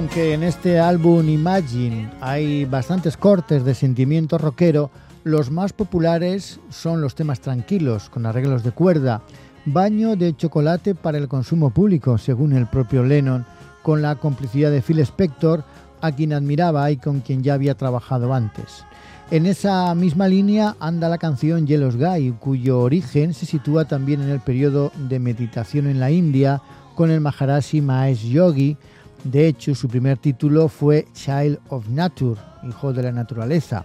Aunque 0.00 0.32
en 0.32 0.44
este 0.44 0.80
álbum 0.80 1.28
Imagine 1.28 2.08
hay 2.22 2.64
bastantes 2.64 3.18
cortes 3.18 3.66
de 3.66 3.74
sentimiento 3.74 4.38
rockero, 4.38 4.90
los 5.24 5.50
más 5.50 5.74
populares 5.74 6.58
son 6.70 7.02
los 7.02 7.14
temas 7.14 7.40
tranquilos, 7.40 8.08
con 8.08 8.24
arreglos 8.24 8.64
de 8.64 8.70
cuerda, 8.70 9.20
baño 9.66 10.16
de 10.16 10.34
chocolate 10.34 10.94
para 10.94 11.18
el 11.18 11.28
consumo 11.28 11.68
público, 11.68 12.16
según 12.16 12.54
el 12.54 12.66
propio 12.66 13.04
Lennon, 13.04 13.44
con 13.82 14.00
la 14.00 14.16
complicidad 14.16 14.70
de 14.70 14.80
Phil 14.80 15.00
Spector, 15.00 15.64
a 16.00 16.12
quien 16.12 16.32
admiraba 16.32 16.90
y 16.90 16.96
con 16.96 17.20
quien 17.20 17.42
ya 17.42 17.52
había 17.52 17.74
trabajado 17.74 18.32
antes. 18.32 18.86
En 19.30 19.44
esa 19.44 19.94
misma 19.94 20.28
línea 20.28 20.76
anda 20.80 21.10
la 21.10 21.18
canción 21.18 21.66
Yellow 21.66 21.92
Guy, 21.92 22.32
cuyo 22.40 22.80
origen 22.80 23.34
se 23.34 23.44
sitúa 23.44 23.84
también 23.84 24.22
en 24.22 24.30
el 24.30 24.40
periodo 24.40 24.92
de 25.10 25.18
meditación 25.18 25.86
en 25.86 26.00
la 26.00 26.10
India 26.10 26.62
con 26.94 27.10
el 27.10 27.20
Maharashi 27.20 27.82
Mahesh 27.82 28.28
Yogi. 28.30 28.78
De 29.24 29.46
hecho, 29.46 29.74
su 29.74 29.88
primer 29.88 30.16
título 30.16 30.68
fue 30.68 31.06
Child 31.12 31.58
of 31.68 31.88
Nature, 31.88 32.40
Hijo 32.66 32.92
de 32.94 33.02
la 33.02 33.12
Naturaleza, 33.12 33.84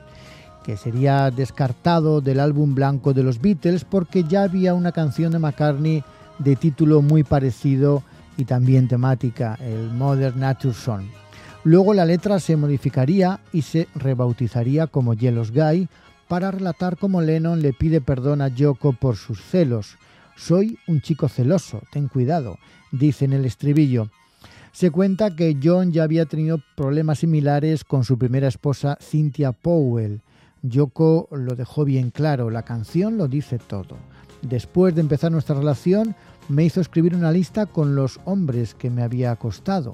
que 0.64 0.78
sería 0.78 1.30
descartado 1.30 2.22
del 2.22 2.40
álbum 2.40 2.74
blanco 2.74 3.14
de 3.14 3.24
los 3.24 3.42
Beatles 3.42 3.84
porque 3.84 4.24
ya 4.24 4.44
había 4.44 4.74
una 4.74 4.94
canción 4.94 5.34
de 5.34 5.40
McCartney 5.40 6.04
de 6.40 6.56
título 6.56 7.02
muy 7.02 7.24
parecido 7.24 8.02
y 8.38 8.46
también 8.46 8.88
temática, 8.88 9.58
el 9.62 9.92
Modern 9.92 10.40
Nature 10.40 10.74
Song. 10.74 11.04
Luego 11.66 11.94
la 11.94 12.06
letra 12.06 12.40
se 12.40 12.56
modificaría 12.56 13.40
y 13.52 13.64
se 13.64 13.88
rebautizaría 13.96 14.88
como 14.88 15.16
Yellow 15.16 15.46
Guy 15.54 15.90
para 16.30 16.52
relatar 16.52 16.98
cómo 16.98 17.22
Lennon 17.22 17.62
le 17.62 17.74
pide 17.74 18.02
perdón 18.02 18.42
a 18.42 18.48
Yoko 18.48 18.94
por 18.94 19.18
sus 19.18 19.42
celos. 19.42 19.98
Soy 20.38 20.78
un 20.88 21.02
chico 21.02 21.28
celoso, 21.28 21.82
ten 21.92 22.08
cuidado, 22.08 22.58
dice 22.92 23.26
en 23.26 23.34
el 23.34 23.46
estribillo. 23.46 24.10
Se 24.76 24.92
cuenta 24.92 25.38
que 25.38 25.58
John 25.64 25.94
ya 25.94 26.04
había 26.04 26.26
tenido 26.26 26.60
problemas 26.76 27.20
similares 27.20 27.86
con 27.86 28.04
su 28.04 28.18
primera 28.18 28.50
esposa 28.50 28.98
Cynthia 29.00 29.54
Powell. 29.54 30.20
Yoko 30.64 31.30
lo 31.32 31.56
dejó 31.56 31.86
bien 31.86 32.12
claro, 32.12 32.50
la 32.50 32.64
canción 32.64 33.18
lo 33.18 33.30
dice 33.30 33.58
todo. 33.58 33.96
Después 34.42 34.94
de 34.94 35.00
empezar 35.00 35.32
nuestra 35.32 35.56
relación, 35.56 36.14
me 36.50 36.66
hizo 36.66 36.82
escribir 36.82 37.16
una 37.16 37.32
lista 37.32 37.68
con 37.68 37.96
los 37.96 38.20
hombres 38.26 38.76
que 38.76 38.90
me 38.90 39.02
había 39.02 39.32
acostado. 39.32 39.94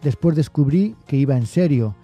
Después 0.00 0.36
descubrí 0.36 0.94
que 1.08 1.16
iba 1.16 1.36
en 1.36 1.46
serio. 1.46 1.96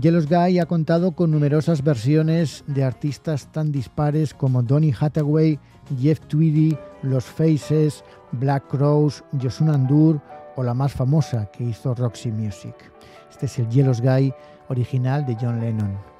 Yellow 0.00 0.22
Guy 0.22 0.60
ha 0.60 0.66
contado 0.66 1.12
con 1.12 1.30
numerosas 1.30 1.84
versiones 1.84 2.64
de 2.68 2.84
artistas 2.84 3.52
tan 3.52 3.70
dispares 3.70 4.32
como 4.32 4.62
Donny 4.62 4.94
Hathaway, 4.98 5.58
Jeff 6.00 6.20
Tweedy, 6.20 6.78
Los 7.02 7.26
Faces, 7.26 8.02
Black 8.32 8.66
Crowes, 8.68 9.22
Josun 9.38 9.68
Andur 9.68 10.22
o 10.60 10.62
la 10.62 10.74
más 10.74 10.92
famosa 10.92 11.46
que 11.50 11.64
hizo 11.64 11.94
Roxy 11.94 12.30
Music. 12.30 12.74
Este 13.30 13.46
es 13.46 13.58
el 13.58 13.68
Yellow 13.70 13.94
Guy 13.94 14.32
original 14.68 15.24
de 15.24 15.34
John 15.40 15.58
Lennon. 15.58 16.10